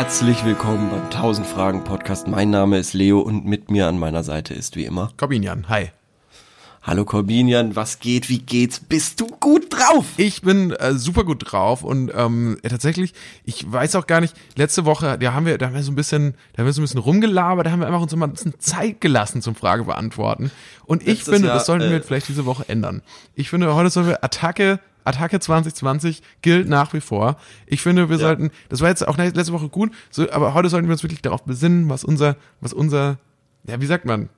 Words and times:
Herzlich 0.00 0.46
willkommen 0.46 0.88
beim 0.88 1.02
1000 1.02 1.46
Fragen 1.46 1.84
Podcast. 1.84 2.26
Mein 2.26 2.48
Name 2.48 2.78
ist 2.78 2.94
Leo 2.94 3.20
und 3.20 3.44
mit 3.44 3.70
mir 3.70 3.86
an 3.86 3.98
meiner 3.98 4.22
Seite 4.22 4.54
ist 4.54 4.74
wie 4.74 4.86
immer 4.86 5.12
Corbinian, 5.18 5.68
hi. 5.68 5.90
Hallo 6.82 7.04
Corbinian, 7.04 7.76
was 7.76 7.98
geht, 7.98 8.30
wie 8.30 8.38
geht's? 8.38 8.80
Bist 8.80 9.20
du 9.20 9.26
gut 9.26 9.66
drauf? 9.70 10.06
Ich 10.16 10.40
bin 10.40 10.70
äh, 10.70 10.94
super 10.94 11.24
gut 11.24 11.52
drauf 11.52 11.82
und 11.82 12.10
ähm, 12.16 12.56
äh, 12.62 12.70
tatsächlich, 12.70 13.12
ich 13.44 13.70
weiß 13.70 13.94
auch 13.96 14.06
gar 14.06 14.22
nicht, 14.22 14.34
letzte 14.56 14.86
Woche, 14.86 15.18
da 15.18 15.34
haben 15.34 15.44
wir, 15.44 15.58
da 15.58 15.66
haben 15.66 15.74
wir 15.74 15.82
so 15.82 15.92
ein 15.92 15.96
bisschen, 15.96 16.34
da 16.54 16.60
haben 16.60 16.66
wir 16.66 16.72
so 16.72 16.80
ein 16.80 16.84
bisschen 16.84 17.00
rumgelabert, 17.00 17.66
da 17.66 17.70
haben 17.70 17.80
wir 17.80 17.86
einfach 17.86 18.00
uns 18.00 18.16
mal 18.16 18.26
ein 18.26 18.32
bisschen 18.32 18.58
Zeit 18.58 19.02
gelassen 19.02 19.42
zum 19.42 19.54
Frage 19.54 19.84
beantworten. 19.84 20.50
Und 20.86 21.02
ich 21.02 21.08
Letztes 21.08 21.34
finde, 21.34 21.48
Jahr, 21.48 21.58
das 21.58 21.66
sollten 21.66 21.88
äh, 21.88 21.90
wir 21.90 22.02
vielleicht 22.02 22.28
diese 22.28 22.46
Woche 22.46 22.66
ändern. 22.68 23.02
Ich 23.34 23.50
finde, 23.50 23.74
heute 23.74 23.90
sollen 23.90 24.06
wir 24.06 24.24
Attacke 24.24 24.80
Attacke 25.04 25.40
2020 25.40 26.22
gilt 26.42 26.68
nach 26.68 26.92
wie 26.92 27.00
vor. 27.00 27.36
Ich 27.66 27.80
finde, 27.82 28.08
wir 28.10 28.18
sollten, 28.18 28.50
das 28.68 28.80
war 28.80 28.88
jetzt 28.88 29.06
auch 29.06 29.16
letzte 29.16 29.52
Woche 29.52 29.68
gut, 29.68 29.90
so, 30.10 30.30
aber 30.30 30.54
heute 30.54 30.68
sollten 30.68 30.88
wir 30.88 30.92
uns 30.92 31.02
wirklich 31.02 31.22
darauf 31.22 31.42
besinnen, 31.44 31.88
was 31.88 32.04
unser, 32.04 32.36
was 32.60 32.72
unser, 32.72 33.18
ja, 33.66 33.80
wie 33.80 33.86
sagt 33.86 34.04
man, 34.04 34.28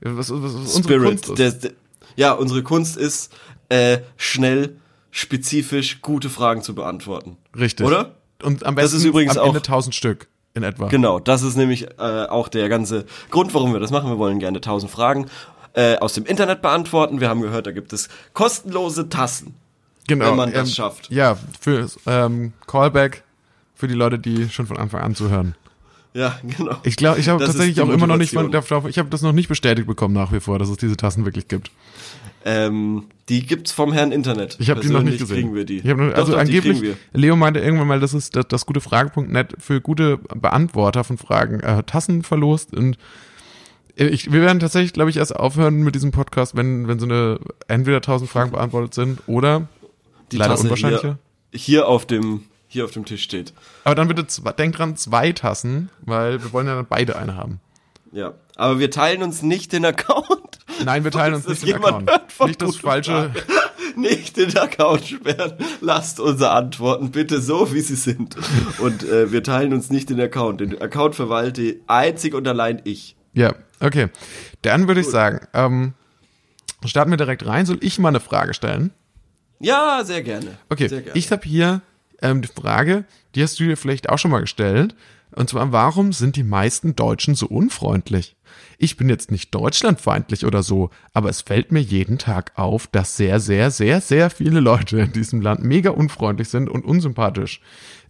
was, 0.00 0.30
was, 0.30 0.42
was 0.42 0.52
unsere 0.76 0.82
Spirit. 0.82 1.08
Kunst 1.08 1.28
ist. 1.30 1.38
Der, 1.38 1.50
der, 1.52 1.70
ja, 2.16 2.32
unsere 2.32 2.62
Kunst 2.62 2.96
ist, 2.96 3.32
äh, 3.68 3.98
schnell, 4.16 4.76
spezifisch 5.10 6.00
gute 6.02 6.30
Fragen 6.30 6.62
zu 6.62 6.74
beantworten. 6.74 7.36
Richtig. 7.58 7.86
Oder? 7.86 8.14
Und 8.42 8.64
am 8.64 8.76
Das 8.76 8.84
besten 8.84 8.98
ist 8.98 9.04
übrigens 9.04 9.36
am 9.36 9.46
Ende 9.48 9.58
auch- 9.60 9.62
1000 9.64 9.94
Stück 9.94 10.28
in 10.54 10.62
etwa. 10.62 10.86
Genau, 10.88 11.18
das 11.18 11.42
ist 11.42 11.56
nämlich 11.56 11.88
äh, 11.98 12.26
auch 12.28 12.48
der 12.48 12.68
ganze 12.68 13.04
Grund, 13.30 13.52
warum 13.54 13.72
wir 13.72 13.80
das 13.80 13.90
machen. 13.90 14.08
Wir 14.10 14.18
wollen 14.18 14.38
gerne 14.38 14.58
1000 14.58 14.90
Fragen 14.90 15.26
äh, 15.74 15.96
aus 15.98 16.14
dem 16.14 16.24
Internet 16.24 16.62
beantworten. 16.62 17.20
Wir 17.20 17.28
haben 17.28 17.40
gehört, 17.40 17.66
da 17.66 17.72
gibt 17.72 17.92
es 17.92 18.08
kostenlose 18.32 19.08
Tassen. 19.08 19.54
Genau. 20.08 20.30
wenn 20.30 20.36
man 20.36 20.52
das 20.52 20.74
schafft. 20.74 21.10
Ja, 21.10 21.38
für 21.60 21.86
ähm, 22.06 22.52
Callback 22.66 23.22
für 23.74 23.86
die 23.86 23.94
Leute, 23.94 24.18
die 24.18 24.48
schon 24.48 24.66
von 24.66 24.76
Anfang 24.76 25.02
an 25.02 25.14
zuhören. 25.14 25.54
Ja, 26.14 26.36
genau. 26.42 26.76
Ich 26.82 26.96
glaube, 26.96 27.20
ich 27.20 27.28
habe 27.28 27.44
tatsächlich 27.44 27.80
auch 27.80 27.88
immer 27.88 28.08
noch 28.08 28.16
nicht 28.16 28.32
ich 28.32 28.98
habe 28.98 29.08
das 29.08 29.22
noch 29.22 29.32
nicht 29.32 29.48
bestätigt 29.48 29.86
bekommen 29.86 30.14
nach 30.14 30.32
wie 30.32 30.40
vor, 30.40 30.58
dass 30.58 30.68
es 30.68 30.78
diese 30.78 30.96
Tassen 30.96 31.24
wirklich 31.24 31.46
gibt. 31.46 31.70
Ähm, 32.44 33.04
die 33.28 33.46
gibt's 33.46 33.72
vom 33.72 33.92
Herrn 33.92 34.10
Internet. 34.10 34.56
Ich 34.58 34.70
habe 34.70 34.80
die 34.80 34.88
noch 34.88 35.02
nicht 35.02 35.18
gesehen. 35.18 35.36
kriegen 35.36 35.54
wir 35.54 35.64
die. 35.64 35.78
Ich 35.78 35.84
Doch, 35.84 35.98
also 36.14 36.32
doch, 36.32 36.38
angeblich, 36.38 36.96
Leo 37.12 37.36
meinte 37.36 37.60
irgendwann 37.60 37.86
mal, 37.86 38.00
das 38.00 38.14
ist 38.14 38.34
das, 38.34 38.48
das 38.48 38.64
gute 38.64 38.80
Frage.net 38.80 39.54
für 39.58 39.80
gute 39.80 40.18
Beantworter 40.18 41.04
von 41.04 41.18
Fragen 41.18 41.60
äh, 41.60 41.82
Tassen 41.82 42.22
verlost 42.22 42.74
und 42.74 42.96
ich, 43.94 44.32
wir 44.32 44.42
werden 44.42 44.60
tatsächlich, 44.60 44.92
glaube 44.92 45.10
ich, 45.10 45.16
erst 45.16 45.34
aufhören 45.34 45.82
mit 45.82 45.94
diesem 45.96 46.12
Podcast, 46.12 46.56
wenn, 46.56 46.86
wenn 46.86 47.00
so 47.00 47.06
eine 47.06 47.40
entweder 47.66 47.96
1000 47.96 48.30
Fragen 48.30 48.52
beantwortet 48.52 48.94
sind 48.94 49.18
oder 49.26 49.66
die 50.32 50.36
leider 50.36 50.50
Tasse 50.50 50.64
unwahrscheinlicher. 50.64 51.18
Hier, 51.50 51.60
hier 51.60 51.88
auf 51.88 52.06
dem 52.06 52.44
hier 52.68 52.84
auf 52.84 52.90
dem 52.90 53.06
Tisch 53.06 53.22
steht. 53.22 53.54
Aber 53.84 53.94
dann 53.94 54.08
bitte, 54.08 54.26
zwei, 54.26 54.52
denk 54.52 54.76
dran, 54.76 54.94
zwei 54.96 55.32
Tassen, 55.32 55.88
weil 56.02 56.42
wir 56.42 56.52
wollen 56.52 56.66
ja 56.66 56.74
dann 56.74 56.86
beide 56.86 57.16
eine 57.16 57.34
haben. 57.34 57.60
Ja, 58.12 58.34
aber 58.56 58.78
wir 58.78 58.90
teilen 58.90 59.22
uns 59.22 59.42
nicht 59.42 59.72
den 59.72 59.84
Account. 59.84 60.58
Nein, 60.84 61.04
wir 61.04 61.10
teilen 61.10 61.34
uns 61.34 61.48
nicht 61.48 61.66
den 61.66 61.76
Account. 61.76 62.10
Nicht 62.44 62.62
das 62.62 62.76
falsche. 62.76 63.30
Frage. 63.32 63.42
Nicht 63.96 64.36
den 64.36 64.56
Account 64.56 65.06
sperren. 65.06 65.54
Lasst 65.80 66.20
unsere 66.20 66.50
Antworten 66.50 67.10
bitte 67.10 67.40
so, 67.40 67.72
wie 67.72 67.80
sie 67.80 67.96
sind. 67.96 68.36
Und 68.78 69.02
äh, 69.02 69.32
wir 69.32 69.42
teilen 69.42 69.72
uns 69.72 69.90
nicht 69.90 70.08
den 70.10 70.20
Account. 70.20 70.60
Den 70.60 70.80
Account 70.80 71.16
verwalte 71.16 71.80
einzig 71.88 72.32
und 72.34 72.46
allein 72.46 72.80
ich. 72.84 73.16
Ja, 73.32 73.56
okay. 73.80 74.08
Dann 74.62 74.86
würde 74.86 75.00
ich 75.00 75.08
sagen, 75.08 75.48
ähm, 75.52 75.94
starten 76.84 77.10
wir 77.10 77.16
direkt 77.16 77.44
rein. 77.44 77.66
Soll 77.66 77.78
ich 77.80 77.98
mal 77.98 78.10
eine 78.10 78.20
Frage 78.20 78.54
stellen? 78.54 78.92
Ja, 79.60 80.02
sehr 80.04 80.22
gerne. 80.22 80.58
Okay, 80.68 80.88
sehr 80.88 81.02
gerne. 81.02 81.18
ich 81.18 81.30
habe 81.32 81.46
hier 81.46 81.82
ähm, 82.22 82.42
die 82.42 82.48
Frage, 82.48 83.04
die 83.34 83.42
hast 83.42 83.58
du 83.58 83.64
dir 83.64 83.76
vielleicht 83.76 84.08
auch 84.08 84.18
schon 84.18 84.30
mal 84.30 84.40
gestellt. 84.40 84.94
Und 85.34 85.50
zwar, 85.50 85.72
warum 85.72 86.12
sind 86.12 86.36
die 86.36 86.42
meisten 86.42 86.96
Deutschen 86.96 87.34
so 87.34 87.46
unfreundlich? 87.46 88.34
Ich 88.78 88.96
bin 88.96 89.08
jetzt 89.08 89.30
nicht 89.30 89.54
deutschlandfeindlich 89.54 90.46
oder 90.46 90.62
so, 90.62 90.90
aber 91.12 91.28
es 91.28 91.42
fällt 91.42 91.70
mir 91.70 91.80
jeden 91.80 92.18
Tag 92.18 92.52
auf, 92.56 92.86
dass 92.86 93.16
sehr, 93.16 93.38
sehr, 93.38 93.70
sehr, 93.70 94.00
sehr 94.00 94.30
viele 94.30 94.60
Leute 94.60 95.00
in 95.00 95.12
diesem 95.12 95.42
Land 95.42 95.62
mega 95.62 95.90
unfreundlich 95.90 96.48
sind 96.48 96.70
und 96.70 96.84
unsympathisch. 96.84 97.60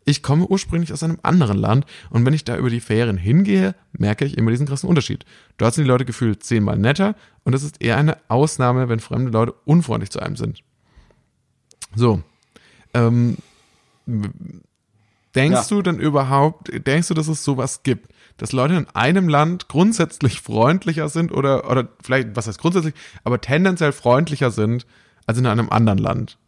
Ich 0.05 0.23
komme 0.23 0.47
ursprünglich 0.47 0.93
aus 0.93 1.03
einem 1.03 1.19
anderen 1.23 1.59
Land 1.59 1.85
und 2.09 2.25
wenn 2.25 2.33
ich 2.33 2.45
da 2.45 2.57
über 2.57 2.71
die 2.71 2.81
Ferien 2.81 3.19
hingehe, 3.19 3.75
merke 3.93 4.25
ich 4.25 4.39
immer 4.39 4.53
diesen 4.53 4.67
krassen 4.67 4.89
Unterschied. 4.89 5.27
Dort 5.59 5.75
sind 5.75 5.85
die 5.85 5.91
Leute 5.91 6.07
gefühlt 6.07 6.43
zehnmal 6.45 6.79
netter 6.79 7.15
und 7.45 7.55
es 7.55 7.63
ist 7.63 7.83
eher 7.83 7.99
eine 7.99 8.17
Ausnahme, 8.29 8.89
wenn 8.89 9.01
fremde 9.01 9.33
Leute 9.33 9.55
unfreundlich 9.65 10.11
zu 10.11 10.21
einem 10.21 10.37
sind. 10.37 10.63
So. 11.95 12.23
Ähm, 12.95 13.37
denkst 15.35 15.61
Ja. 15.61 15.65
du 15.69 15.83
denn 15.83 15.99
überhaupt, 15.99 16.71
denkst 16.87 17.09
du, 17.09 17.15
dass 17.15 17.29
es 17.29 17.45
sowas 17.45 17.83
gibt? 17.83 18.09
Dass 18.39 18.53
Leute 18.53 18.75
in 18.75 18.87
einem 18.95 19.29
Land 19.29 19.69
grundsätzlich 19.69 20.41
freundlicher 20.41 21.09
sind 21.09 21.33
oder, 21.33 21.69
oder 21.71 21.89
vielleicht, 22.03 22.37
was 22.37 22.47
heißt 22.47 22.61
grundsätzlich, 22.61 22.95
aber 23.25 23.41
tendenziell 23.41 23.93
freundlicher 23.93 24.51
sind 24.51 24.87
als 25.27 25.39
in 25.39 25.47
einem 25.47 25.71
anderen 25.71 25.99
Land? 25.99 26.39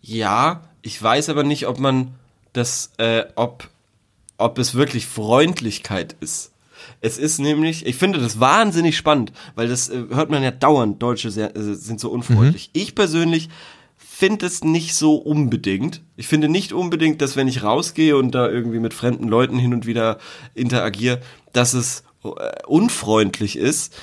Ja, 0.00 0.62
ich 0.82 1.00
weiß 1.00 1.28
aber 1.28 1.42
nicht, 1.42 1.66
ob 1.66 1.78
man 1.78 2.14
das, 2.54 2.92
äh, 2.96 3.24
ob, 3.36 3.68
ob 4.38 4.58
es 4.58 4.74
wirklich 4.74 5.06
Freundlichkeit 5.06 6.16
ist. 6.20 6.52
Es 7.02 7.18
ist 7.18 7.38
nämlich, 7.38 7.84
ich 7.84 7.96
finde 7.96 8.18
das 8.18 8.40
wahnsinnig 8.40 8.96
spannend, 8.96 9.32
weil 9.54 9.68
das 9.68 9.90
äh, 9.90 10.04
hört 10.10 10.30
man 10.30 10.42
ja 10.42 10.50
dauernd, 10.50 11.02
Deutsche 11.02 11.30
sehr, 11.30 11.54
äh, 11.54 11.74
sind 11.74 12.00
so 12.00 12.10
unfreundlich. 12.10 12.70
Ich 12.72 12.94
persönlich 12.94 13.50
finde 14.20 14.46
es 14.46 14.62
nicht 14.62 14.94
so 14.94 15.16
unbedingt. 15.16 16.02
Ich 16.16 16.28
finde 16.28 16.48
nicht 16.48 16.72
unbedingt, 16.72 17.20
dass 17.22 17.36
wenn 17.36 17.48
ich 17.48 17.62
rausgehe 17.62 18.16
und 18.16 18.34
da 18.34 18.48
irgendwie 18.48 18.78
mit 18.78 18.94
fremden 18.94 19.26
Leuten 19.28 19.58
hin 19.58 19.72
und 19.74 19.86
wieder 19.86 20.18
interagiere, 20.54 21.20
dass 21.52 21.72
es 21.74 22.04
äh, 22.24 22.28
unfreundlich 22.66 23.56
ist. 23.56 23.94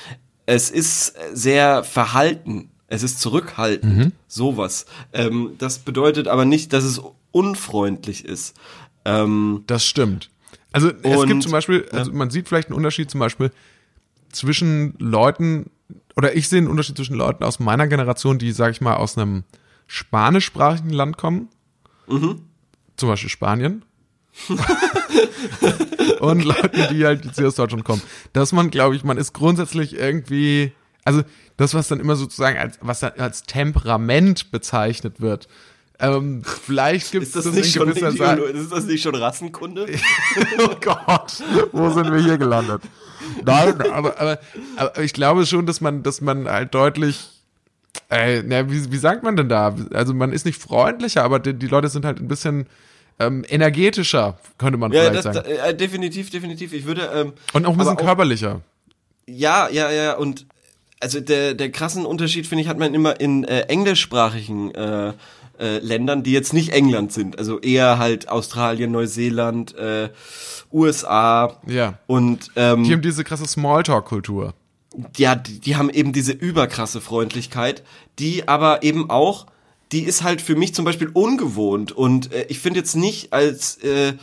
Es 0.44 0.70
ist 0.70 1.14
sehr 1.32 1.84
verhalten. 1.84 2.70
Es 2.88 3.02
ist 3.02 3.20
zurückhaltend. 3.20 4.12
Sowas. 4.26 4.86
Ähm, 5.12 5.52
das 5.58 5.78
bedeutet 5.78 6.26
aber 6.26 6.44
nicht, 6.44 6.72
dass 6.72 6.84
es 6.84 7.00
unfreundlich 7.32 8.24
ist. 8.24 8.56
Ähm, 9.04 9.62
Das 9.66 9.84
stimmt. 9.86 10.30
Also 10.72 10.90
es 11.02 11.16
Und- 11.16 11.28
gibt 11.28 11.42
zum 11.44 11.52
Beispiel, 11.52 11.86
also 11.92 12.12
man 12.12 12.30
sieht 12.30 12.48
vielleicht 12.48 12.68
einen 12.68 12.76
Unterschied 12.76 13.10
zum 13.10 13.20
Beispiel 13.20 13.50
zwischen 14.32 14.94
Leuten, 14.98 15.70
oder 16.16 16.34
ich 16.36 16.48
sehe 16.48 16.58
einen 16.58 16.68
Unterschied 16.68 16.96
zwischen 16.96 17.14
Leuten 17.16 17.44
aus 17.44 17.58
meiner 17.60 17.86
Generation, 17.86 18.38
die, 18.38 18.52
sag 18.52 18.72
ich 18.72 18.80
mal, 18.80 18.96
aus 18.96 19.16
einem 19.16 19.44
spanischsprachigen 19.88 20.90
Land 20.90 21.16
kommen, 21.16 21.48
zum 22.96 23.08
Beispiel 23.08 23.30
Spanien, 23.30 23.84
und 26.20 26.44
Leuten, 26.44 26.94
die 26.94 27.04
halt 27.04 27.24
jetzt 27.24 27.36
hier 27.38 27.48
aus 27.48 27.56
Deutschland 27.56 27.84
kommen. 27.84 28.02
Dass 28.32 28.52
man, 28.52 28.70
glaube 28.70 28.94
ich, 28.94 29.02
man 29.02 29.16
ist 29.16 29.32
grundsätzlich 29.32 29.94
irgendwie, 29.94 30.72
also 31.04 31.22
das, 31.56 31.74
was 31.74 31.88
dann 31.88 31.98
immer 31.98 32.14
sozusagen 32.14 32.56
als, 32.56 32.78
was 32.80 33.00
dann 33.00 33.14
als 33.18 33.42
Temperament 33.42 34.52
bezeichnet 34.52 35.20
wird, 35.20 35.48
ähm, 36.00 36.42
vielleicht 36.44 37.10
gibt 37.10 37.26
es 37.26 37.32
das 37.32 37.44
das 37.44 37.54
nicht 37.54 37.72
schon, 37.74 37.88
ist 37.88 38.70
das 38.70 38.84
nicht 38.84 39.02
schon 39.02 39.16
Rassenkunde? 39.16 39.86
Oh 40.58 40.76
Gott, 40.80 41.42
wo 41.72 41.90
sind 41.90 42.12
wir 42.12 42.22
hier 42.22 42.38
gelandet? 42.38 42.82
Nein, 43.44 43.80
aber, 43.90 44.20
aber, 44.20 44.38
aber 44.76 44.98
ich 45.00 45.12
glaube 45.12 45.44
schon, 45.44 45.66
dass 45.66 45.80
man, 45.80 46.04
dass 46.04 46.20
man 46.20 46.48
halt 46.48 46.72
deutlich, 46.72 47.37
äh, 48.10 48.42
na, 48.42 48.70
wie, 48.70 48.90
wie 48.92 48.96
sagt 48.98 49.22
man 49.22 49.36
denn 49.36 49.48
da? 49.48 49.74
Also 49.92 50.14
man 50.14 50.32
ist 50.32 50.46
nicht 50.46 50.60
freundlicher, 50.60 51.22
aber 51.24 51.38
die, 51.38 51.54
die 51.54 51.66
Leute 51.66 51.88
sind 51.88 52.04
halt 52.04 52.20
ein 52.20 52.28
bisschen 52.28 52.66
ähm, 53.18 53.44
energetischer, 53.48 54.38
könnte 54.58 54.78
man 54.78 54.92
Ja, 54.92 55.04
vielleicht 55.04 55.24
das, 55.26 55.36
sagen. 55.36 55.48
äh, 55.48 55.74
definitiv, 55.74 56.30
definitiv. 56.30 56.72
Ich 56.72 56.84
würde 56.86 57.10
ähm, 57.14 57.32
Und 57.52 57.66
auch 57.66 57.72
ein 57.72 57.78
bisschen 57.78 57.96
körperlicher. 57.96 58.60
Ja, 59.26 59.68
ja, 59.68 59.90
ja, 59.90 60.14
und 60.16 60.46
also 61.00 61.20
der, 61.20 61.54
der 61.54 61.70
krassen 61.70 62.06
Unterschied, 62.06 62.46
finde 62.46 62.62
ich, 62.62 62.68
hat 62.68 62.78
man 62.78 62.94
immer 62.94 63.20
in 63.20 63.44
äh, 63.44 63.62
englischsprachigen 63.62 64.74
äh, 64.74 65.12
äh, 65.60 65.78
Ländern, 65.80 66.22
die 66.22 66.32
jetzt 66.32 66.52
nicht 66.52 66.70
England 66.70 67.12
sind, 67.12 67.38
also 67.38 67.58
eher 67.60 67.98
halt 67.98 68.28
Australien, 68.28 68.90
Neuseeland, 68.92 69.76
äh, 69.76 70.08
USA 70.72 71.56
Ja. 71.66 71.98
und 72.06 72.50
ähm, 72.56 72.84
Die 72.84 72.92
haben 72.92 73.02
diese 73.02 73.24
krasse 73.24 73.46
Smalltalk-Kultur. 73.46 74.54
Ja, 75.16 75.34
die, 75.34 75.60
die 75.60 75.76
haben 75.76 75.90
eben 75.90 76.12
diese 76.12 76.32
überkrasse 76.32 77.00
Freundlichkeit, 77.00 77.82
die 78.18 78.48
aber 78.48 78.82
eben 78.82 79.10
auch, 79.10 79.46
die 79.92 80.02
ist 80.02 80.22
halt 80.22 80.40
für 80.42 80.56
mich 80.56 80.74
zum 80.74 80.84
Beispiel 80.84 81.10
ungewohnt 81.12 81.92
und 81.92 82.32
äh, 82.32 82.46
ich 82.48 82.58
finde 82.58 82.80
jetzt 82.80 82.96
nicht, 82.96 83.32
als 83.32 83.76
äh, 83.78 84.14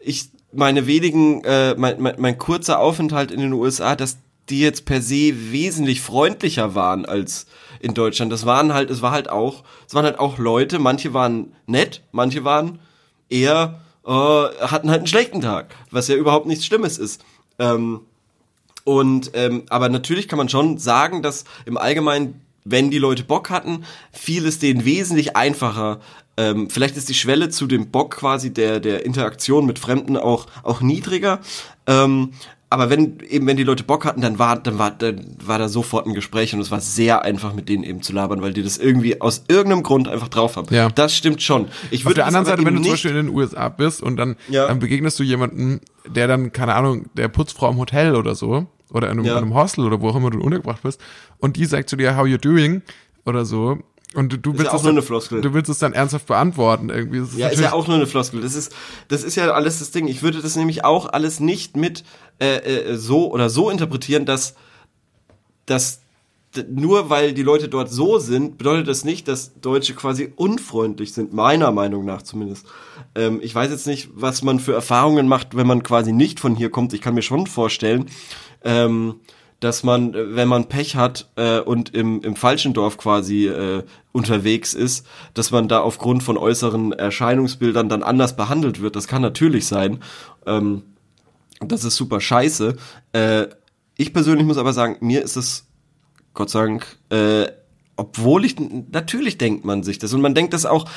ich 0.00 0.30
meine 0.52 0.86
wenigen, 0.86 1.44
äh, 1.44 1.74
mein, 1.76 2.00
mein, 2.00 2.14
mein 2.18 2.38
kurzer 2.38 2.78
Aufenthalt 2.78 3.30
in 3.30 3.40
den 3.40 3.52
USA, 3.52 3.96
dass 3.96 4.18
die 4.48 4.60
jetzt 4.60 4.84
per 4.84 5.00
se 5.00 5.52
wesentlich 5.52 6.00
freundlicher 6.00 6.74
waren 6.74 7.06
als 7.06 7.46
in 7.80 7.94
Deutschland. 7.94 8.32
Das 8.32 8.44
waren 8.44 8.74
halt, 8.74 8.90
es 8.90 9.02
war 9.02 9.12
halt 9.12 9.30
auch, 9.30 9.64
es 9.86 9.94
waren 9.94 10.04
halt 10.04 10.18
auch 10.18 10.38
Leute, 10.38 10.78
manche 10.78 11.14
waren 11.14 11.54
nett, 11.66 12.02
manche 12.12 12.44
waren 12.44 12.80
eher, 13.28 13.80
äh, 14.04 14.10
hatten 14.10 14.90
halt 14.90 15.00
einen 15.00 15.06
schlechten 15.06 15.40
Tag, 15.40 15.74
was 15.90 16.08
ja 16.08 16.16
überhaupt 16.16 16.46
nichts 16.46 16.66
Schlimmes 16.66 16.98
ist. 16.98 17.24
Ähm, 17.58 18.00
und 18.84 19.30
ähm, 19.34 19.62
aber 19.68 19.88
natürlich 19.88 20.28
kann 20.28 20.38
man 20.38 20.48
schon 20.48 20.78
sagen, 20.78 21.22
dass 21.22 21.44
im 21.66 21.76
Allgemeinen 21.76 22.40
wenn 22.64 22.90
die 22.90 22.98
Leute 22.98 23.24
Bock 23.24 23.50
hatten, 23.50 23.84
fiel 24.12 24.46
es 24.46 24.58
denen 24.58 24.84
wesentlich 24.84 25.36
einfacher. 25.36 26.00
Ähm, 26.36 26.70
vielleicht 26.70 26.96
ist 26.96 27.08
die 27.08 27.14
Schwelle 27.14 27.48
zu 27.50 27.66
dem 27.66 27.90
Bock 27.90 28.16
quasi 28.18 28.52
der, 28.54 28.80
der 28.80 29.04
Interaktion 29.04 29.66
mit 29.66 29.78
Fremden 29.78 30.16
auch, 30.16 30.46
auch 30.62 30.80
niedriger. 30.80 31.40
Ähm, 31.86 32.32
aber 32.70 32.88
wenn 32.88 33.18
eben 33.28 33.46
wenn 33.46 33.58
die 33.58 33.64
Leute 33.64 33.84
Bock 33.84 34.06
hatten, 34.06 34.22
dann 34.22 34.38
war 34.38 34.56
dann 34.58 34.78
war 34.78 34.92
dann 34.92 35.36
war 35.44 35.58
da 35.58 35.68
sofort 35.68 36.06
ein 36.06 36.14
Gespräch 36.14 36.54
und 36.54 36.60
es 36.60 36.70
war 36.70 36.80
sehr 36.80 37.20
einfach 37.20 37.52
mit 37.52 37.68
denen 37.68 37.84
eben 37.84 38.00
zu 38.00 38.14
labern, 38.14 38.40
weil 38.40 38.54
die 38.54 38.62
das 38.62 38.78
irgendwie 38.78 39.20
aus 39.20 39.44
irgendeinem 39.48 39.82
Grund 39.82 40.08
einfach 40.08 40.28
drauf 40.28 40.56
haben. 40.56 40.74
Ja. 40.74 40.88
Das 40.88 41.14
stimmt 41.14 41.42
schon. 41.42 41.66
Ich 41.90 42.00
Auf 42.00 42.06
würde 42.06 42.14
der 42.14 42.24
das 42.24 42.34
anderen 42.34 42.46
Seite, 42.46 42.64
wenn 42.64 42.76
du 42.76 42.80
zum 42.80 42.92
Beispiel 42.92 43.10
in 43.10 43.26
den 43.26 43.28
USA 43.28 43.68
bist 43.68 44.02
und 44.02 44.16
dann, 44.16 44.36
Ja. 44.48 44.68
dann 44.68 44.78
begegnest 44.78 45.18
du 45.18 45.22
jemanden, 45.22 45.82
der 46.06 46.28
dann, 46.28 46.50
keine 46.52 46.74
Ahnung, 46.74 47.10
der 47.14 47.28
Putzfrau 47.28 47.68
im 47.70 47.76
Hotel 47.76 48.16
oder 48.16 48.34
so, 48.34 48.66
oder 48.92 49.08
in 49.10 49.18
einem, 49.18 49.24
Ja. 49.24 49.32
in 49.38 49.44
einem 49.44 49.54
Hostel 49.54 49.84
oder 49.84 50.00
wo 50.00 50.08
auch 50.10 50.16
immer 50.16 50.30
du 50.30 50.40
untergebracht 50.40 50.82
bist, 50.82 51.00
und 51.38 51.56
die 51.56 51.64
sagt 51.64 51.88
zu 51.88 51.96
dir, 51.96 52.16
how 52.16 52.26
you 52.26 52.38
doing, 52.38 52.82
oder 53.24 53.44
so, 53.44 53.78
und 54.14 54.30
du, 54.32 54.36
du 54.36 54.50
Ist 54.52 54.58
willst 54.58 54.66
ja 54.66 54.72
auch 54.72 54.76
es 54.76 54.82
nur 54.82 54.90
dann, 54.92 54.96
eine 54.98 55.02
Floskel. 55.06 55.40
du 55.40 55.54
willst 55.54 55.70
es 55.70 55.78
dann 55.78 55.94
ernsthaft 55.94 56.26
beantworten, 56.26 56.90
irgendwie. 56.90 57.18
Ist 57.18 57.36
Ja, 57.38 57.48
ist 57.48 57.60
ja 57.60 57.72
auch 57.72 57.86
nur 57.86 57.96
eine 57.96 58.06
Floskel. 58.06 58.42
Das 58.42 58.54
ist, 58.54 58.74
das 59.08 59.22
ist 59.24 59.36
ja 59.36 59.50
alles 59.52 59.78
das 59.78 59.90
Ding. 59.90 60.06
Ich 60.06 60.22
würde 60.22 60.42
das 60.42 60.54
nämlich 60.54 60.84
auch 60.84 61.06
alles 61.10 61.40
nicht 61.40 61.76
mit 61.78 62.04
äh, 62.38 62.56
äh, 62.56 62.96
so 62.96 63.30
oder 63.32 63.48
so 63.48 63.70
interpretieren, 63.70 64.26
dass, 64.26 64.54
dass 65.64 66.00
nur 66.70 67.08
weil 67.08 67.32
die 67.32 67.42
Leute 67.42 67.70
dort 67.70 67.90
so 67.90 68.18
sind, 68.18 68.58
bedeutet 68.58 68.86
das 68.86 69.04
nicht, 69.04 69.26
dass 69.28 69.58
Deutsche 69.62 69.94
quasi 69.94 70.30
unfreundlich 70.36 71.14
sind, 71.14 71.32
meiner 71.32 71.72
Meinung 71.72 72.04
nach 72.04 72.20
zumindest. 72.20 72.66
Ähm, 73.14 73.40
ich 73.42 73.54
weiß 73.54 73.70
jetzt 73.70 73.86
nicht, 73.86 74.10
was 74.14 74.42
man 74.42 74.60
für 74.60 74.74
Erfahrungen 74.74 75.26
macht, 75.26 75.56
wenn 75.56 75.66
man 75.66 75.82
quasi 75.82 76.12
nicht 76.12 76.38
von 76.40 76.54
hier 76.54 76.68
kommt. 76.70 76.92
Ich 76.92 77.00
kann 77.00 77.14
mir 77.14 77.22
schon 77.22 77.46
vorstellen, 77.46 78.10
ähm, 78.64 79.20
dass 79.62 79.84
man, 79.84 80.14
äh, 80.14 80.34
wenn 80.34 80.48
man 80.48 80.68
Pech 80.68 80.96
hat 80.96 81.30
äh, 81.36 81.60
und 81.60 81.94
im, 81.94 82.20
im 82.22 82.36
falschen 82.36 82.74
Dorf 82.74 82.98
quasi 82.98 83.46
äh, 83.46 83.84
unterwegs 84.12 84.74
ist, 84.74 85.06
dass 85.34 85.50
man 85.50 85.68
da 85.68 85.80
aufgrund 85.80 86.22
von 86.22 86.36
äußeren 86.36 86.92
Erscheinungsbildern 86.92 87.88
dann 87.88 88.02
anders 88.02 88.36
behandelt 88.36 88.80
wird. 88.80 88.96
Das 88.96 89.08
kann 89.08 89.22
natürlich 89.22 89.66
sein. 89.66 90.00
Ähm, 90.46 90.82
das 91.60 91.84
ist 91.84 91.96
super 91.96 92.20
scheiße. 92.20 92.76
Äh, 93.12 93.46
ich 93.96 94.12
persönlich 94.12 94.46
muss 94.46 94.58
aber 94.58 94.72
sagen, 94.72 94.96
mir 95.00 95.22
ist 95.22 95.36
es, 95.36 95.66
Gott 96.34 96.50
sei 96.50 96.66
Dank, 96.66 96.98
äh, 97.10 97.46
obwohl 97.96 98.44
ich, 98.44 98.56
natürlich 98.58 99.38
denkt 99.38 99.64
man 99.64 99.82
sich 99.82 99.98
das 99.98 100.12
und 100.12 100.22
man 100.22 100.34
denkt 100.34 100.54
das 100.54 100.66
auch, 100.66 100.88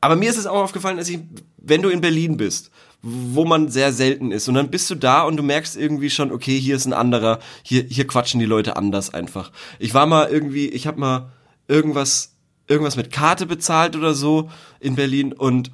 aber 0.00 0.16
mir 0.16 0.30
ist 0.30 0.38
es 0.38 0.46
auch 0.46 0.62
aufgefallen, 0.62 0.96
dass 0.96 1.08
ich, 1.08 1.20
wenn 1.58 1.82
du 1.82 1.88
in 1.88 2.00
Berlin 2.00 2.36
bist, 2.36 2.70
wo 3.02 3.44
man 3.44 3.68
sehr 3.68 3.92
selten 3.92 4.32
ist, 4.32 4.48
und 4.48 4.54
dann 4.54 4.70
bist 4.70 4.90
du 4.90 4.94
da 4.94 5.22
und 5.22 5.36
du 5.36 5.42
merkst 5.42 5.76
irgendwie 5.76 6.10
schon, 6.10 6.32
okay, 6.32 6.58
hier 6.58 6.76
ist 6.76 6.86
ein 6.86 6.92
anderer, 6.92 7.38
hier, 7.62 7.84
hier 7.84 8.06
quatschen 8.06 8.40
die 8.40 8.46
Leute 8.46 8.76
anders 8.76 9.14
einfach. 9.14 9.52
Ich 9.78 9.94
war 9.94 10.06
mal 10.06 10.28
irgendwie, 10.28 10.68
ich 10.68 10.86
habe 10.86 10.98
mal 10.98 11.32
irgendwas, 11.68 12.34
irgendwas 12.66 12.96
mit 12.96 13.12
Karte 13.12 13.46
bezahlt 13.46 13.94
oder 13.94 14.14
so 14.14 14.50
in 14.80 14.96
Berlin 14.96 15.32
und 15.32 15.70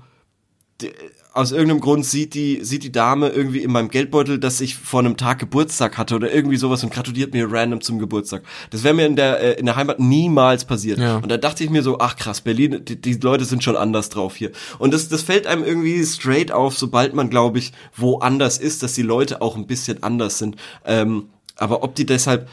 aus 1.34 1.50
irgendeinem 1.50 1.80
Grund 1.80 2.06
sieht 2.06 2.34
die, 2.34 2.60
sieht 2.62 2.84
die 2.84 2.92
Dame 2.92 3.28
irgendwie 3.28 3.58
in 3.58 3.72
meinem 3.72 3.88
Geldbeutel, 3.88 4.38
dass 4.38 4.60
ich 4.60 4.76
vor 4.76 5.00
einem 5.00 5.16
Tag 5.16 5.40
Geburtstag 5.40 5.98
hatte 5.98 6.14
oder 6.14 6.32
irgendwie 6.32 6.56
sowas 6.56 6.84
und 6.84 6.92
gratuliert 6.92 7.34
mir 7.34 7.50
random 7.50 7.80
zum 7.80 7.98
Geburtstag. 7.98 8.44
Das 8.70 8.84
wäre 8.84 8.94
mir 8.94 9.06
in 9.06 9.16
der, 9.16 9.40
äh, 9.40 9.58
in 9.58 9.66
der 9.66 9.74
Heimat 9.74 9.98
niemals 9.98 10.64
passiert. 10.64 11.00
Ja. 11.00 11.16
Und 11.16 11.28
da 11.28 11.36
dachte 11.36 11.64
ich 11.64 11.70
mir 11.70 11.82
so, 11.82 11.98
ach 11.98 12.14
krass, 12.14 12.40
Berlin, 12.40 12.84
die, 12.84 13.00
die 13.00 13.14
Leute 13.14 13.44
sind 13.44 13.64
schon 13.64 13.76
anders 13.76 14.10
drauf 14.10 14.36
hier. 14.36 14.52
Und 14.78 14.94
das, 14.94 15.08
das 15.08 15.22
fällt 15.22 15.48
einem 15.48 15.64
irgendwie 15.64 16.04
straight 16.04 16.52
auf, 16.52 16.78
sobald 16.78 17.14
man, 17.14 17.30
glaube 17.30 17.58
ich, 17.58 17.72
woanders 17.96 18.58
ist, 18.58 18.84
dass 18.84 18.92
die 18.92 19.02
Leute 19.02 19.42
auch 19.42 19.56
ein 19.56 19.66
bisschen 19.66 20.04
anders 20.04 20.38
sind. 20.38 20.54
Ähm, 20.84 21.30
aber 21.56 21.82
ob 21.82 21.96
die 21.96 22.06
deshalb, 22.06 22.48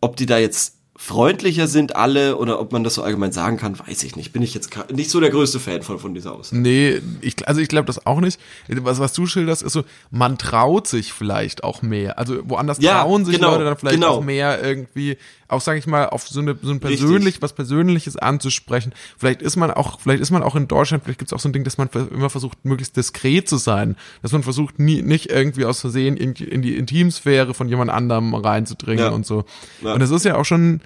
ob 0.00 0.14
die 0.14 0.26
da 0.26 0.38
jetzt 0.38 0.79
freundlicher 1.02 1.66
sind 1.66 1.96
alle 1.96 2.36
oder 2.36 2.60
ob 2.60 2.72
man 2.72 2.84
das 2.84 2.92
so 2.94 3.02
allgemein 3.02 3.32
sagen 3.32 3.56
kann, 3.56 3.78
weiß 3.78 4.02
ich 4.02 4.16
nicht. 4.16 4.34
Bin 4.34 4.42
ich 4.42 4.52
jetzt 4.52 4.70
nicht 4.92 5.08
so 5.08 5.18
der 5.18 5.30
größte 5.30 5.58
Fan 5.58 5.80
von, 5.80 5.98
von 5.98 6.12
dieser 6.12 6.32
Aussage. 6.34 6.60
Nee, 6.60 7.00
ich, 7.22 7.48
also 7.48 7.62
ich 7.62 7.68
glaube 7.68 7.86
das 7.86 8.04
auch 8.04 8.20
nicht. 8.20 8.38
Was, 8.68 9.00
was 9.00 9.14
du 9.14 9.24
schilderst, 9.24 9.62
ist 9.62 9.72
so, 9.72 9.84
man 10.10 10.36
traut 10.36 10.86
sich 10.86 11.14
vielleicht 11.14 11.64
auch 11.64 11.80
mehr. 11.80 12.18
Also 12.18 12.40
woanders 12.44 12.80
Ja, 12.82 13.00
trauen 13.02 13.24
sich 13.24 13.36
genau, 13.36 13.52
Leute 13.52 13.64
dann 13.64 13.78
vielleicht 13.78 13.94
genau. 13.94 14.08
auch 14.18 14.22
mehr 14.22 14.62
irgendwie, 14.62 15.16
auch 15.48 15.62
sage 15.62 15.78
ich 15.78 15.86
mal, 15.86 16.06
auf 16.06 16.28
so 16.28 16.38
eine 16.38 16.54
so 16.60 16.70
ein 16.70 16.80
persönlich, 16.80 17.40
was 17.40 17.54
Persönliches 17.54 18.18
anzusprechen. 18.18 18.92
Vielleicht 19.16 19.40
ist 19.40 19.56
man 19.56 19.70
auch, 19.70 20.00
vielleicht 20.00 20.20
ist 20.20 20.30
man 20.30 20.42
auch 20.42 20.54
in 20.54 20.68
Deutschland, 20.68 21.02
vielleicht 21.04 21.18
gibt 21.18 21.30
es 21.30 21.32
auch 21.32 21.40
so 21.40 21.48
ein 21.48 21.54
Ding, 21.54 21.64
dass 21.64 21.78
man 21.78 21.88
immer 22.10 22.28
versucht, 22.28 22.62
möglichst 22.66 22.98
diskret 22.98 23.48
zu 23.48 23.56
sein. 23.56 23.96
Dass 24.20 24.32
man 24.32 24.42
versucht, 24.42 24.78
nie, 24.78 25.00
nicht 25.00 25.30
irgendwie 25.30 25.64
aus 25.64 25.80
Versehen 25.80 26.18
in, 26.18 26.34
in 26.34 26.60
die 26.60 26.76
Intimsphäre 26.76 27.54
von 27.54 27.70
jemand 27.70 27.90
anderem 27.90 28.34
reinzudringen 28.34 29.06
Ja. 29.06 29.10
und 29.12 29.24
so. 29.24 29.44
Ja. 29.82 29.94
Und 29.94 30.00
das 30.00 30.10
ist 30.10 30.26
ja 30.26 30.36
auch 30.36 30.44
schon 30.44 30.82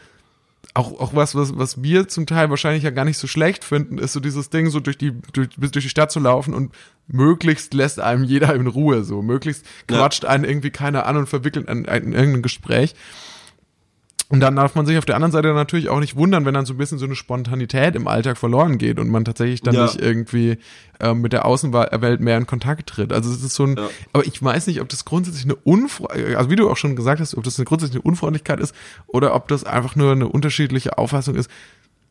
auch, 0.73 0.99
auch 1.01 1.15
was, 1.15 1.35
was, 1.35 1.57
was 1.59 1.83
wir 1.83 2.09
zum 2.09 2.27
Teil 2.27 2.51
wahrscheinlich 2.51 2.83
ja 2.83 2.91
gar 2.91 3.05
nicht 3.05 3.19
so 3.19 3.27
schlecht 3.27 3.65
finden, 3.65 3.99
ist 3.99 4.13
so 4.13 4.21
dieses 4.21 4.51
Ding, 4.51 4.71
so 4.71 4.81
durch 4.81 4.97
die, 4.99 5.13
durch, 5.33 5.51
bis 5.57 5.71
durch 5.71 5.85
die 5.85 5.91
Stadt 5.91 6.11
zu 6.11 6.21
laufen 6.21 6.55
und 6.55 6.73
möglichst 7.07 7.75
lässt 7.75 8.01
einem 8.01 8.25
jeder 8.25 8.55
in 8.55 8.67
Ruhe, 8.67 9.05
so. 9.05 9.23
Möglichst 9.23 9.65
Ja. 9.91 9.99
quatscht 9.99 10.25
einen 10.25 10.45
irgendwie 10.45 10.71
keiner 10.71 11.07
an 11.07 11.17
und 11.17 11.29
verwickelt 11.29 11.69
in, 11.69 11.85
in 11.85 12.13
irgendein 12.13 12.43
Gespräch. 12.43 12.95
Und 14.35 14.41
dann 14.41 14.57
darf 14.57 14.75
man 14.75 14.85
sich 14.87 14.99
auf 14.99 15.05
der 15.05 15.15
anderen 15.17 15.33
Seite 15.33 15.55
natürlich 15.55 15.89
auch 15.89 16.01
nicht 16.01 16.17
wundern, 16.17 16.45
wenn 16.45 16.55
dann 16.55 16.67
so 16.67 16.75
ein 16.75 16.77
bisschen 16.77 16.99
so 16.99 17.07
eine 17.07 17.15
Spontanität 17.15 17.95
im 17.97 18.07
Alltag 18.09 18.37
verloren 18.37 18.79
geht 18.79 18.99
und 18.99 19.09
man 19.09 19.25
tatsächlich 19.25 19.63
dann 19.63 19.75
Ja. 19.75 19.85
nicht 19.85 20.01
irgendwie 20.01 20.59
ähm, 21.01 21.21
mit 21.23 21.33
der 21.33 21.45
Außenwelt 21.45 22.21
mehr 22.21 22.37
in 22.39 22.47
Kontakt 22.47 22.89
tritt. 22.89 23.13
Also 23.13 23.31
es 23.33 23.43
ist 23.43 23.55
so 23.55 23.65
ein, 23.65 23.77
Ja. 23.77 23.89
aber 24.13 24.27
ich 24.27 24.43
weiß 24.43 24.67
nicht, 24.67 24.81
ob 24.81 24.89
das 24.89 25.05
grundsätzlich 25.05 25.45
eine 25.45 25.55
Unfreundlichkeit, 25.57 26.37
also 26.37 26.51
wie 26.51 26.57
du 26.57 26.71
auch 26.71 26.77
schon 26.77 26.95
gesagt 26.97 27.21
hast, 27.21 27.37
ob 27.37 27.45
das 27.45 27.59
eine 27.59 27.65
grundsätzliche 27.65 28.03
Unfreundlichkeit 28.03 28.61
ist 28.61 28.75
oder 29.07 29.35
ob 29.35 29.49
das 29.49 29.65
einfach 29.65 29.97
nur 29.97 30.13
eine 30.13 30.29
unterschiedliche 30.29 30.99
Auffassung 30.99 31.35
ist. 31.35 31.51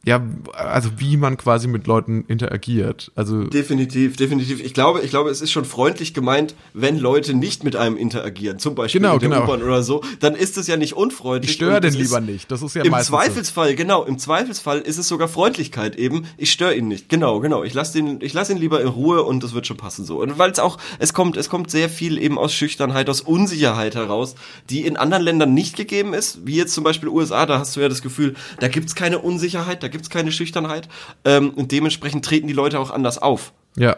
Ja, 0.06 0.22
also 0.52 0.90
wie 0.98 1.16
man 1.16 1.38
quasi 1.38 1.68
mit 1.70 1.88
Leuten 1.88 2.26
interagiert. 2.28 3.12
Also 3.16 3.46
Definitiv, 3.46 4.18
definitiv. 4.18 4.62
Ich 4.62 4.74
glaube, 4.74 5.00
ich 5.00 5.10
glaube, 5.12 5.30
es 5.30 5.40
ist 5.42 5.52
schon 5.52 5.64
freundlich 5.64 6.14
gemeint, 6.14 6.56
wenn 6.74 6.98
Leute 7.00 7.34
nicht 7.34 7.64
mit 7.64 7.78
einem 7.78 7.96
interagieren, 7.96 8.60
zum 8.60 8.76
Beispiel 8.76 9.00
Genau, 9.00 9.14
in 9.14 9.20
der 9.22 9.30
genau. 9.30 9.44
U-Bahn 9.46 9.64
oder 9.64 9.82
so, 9.82 10.04
dann 10.20 10.36
ist 10.36 10.58
es 10.58 10.68
ja 10.68 10.76
nicht 10.76 10.94
unfreundlich. 10.94 11.52
ich 11.52 11.56
störe 11.56 11.80
den 11.80 11.94
lieber 11.94 12.20
nicht. 12.20 12.52
Das 12.52 12.62
ist 12.62 12.76
ja 12.76 12.84
Im 12.84 12.94
Zweifelsfall, 12.94 13.76
genau, 13.76 14.04
im 14.04 14.20
Zweifelsfall 14.20 14.80
ist 14.80 14.98
es 14.98 15.08
sogar 15.08 15.30
Freundlichkeit 15.30 15.96
eben. 15.96 16.26
Ich 16.36 16.52
störe 16.52 16.76
ihn 16.76 16.90
nicht. 16.90 17.08
Genau, 17.08 17.40
genau. 17.40 17.64
Ich 17.64 17.74
lasse 17.74 17.94
den, 17.94 18.20
ich 18.22 18.34
lasse 18.34 18.52
ihn 18.52 18.58
lieber 18.58 18.82
in 18.82 18.90
Ruhe 18.90 19.24
und 19.24 19.42
das 19.42 19.54
wird 19.54 19.68
schon 19.68 19.78
passen 19.78 20.04
so. 20.04 20.22
Und 20.22 20.38
weil 20.38 20.52
es 20.52 20.60
auch, 20.60 20.80
es 21.00 21.14
kommt, 21.14 21.38
es 21.38 21.48
kommt 21.50 21.72
sehr 21.72 21.88
viel 21.88 22.18
eben 22.18 22.38
aus 22.38 22.54
Schüchternheit, 22.54 23.10
aus 23.10 23.22
Unsicherheit 23.22 23.96
heraus, 23.96 24.36
die 24.70 24.86
in 24.86 24.98
anderen 24.98 25.24
Ländern 25.24 25.54
nicht 25.54 25.78
gegeben 25.78 26.14
ist, 26.14 26.46
wie 26.46 26.58
jetzt 26.58 26.74
zum 26.74 26.84
Beispiel 26.84 27.08
USA. 27.08 27.46
Da 27.46 27.60
hast 27.60 27.74
du 27.78 27.80
ja 27.80 27.88
das 27.88 28.02
Gefühl, 28.02 28.36
da 28.60 28.68
gibt's 28.68 28.96
keine 28.96 29.20
Unsicherheit, 29.20 29.82
da 29.82 29.93
gibt's 29.94 30.10
keine 30.10 30.32
Schüchternheit 30.32 30.90
ähm, 31.24 31.52
und 31.52 31.72
dementsprechend 31.72 32.26
treten 32.26 32.48
die 32.48 32.54
Leute 32.54 32.80
auch 32.80 32.92
anders 32.92 33.18
auf. 33.18 33.54
Ja, 33.78 33.96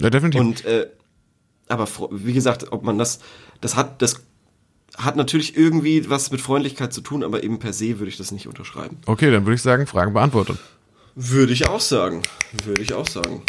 ja 0.00 0.10
definitiv. 0.10 0.40
Und 0.40 0.64
äh, 0.64 0.88
aber 1.68 1.88
wie 2.10 2.32
gesagt, 2.32 2.72
ob 2.72 2.82
man 2.82 2.98
das, 2.98 3.20
das 3.60 3.76
hat, 3.76 4.02
das 4.02 4.22
hat 4.96 5.16
natürlich 5.16 5.56
irgendwie 5.56 6.10
was 6.10 6.30
mit 6.30 6.40
Freundlichkeit 6.40 6.92
zu 6.92 7.00
tun, 7.00 7.24
aber 7.24 7.42
eben 7.42 7.58
per 7.58 7.72
se 7.72 7.98
würde 7.98 8.08
ich 8.08 8.16
das 8.16 8.32
nicht 8.32 8.48
unterschreiben. 8.48 8.98
okay, 9.06 9.30
dann 9.30 9.44
würde 9.44 9.54
ich 9.54 9.62
sagen, 9.62 9.86
Fragen 9.86 10.12
beantwortet. 10.12 10.58
Würde 11.14 11.52
ich 11.52 11.68
auch 11.68 11.80
sagen. 11.80 12.22
Würde 12.64 12.82
ich 12.82 12.92
auch 12.92 13.06
sagen. 13.06 13.42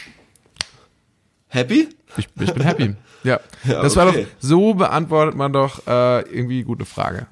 Happy? 1.48 1.90
Ich, 2.18 2.28
ich 2.40 2.54
bin 2.54 2.64
happy. 2.64 2.96
Ja, 3.24 3.40
Ja, 3.64 3.82
das 3.82 3.96
war 3.96 4.06
doch, 4.06 4.14
okay. 4.14 4.28
so 4.40 4.76
beantwortet 4.76 5.36
man 5.36 5.52
doch 5.52 5.86
äh, 5.88 6.22
irgendwie 6.22 6.64
gute 6.64 6.86
Frage. 6.86 7.28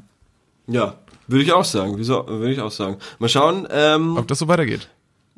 Ja, 0.68 0.96
würde 1.28 1.44
ich 1.44 1.54
auch 1.54 1.66
sagen. 1.66 1.94
Wieso? 1.98 2.28
Würde 2.28 2.52
ich 2.52 2.60
auch 2.60 2.72
sagen. 2.72 2.98
Mal 3.20 3.30
schauen, 3.30 3.68
ähm, 3.72 4.18
Ob 4.18 4.28
das 4.28 4.40
so 4.40 4.48
weitergeht. 4.48 4.90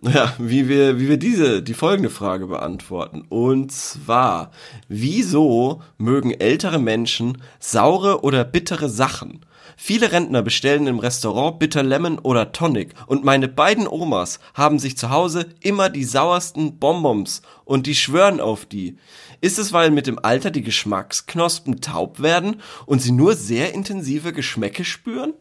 ja, 0.01 0.33
wie 0.37 0.67
wir, 0.67 0.99
wie 0.99 1.09
wir 1.09 1.17
diese, 1.17 1.63
die 1.63 1.73
folgende 1.73 2.09
Frage 2.09 2.47
beantworten. 2.47 3.23
Und 3.29 3.71
zwar, 3.71 4.51
wieso 4.87 5.81
mögen 5.97 6.31
ältere 6.31 6.79
Menschen 6.79 7.37
saure 7.59 8.23
oder 8.23 8.43
bittere 8.43 8.89
Sachen? 8.89 9.45
Viele 9.77 10.11
Rentner 10.11 10.41
bestellen 10.41 10.87
im 10.87 10.99
Restaurant 10.99 11.59
Bitter 11.59 11.83
Lemon 11.83 12.19
oder 12.19 12.51
Tonic 12.53 12.93
und 13.07 13.25
meine 13.25 13.47
beiden 13.49 13.87
Omas 13.87 14.39
haben 14.53 14.79
sich 14.79 14.97
zu 14.97 15.09
Hause 15.09 15.47
immer 15.59 15.89
die 15.89 16.05
sauersten 16.05 16.79
Bonbons 16.79 17.41
und 17.65 17.85
die 17.85 17.95
schwören 17.95 18.39
auf 18.39 18.65
die. 18.65 18.97
Ist 19.41 19.59
es, 19.59 19.73
weil 19.73 19.91
mit 19.91 20.07
dem 20.07 20.17
Alter 20.23 20.49
die 20.49 20.61
Geschmacksknospen 20.61 21.81
taub 21.81 22.21
werden 22.21 22.61
und 22.85 23.01
sie 23.01 23.11
nur 23.11 23.35
sehr 23.35 23.73
intensive 23.73 24.31
Geschmäcke 24.31 24.85
spüren? 24.85 25.33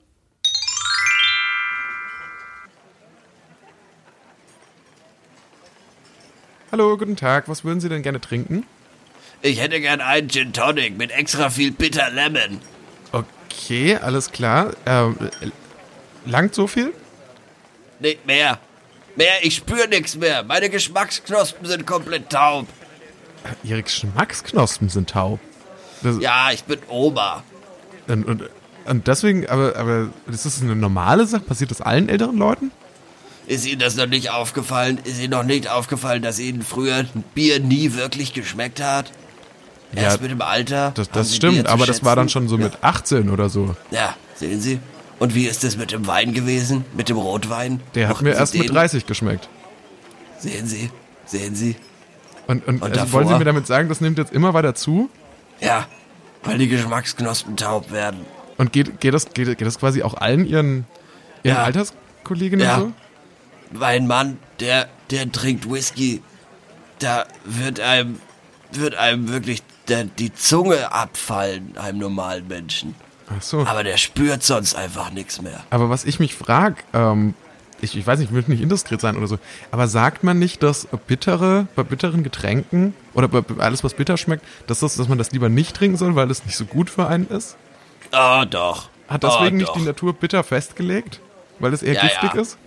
Hallo, 6.74 6.98
guten 6.98 7.14
Tag. 7.14 7.48
Was 7.48 7.62
würden 7.62 7.78
Sie 7.78 7.88
denn 7.88 8.02
gerne 8.02 8.20
trinken? 8.20 8.66
Ich 9.42 9.60
hätte 9.60 9.80
gern 9.80 10.00
einen 10.00 10.28
Gin 10.28 10.52
Tonic 10.52 10.98
mit 10.98 11.12
extra 11.12 11.48
viel 11.48 11.70
Bitter 11.70 12.10
Lemon. 12.10 12.60
Okay, 13.12 13.94
alles 13.94 14.32
klar. 14.32 14.72
Ähm, 14.84 15.16
langt 16.26 16.52
so 16.52 16.66
viel? 16.66 16.92
Nee, 18.00 18.18
mehr. 18.26 18.58
Mehr, 19.14 19.34
ich 19.42 19.54
spüre 19.54 19.86
nichts 19.86 20.16
mehr. 20.16 20.42
Meine 20.42 20.68
Geschmacksknospen 20.68 21.64
sind 21.64 21.86
komplett 21.86 22.30
taub. 22.30 22.66
Ihre 23.62 23.84
Geschmacksknospen 23.84 24.88
sind 24.88 25.10
taub. 25.10 25.38
Das, 26.02 26.18
Ja, 26.18 26.50
ich 26.50 26.64
bin 26.64 26.80
Oma. 26.88 27.44
und, 28.08 28.24
und, 28.24 28.50
Und 28.84 29.06
deswegen, 29.06 29.46
aber, 29.48 29.76
aber 29.76 30.08
ist 30.26 30.44
das 30.44 30.60
eine 30.60 30.74
normale 30.74 31.24
Sache? 31.26 31.44
Passiert 31.44 31.70
das 31.70 31.80
allen 31.80 32.08
älteren 32.08 32.36
Leuten? 32.36 32.72
Ist 33.46 33.66
Ihnen 33.66 33.78
das 33.78 33.96
noch 33.96 34.06
nicht 34.06 34.30
aufgefallen? 34.30 34.98
Ist 35.04 35.18
Ihnen 35.20 35.30
noch 35.30 35.42
nicht 35.42 35.68
aufgefallen, 35.68 36.22
dass 36.22 36.38
Ihnen 36.38 36.62
früher 36.62 36.96
ein 36.96 37.24
Bier 37.34 37.60
nie 37.60 37.92
wirklich 37.94 38.32
geschmeckt 38.32 38.80
hat? 38.82 39.12
Erst 39.94 40.16
Ja, 40.16 40.22
mit 40.22 40.30
dem 40.30 40.40
Alter. 40.42 40.92
Das, 40.94 41.10
das 41.10 41.36
stimmt, 41.36 41.66
aber 41.66 41.86
das 41.86 42.04
war 42.04 42.16
dann 42.16 42.28
schon 42.28 42.48
so 42.48 42.56
mit 42.58 42.82
18 42.82 43.30
oder 43.30 43.48
so. 43.48 43.76
Ja, 43.90 44.16
sehen 44.34 44.60
Sie? 44.60 44.80
Und 45.20 45.34
wie 45.34 45.46
ist 45.46 45.62
es 45.62 45.76
mit 45.76 45.92
dem 45.92 46.06
Wein 46.06 46.32
gewesen? 46.32 46.84
Mit 46.96 47.08
dem 47.08 47.16
Rotwein? 47.18 47.80
Der 47.94 48.08
hat 48.08 48.14
Mochten 48.14 48.24
mir 48.24 48.32
Sie 48.34 48.38
erst 48.40 48.54
mit 48.54 48.68
den? 48.68 48.74
30 48.74 49.06
geschmeckt. 49.06 49.48
Sehen 50.38 50.66
Sie? 50.66 50.90
Sehen 51.26 51.54
Sie? 51.54 51.76
Und, 52.46 52.66
und, 52.66 52.82
Und 52.82 52.98
also 52.98 53.12
wollen 53.12 53.28
Sie 53.28 53.34
mir 53.38 53.44
damit 53.44 53.66
sagen, 53.66 53.88
das 53.88 54.00
nimmt 54.00 54.18
jetzt 54.18 54.32
immer 54.32 54.52
weiter 54.54 54.74
zu? 54.74 55.08
Ja, 55.60 55.86
weil 56.42 56.58
die 56.58 56.68
Geschmacksknospen 56.68 57.56
taub 57.56 57.92
werden. 57.92 58.20
Und 58.58 58.72
geht, 58.72 59.00
geht, 59.00 59.14
das, 59.14 59.32
geht, 59.32 59.46
geht 59.56 59.66
das 59.66 59.78
quasi 59.78 60.02
auch 60.02 60.14
allen 60.14 60.46
Ihren, 60.46 60.86
Ihren 61.42 61.56
Ja. 61.56 61.62
Alterskolleginnen 61.62 62.66
Ja. 62.66 62.78
so? 62.80 62.92
Weil 63.70 63.96
ein 63.96 64.06
Mann, 64.06 64.38
der, 64.60 64.88
der 65.10 65.30
trinkt 65.30 65.70
Whisky, 65.70 66.22
da 66.98 67.24
wird 67.44 67.80
einem, 67.80 68.20
wird 68.72 68.94
einem 68.94 69.28
wirklich 69.28 69.62
der, 69.88 70.04
die 70.04 70.32
Zunge 70.32 70.92
abfallen, 70.92 71.76
einem 71.76 71.98
normalen 71.98 72.46
Menschen. 72.48 72.94
Ach 73.28 73.42
so. 73.42 73.60
Aber 73.60 73.84
der 73.84 73.96
spürt 73.96 74.42
sonst 74.42 74.74
einfach 74.74 75.10
nichts 75.10 75.40
mehr. 75.40 75.60
Aber 75.70 75.90
was 75.90 76.04
ich 76.04 76.20
mich 76.20 76.34
frage, 76.34 76.76
ähm, 76.92 77.34
ich, 77.80 77.96
ich 77.96 78.06
weiß 78.06 78.18
nicht, 78.18 78.30
ich 78.30 78.34
will 78.34 78.44
nicht 78.46 78.62
indiskret 78.62 79.00
sein 79.00 79.16
oder 79.16 79.26
so, 79.26 79.38
aber 79.70 79.88
sagt 79.88 80.24
man 80.24 80.38
nicht, 80.38 80.62
dass 80.62 80.88
bittere, 81.06 81.66
bei 81.74 81.82
bitteren 81.82 82.22
Getränken 82.22 82.94
oder 83.14 83.28
bei 83.28 83.42
alles, 83.62 83.84
was 83.84 83.94
bitter 83.94 84.16
schmeckt, 84.16 84.44
dass, 84.66 84.80
das, 84.80 84.96
dass 84.96 85.08
man 85.08 85.18
das 85.18 85.32
lieber 85.32 85.48
nicht 85.48 85.76
trinken 85.76 85.96
soll, 85.96 86.14
weil 86.14 86.30
es 86.30 86.44
nicht 86.44 86.56
so 86.56 86.64
gut 86.64 86.90
für 86.90 87.06
einen 87.06 87.28
ist? 87.28 87.56
Oh, 88.12 88.44
doch. 88.48 88.88
Hat 89.08 89.22
deswegen 89.22 89.56
oh, 89.56 89.58
nicht 89.58 89.68
doch. 89.68 89.76
die 89.76 89.82
Natur 89.82 90.14
bitter 90.14 90.42
festgelegt? 90.44 91.20
Weil 91.58 91.72
es 91.72 91.82
eher 91.82 91.94
Ja, 91.94 92.02
giftig 92.02 92.34
ja. 92.34 92.40
ist? 92.40 92.58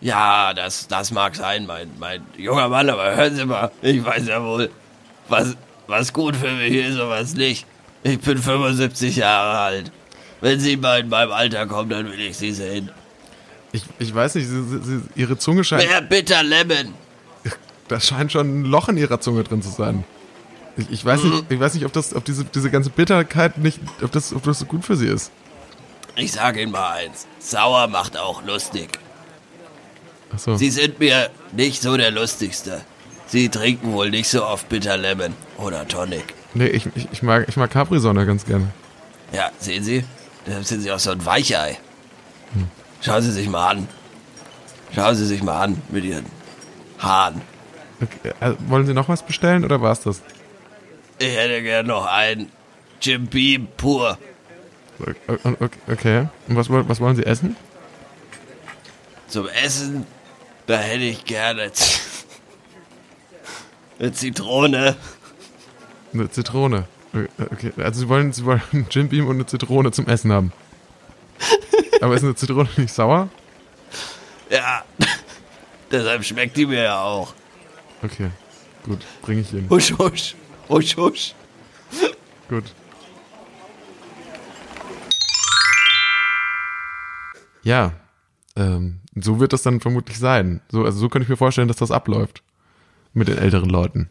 Ja, 0.00 0.54
das, 0.54 0.86
das 0.86 1.10
mag 1.10 1.34
sein, 1.34 1.66
mein, 1.66 1.90
mein 1.98 2.22
junger 2.36 2.68
Mann, 2.68 2.88
aber 2.88 3.16
hören 3.16 3.34
Sie 3.34 3.44
mal, 3.44 3.70
ich 3.82 4.04
weiß 4.04 4.28
ja 4.28 4.42
wohl, 4.42 4.70
was, 5.28 5.56
was 5.88 6.12
gut 6.12 6.36
für 6.36 6.52
mich 6.52 6.72
ist 6.74 6.98
und 6.98 7.08
was 7.08 7.34
nicht. 7.34 7.66
Ich 8.04 8.20
bin 8.20 8.38
75 8.38 9.16
Jahre 9.16 9.58
alt. 9.58 9.90
Wenn 10.40 10.60
Sie 10.60 10.76
mal 10.76 11.00
in 11.00 11.08
meinem 11.08 11.32
Alter 11.32 11.66
kommen, 11.66 11.90
dann 11.90 12.06
will 12.12 12.20
ich 12.20 12.36
Sie 12.36 12.52
sehen. 12.52 12.90
Ich, 13.72 13.82
ich 13.98 14.14
weiß 14.14 14.36
nicht, 14.36 14.46
sie, 14.48 14.62
sie, 14.82 15.00
ihre 15.14 15.36
Zunge 15.36 15.62
scheint, 15.62 15.86
Mehr 15.86 16.00
Bitter 16.00 16.42
Lemon. 16.42 16.94
da 17.88 18.00
scheint 18.00 18.32
schon 18.32 18.60
ein 18.62 18.64
Loch 18.64 18.88
in 18.88 18.96
ihrer 18.96 19.20
Zunge 19.20 19.42
drin 19.44 19.60
zu 19.62 19.68
sein. 19.68 20.04
Ich, 20.78 20.90
ich 20.90 21.04
weiß 21.04 21.22
Mhm. 21.24 21.30
nicht, 21.30 21.44
ich 21.50 21.60
weiß 21.60 21.74
nicht, 21.74 21.84
ob 21.84 21.92
das, 21.92 22.14
ob 22.14 22.24
diese, 22.24 22.44
diese 22.44 22.70
ganze 22.70 22.88
Bitterkeit 22.90 23.58
nicht, 23.58 23.80
ob 24.00 24.12
das, 24.12 24.32
ob 24.32 24.44
das 24.44 24.60
so 24.60 24.64
gut 24.64 24.84
für 24.86 24.96
sie 24.96 25.08
ist. 25.08 25.32
Ich 26.16 26.32
sage 26.32 26.62
Ihnen 26.62 26.72
mal 26.72 26.92
eins, 26.92 27.26
sauer 27.40 27.88
macht 27.88 28.16
auch 28.16 28.42
lustig. 28.44 28.98
So. 30.36 30.56
Sie 30.56 30.70
sind 30.70 31.00
mir 31.00 31.30
nicht 31.52 31.82
so 31.82 31.96
der 31.96 32.10
Lustigste. 32.10 32.82
Sie 33.26 33.48
trinken 33.48 33.92
wohl 33.92 34.10
nicht 34.10 34.28
so 34.28 34.44
oft 34.44 34.68
Bitter 34.68 34.96
Lemon 34.96 35.34
oder 35.56 35.86
Tonic. 35.88 36.34
Nee, 36.54 36.66
ich, 36.68 36.86
ich, 36.94 37.08
ich 37.12 37.22
mag, 37.22 37.46
ich 37.48 37.56
mag 37.56 37.70
Capri-Sonne 37.70 38.24
ganz 38.26 38.44
gerne. 38.44 38.68
Ja, 39.32 39.50
sehen 39.58 39.84
Sie? 39.84 40.04
Deshalb 40.46 40.64
sind 40.64 40.80
Sie 40.80 40.90
auch 40.90 40.98
so 40.98 41.10
ein 41.10 41.24
Weichei. 41.24 41.78
Schauen 43.00 43.22
Sie 43.22 43.32
sich 43.32 43.48
mal 43.48 43.70
an. 43.70 43.88
Schauen 44.94 45.14
Sie 45.14 45.26
sich 45.26 45.42
mal 45.42 45.60
an 45.60 45.82
mit 45.90 46.04
Ihren 46.04 46.26
Haaren. 46.98 47.42
Okay, 48.00 48.32
äh, 48.40 48.54
wollen 48.68 48.86
Sie 48.86 48.94
noch 48.94 49.08
was 49.08 49.22
bestellen 49.22 49.64
oder 49.64 49.80
war's 49.82 50.00
das? 50.00 50.22
Ich 51.18 51.36
hätte 51.36 51.62
gern 51.62 51.86
noch 51.86 52.06
einen 52.06 52.50
Jim 53.00 53.26
Beam 53.26 53.68
pur. 53.76 54.18
Okay, 55.00 55.68
okay. 55.88 56.26
Und 56.48 56.56
was, 56.56 56.70
was 56.70 57.00
wollen 57.00 57.16
Sie 57.16 57.24
essen? 57.26 57.56
Zum 59.28 59.48
Essen, 59.48 60.06
da 60.68 60.78
hätte 60.78 61.04
ich 61.04 61.24
gerne 61.24 61.62
eine 63.98 64.12
Zitrone. 64.12 64.96
Eine 66.12 66.30
Zitrone. 66.30 66.86
Okay, 67.38 67.72
also 67.78 68.00
Sie 68.00 68.08
wollen, 68.08 68.32
Sie 68.32 68.44
wollen 68.44 68.62
einen 68.72 68.86
Jim 68.90 69.08
Beam 69.08 69.26
und 69.26 69.36
eine 69.36 69.46
Zitrone 69.46 69.90
zum 69.90 70.06
Essen 70.06 70.30
haben. 70.30 70.52
Aber 72.00 72.14
ist 72.14 72.22
eine 72.22 72.34
Zitrone 72.34 72.68
nicht 72.76 72.92
sauer? 72.92 73.28
Ja, 74.50 74.84
deshalb 75.90 76.22
schmeckt 76.24 76.56
die 76.56 76.66
mir 76.66 76.82
ja 76.82 77.00
auch. 77.02 77.32
Okay, 78.02 78.30
gut, 78.84 79.00
bringe 79.22 79.40
ich 79.40 79.52
Ihnen. 79.52 79.68
Husch, 79.70 79.92
husch, 79.98 80.36
husch, 80.68 80.96
husch. 80.96 81.34
Gut. 82.48 82.64
Ja, 87.62 87.92
ähm, 88.58 88.98
so 89.14 89.40
wird 89.40 89.52
das 89.52 89.62
dann 89.62 89.80
vermutlich 89.80 90.18
sein. 90.18 90.60
So, 90.70 90.84
also 90.84 90.98
so 90.98 91.08
könnte 91.08 91.24
ich 91.24 91.28
mir 91.28 91.36
vorstellen, 91.36 91.68
dass 91.68 91.76
das 91.76 91.90
abläuft 91.90 92.42
mit 93.14 93.28
den 93.28 93.38
älteren 93.38 93.70
Leuten. 93.70 94.10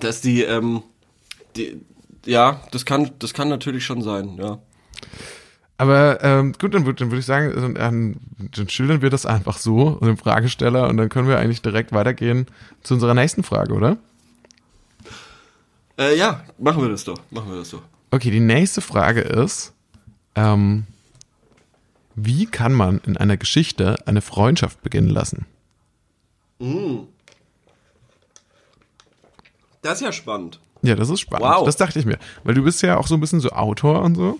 Dass 0.00 0.20
die, 0.20 0.42
ähm, 0.42 0.82
die, 1.56 1.80
ja, 2.24 2.62
das 2.72 2.84
kann, 2.84 3.10
das 3.18 3.34
kann 3.34 3.48
natürlich 3.48 3.84
schon 3.84 4.02
sein, 4.02 4.36
ja. 4.38 4.58
Aber 5.78 6.24
ähm, 6.24 6.54
gut, 6.58 6.72
dann 6.74 6.86
würde 6.86 7.00
dann 7.00 7.10
würd 7.10 7.20
ich 7.20 7.26
sagen, 7.26 7.52
dann, 7.54 7.74
dann, 7.74 8.16
dann 8.56 8.68
schildern 8.68 9.02
wir 9.02 9.10
das 9.10 9.26
einfach 9.26 9.58
so 9.58 9.96
dem 9.96 10.16
Fragesteller 10.16 10.88
und 10.88 10.96
dann 10.96 11.10
können 11.10 11.28
wir 11.28 11.38
eigentlich 11.38 11.60
direkt 11.60 11.92
weitergehen 11.92 12.46
zu 12.82 12.94
unserer 12.94 13.12
nächsten 13.12 13.42
Frage, 13.42 13.74
oder? 13.74 13.98
Äh, 15.98 16.16
ja, 16.16 16.44
machen 16.58 16.82
wir 16.82 16.88
das 16.88 17.04
doch, 17.04 17.18
machen 17.30 17.50
wir 17.50 17.58
das 17.58 17.70
doch. 17.70 17.82
Okay, 18.10 18.30
die 18.30 18.40
nächste 18.40 18.80
Frage 18.80 19.20
ist, 19.20 19.74
ähm, 20.34 20.86
wie 22.16 22.46
kann 22.46 22.72
man 22.72 22.98
in 23.06 23.16
einer 23.16 23.36
Geschichte 23.36 23.96
eine 24.06 24.20
Freundschaft 24.22 24.82
beginnen 24.82 25.08
lassen? 25.10 25.46
Das 29.82 30.00
ist 30.00 30.00
ja 30.00 30.12
spannend. 30.12 30.60
Ja, 30.82 30.94
das 30.94 31.10
ist 31.10 31.20
spannend. 31.20 31.46
Wow. 31.46 31.64
Das 31.64 31.76
dachte 31.76 31.98
ich 31.98 32.06
mir. 32.06 32.18
Weil 32.44 32.54
du 32.54 32.62
bist 32.62 32.82
ja 32.82 32.96
auch 32.96 33.06
so 33.06 33.14
ein 33.14 33.20
bisschen 33.20 33.40
so 33.40 33.50
Autor 33.50 34.02
und 34.02 34.14
so. 34.16 34.38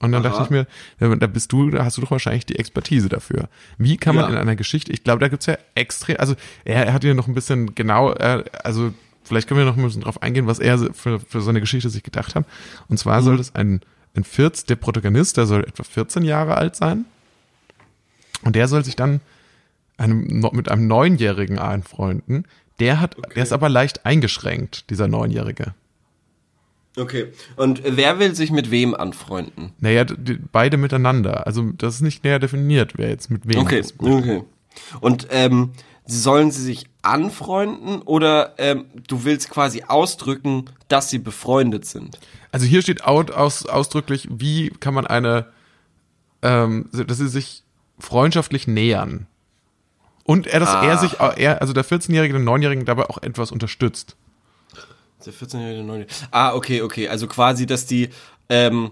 Und 0.00 0.12
dann 0.12 0.24
Aha. 0.24 0.30
dachte 0.30 0.44
ich 0.44 0.50
mir, 0.50 1.16
da 1.16 1.26
bist 1.28 1.52
du, 1.52 1.70
da 1.70 1.84
hast 1.84 1.96
du 1.96 2.00
doch 2.00 2.10
wahrscheinlich 2.10 2.46
die 2.46 2.58
Expertise 2.58 3.08
dafür. 3.08 3.48
Wie 3.78 3.96
kann 3.96 4.16
man 4.16 4.24
Ja. 4.24 4.30
in 4.30 4.36
einer 4.36 4.56
Geschichte, 4.56 4.92
ich 4.92 5.04
glaube, 5.04 5.20
da 5.20 5.28
gibt's 5.28 5.46
ja 5.46 5.56
extrem, 5.74 6.16
also 6.18 6.34
er, 6.64 6.86
er 6.86 6.92
hat 6.92 7.04
ja 7.04 7.14
noch 7.14 7.28
ein 7.28 7.34
bisschen 7.34 7.74
genau, 7.74 8.12
äh, 8.12 8.44
also 8.64 8.92
vielleicht 9.22 9.46
können 9.48 9.58
wir 9.60 9.66
noch 9.66 9.76
ein 9.76 9.82
bisschen 9.82 10.02
drauf 10.02 10.20
eingehen, 10.22 10.46
was 10.48 10.58
er 10.58 10.78
für, 10.94 11.20
für 11.20 11.40
so 11.40 11.50
eine 11.50 11.60
Geschichte 11.60 11.90
sich 11.90 12.02
gedacht 12.02 12.34
hat. 12.34 12.44
Und 12.88 12.98
zwar 12.98 13.20
Mhm. 13.20 13.24
soll 13.24 13.36
das 13.36 13.54
ein, 13.54 13.80
ein 14.16 14.24
14, 14.24 14.66
der 14.68 14.76
Protagonist, 14.76 15.36
der 15.36 15.46
soll 15.46 15.62
etwa 15.64 15.84
14 15.84 16.22
Jahre 16.24 16.56
alt 16.56 16.74
sein. 16.74 17.04
Und 18.42 18.56
der 18.56 18.68
soll 18.68 18.84
sich 18.84 18.96
dann 18.96 19.20
einem, 19.96 20.44
mit 20.52 20.70
einem 20.70 20.86
Neunjährigen 20.86 21.58
anfreunden. 21.58 22.46
Der 22.78 23.00
hat, 23.00 23.16
der 23.34 23.42
ist 23.42 23.52
aber 23.52 23.68
leicht 23.68 24.06
eingeschränkt, 24.06 24.90
dieser 24.90 25.08
Neunjährige. 25.08 25.74
Okay. 26.96 27.32
Und 27.56 27.82
wer 27.84 28.18
will 28.18 28.34
sich 28.34 28.50
mit 28.50 28.70
wem 28.70 28.94
anfreunden? 28.94 29.72
Naja, 29.78 30.04
die, 30.04 30.34
beide 30.34 30.76
miteinander. 30.76 31.46
Also 31.46 31.72
das 31.76 31.96
ist 31.96 32.00
nicht 32.00 32.24
näher 32.24 32.38
definiert, 32.38 32.94
wer 32.96 33.08
jetzt 33.08 33.30
mit 33.30 33.46
wem 33.46 33.58
Okay, 33.58 33.80
ist. 33.80 33.94
okay. 34.00 34.42
Und 35.00 35.28
ähm, 35.30 35.72
sollen 36.06 36.50
sie 36.50 36.62
sich 36.62 36.86
anfreunden 37.02 38.00
oder 38.02 38.54
ähm, 38.58 38.86
du 39.06 39.24
willst 39.24 39.50
quasi 39.50 39.84
ausdrücken, 39.86 40.64
dass 40.88 41.10
sie 41.10 41.18
befreundet 41.18 41.84
sind? 41.84 42.18
Also 42.50 42.66
hier 42.66 42.82
steht 42.82 43.04
out, 43.04 43.30
aus, 43.30 43.66
ausdrücklich, 43.66 44.28
wie 44.30 44.70
kann 44.70 44.94
man 44.94 45.06
eine, 45.06 45.46
ähm, 46.42 46.88
dass 46.92 47.18
sie 47.18 47.28
sich 47.28 47.62
freundschaftlich 47.98 48.66
nähern. 48.66 49.26
Und 50.24 50.46
er, 50.46 50.60
dass 50.60 50.74
er 50.74 50.98
sich, 50.98 51.14
er, 51.20 51.60
also 51.62 51.72
der 51.72 51.84
14-Jährige 51.84 52.34
den 52.34 52.46
9-Jährigen 52.46 52.84
dabei 52.84 53.08
auch 53.08 53.22
etwas 53.22 53.50
unterstützt. 53.50 54.16
Der 55.24 55.32
14-jährige, 55.32 55.82
9 55.84 56.06
Ah, 56.30 56.54
okay, 56.54 56.82
okay. 56.82 57.08
Also 57.08 57.26
quasi, 57.26 57.66
dass 57.66 57.86
die, 57.86 58.10
ähm, 58.48 58.90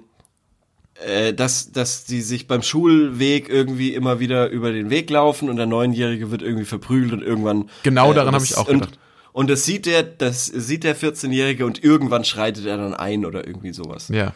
äh, 1.06 1.32
dass, 1.34 1.72
dass 1.72 2.04
die 2.04 2.20
sich 2.22 2.46
beim 2.46 2.62
Schulweg 2.62 3.48
irgendwie 3.48 3.94
immer 3.94 4.18
wieder 4.18 4.48
über 4.48 4.72
den 4.72 4.90
Weg 4.90 5.10
laufen 5.10 5.48
und 5.50 5.56
der 5.56 5.66
Neunjährige 5.66 6.30
wird 6.30 6.42
irgendwie 6.42 6.64
verprügelt 6.64 7.12
und 7.12 7.22
irgendwann. 7.22 7.70
Genau 7.82 8.12
daran 8.12 8.32
das- 8.32 8.42
habe 8.42 8.44
ich 8.44 8.56
auch 8.56 8.68
und, 8.72 8.80
gedacht. 8.80 8.98
Und 9.32 9.50
das 9.50 9.64
sieht 9.66 9.84
der, 9.84 10.02
das 10.02 10.46
sieht 10.46 10.82
der 10.84 10.96
14-Jährige 10.96 11.66
und 11.66 11.84
irgendwann 11.84 12.24
schreitet 12.24 12.64
er 12.64 12.78
dann 12.78 12.94
ein 12.94 13.26
oder 13.26 13.46
irgendwie 13.46 13.74
sowas. 13.74 14.08
Ja. 14.08 14.32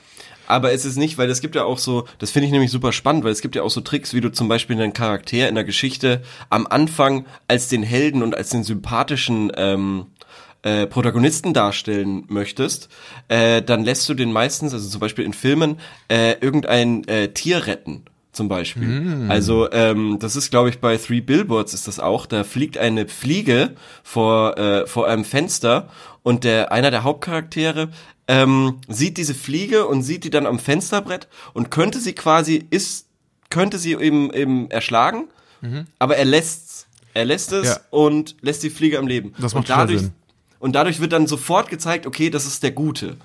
Aber 0.51 0.73
es 0.73 0.85
ist 0.85 0.97
nicht, 0.97 1.17
weil 1.17 1.31
es 1.31 1.41
gibt 1.41 1.55
ja 1.55 1.65
auch 1.65 1.79
so, 1.79 2.07
das 2.19 2.31
finde 2.31 2.47
ich 2.47 2.53
nämlich 2.53 2.71
super 2.71 2.93
spannend, 2.93 3.25
weil 3.25 3.33
es 3.33 3.41
gibt 3.41 3.57
ja 3.57 3.63
auch 3.63 3.71
so 3.71 3.81
Tricks, 3.81 4.13
wie 4.13 4.21
du 4.21 4.31
zum 4.31 4.49
Beispiel 4.49 4.77
einen 4.77 4.93
Charakter 4.93 5.49
in 5.49 5.55
der 5.55 5.65
Geschichte 5.65 6.23
am 6.51 6.67
Anfang 6.67 7.25
als 7.49 7.69
den 7.69 7.83
Helden 7.83 8.23
und 8.23 8.37
als 8.37 8.51
den 8.51 8.65
sympathischen 8.65 9.53
ähm, 9.57 10.07
äh, 10.63 10.87
Protagonisten 10.87 11.55
darstellen 11.55 12.25
möchtest, 12.29 12.89
äh, 13.29 13.63
dann 13.63 13.85
lässt 13.85 14.09
du 14.09 14.15
den 14.15 14.33
meistens, 14.33 14.75
also 14.75 14.89
zum 14.89 15.01
Beispiel 15.01 15.25
in 15.25 15.33
Filmen, 15.33 15.79
äh, 16.09 16.35
irgendein 16.41 17.05
äh, 17.09 17.29
Tier 17.33 17.67
retten. 17.67 18.05
zum 18.33 18.49
Beispiel. 18.49 19.27
Also 19.29 19.71
ähm, 19.73 20.19
das 20.21 20.37
ist, 20.37 20.51
glaube 20.51 20.69
ich, 20.69 20.79
bei 20.79 20.97
Three 20.97 21.21
Billboards 21.21 21.75
ist 21.75 21.89
das 21.89 21.99
auch. 21.99 22.27
Da 22.27 22.45
fliegt 22.45 22.79
eine 22.79 23.09
Fliege 23.09 23.75
vor 24.03 24.57
äh, 24.57 24.87
vor 24.87 25.09
einem 25.09 25.25
Fenster 25.25 25.89
und 26.23 26.45
der 26.45 26.71
einer 26.73 26.91
der 26.91 27.03
Hauptcharaktere 27.03 27.89
ähm, 28.31 28.77
sieht 28.89 29.17
diese 29.17 29.35
Fliege 29.35 29.87
und 29.87 30.03
sieht 30.03 30.23
die 30.25 30.31
dann 30.31 30.47
am 30.47 30.59
Fensterbrett 30.61 31.27
und 31.53 31.71
könnte 31.71 31.99
sie 31.99 32.13
quasi 32.15 32.65
ist 32.71 33.07
könnte 33.51 33.79
sie 33.79 33.95
eben 33.95 34.33
eben 34.33 34.71
erschlagen, 34.71 35.25
aber 35.99 36.17
er 36.17 36.25
lässt's. 36.25 36.87
Er 37.13 37.25
lässt 37.25 37.51
es 37.53 37.67
Ja. 37.67 37.81
und 37.91 38.37
lässt 38.41 38.63
die 38.63 38.71
Fliege 38.71 38.97
am 39.01 39.09
Leben. 39.09 39.35
Das 39.39 39.53
macht 39.55 39.69
und 39.69 39.71
dadurch 39.71 40.01
Sinn. 40.03 40.13
und 40.61 40.73
dadurch 40.77 41.01
wird 41.01 41.13
dann 41.13 41.27
sofort 41.27 41.69
gezeigt, 41.69 42.07
okay, 42.07 42.31
das 42.31 42.47
ist 42.47 42.63
der 42.63 42.71
Gute. 42.71 43.17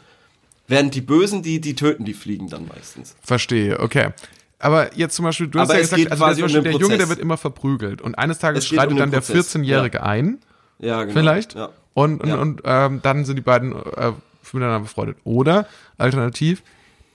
Während 0.67 0.95
die 0.95 1.01
Bösen, 1.01 1.43
die, 1.43 1.62
die 1.62 1.75
töten 1.75 2.03
die 2.05 2.15
Fliegen 2.15 2.50
dann 2.50 2.67
meistens. 2.67 3.15
Verstehe, 3.21 3.79
okay. 3.79 4.09
Aber 4.57 4.97
jetzt 4.97 5.15
zum 5.15 5.25
Beispiel, 5.25 5.47
du 5.47 5.59
hast 5.59 5.69
Aber 5.69 5.77
ja 5.77 5.83
es 5.83 5.91
gesagt, 5.91 6.12
also 6.12 6.24
quasi 6.24 6.41
der, 6.41 6.45
um 6.57 6.63
der 6.63 6.71
Junge, 6.71 6.88
der 6.88 6.95
Prozess. 6.95 7.09
wird 7.09 7.19
immer 7.19 7.38
verprügelt. 7.38 8.01
Und 8.01 8.15
eines 8.15 8.39
Tages 8.39 8.65
schreitet 8.65 8.93
um 8.93 8.97
dann 8.97 9.09
den 9.12 9.21
der 9.21 9.33
Prozess, 9.33 9.55
14-Jährige 9.55 10.01
ein, 10.01 10.39
Ja, 10.79 11.03
genau. 11.03 11.13
vielleicht. 11.19 11.53
Ja. 11.53 11.69
Und, 11.93 12.21
und, 12.21 12.27
Ja. 12.29 12.35
und 12.38 12.62
ähm, 12.65 13.00
dann 13.03 13.24
sind 13.25 13.35
die 13.35 13.43
beiden 13.43 13.74
äh, 13.74 14.13
miteinander 14.55 14.81
befreundet. 14.81 15.17
Oder 15.24 15.67
alternativ, 15.97 16.63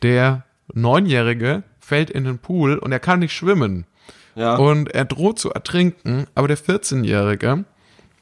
der 0.02 0.44
Neunjährige 0.72 1.62
fällt 1.80 2.10
in 2.10 2.24
den 2.24 2.38
Pool 2.38 2.78
und 2.78 2.92
er 2.92 3.00
kann 3.00 3.18
nicht 3.20 3.32
schwimmen. 3.32 3.86
Ja. 4.36 4.56
Und 4.56 4.94
er 4.94 5.04
droht 5.04 5.38
zu 5.38 5.50
ertrinken, 5.50 6.26
aber 6.34 6.48
der 6.48 6.58
14-Jährige 6.58 7.64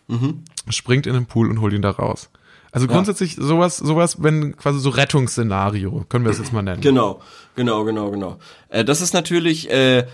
Mhm. 0.08 0.42
springt 0.70 1.06
in 1.06 1.12
den 1.12 1.26
Pool 1.26 1.50
und 1.50 1.60
holt 1.60 1.74
ihn 1.74 1.82
da 1.82 1.90
raus. 1.90 2.30
Also 2.72 2.86
grundsätzlich 2.86 3.36
sowas, 3.36 3.76
sowas, 3.76 4.22
wenn 4.22 4.56
quasi 4.56 4.78
so 4.78 4.90
Rettungsszenario, 4.90 6.04
können 6.08 6.24
wir 6.24 6.32
es 6.32 6.38
jetzt 6.38 6.52
mal 6.52 6.62
nennen. 6.62 6.80
Genau, 6.80 7.20
genau, 7.56 7.84
genau, 7.84 8.10
genau. 8.10 8.38
Äh, 8.68 8.84
das 8.84 9.00
ist 9.00 9.12
natürlich, 9.14 9.70
äh, 9.70 10.06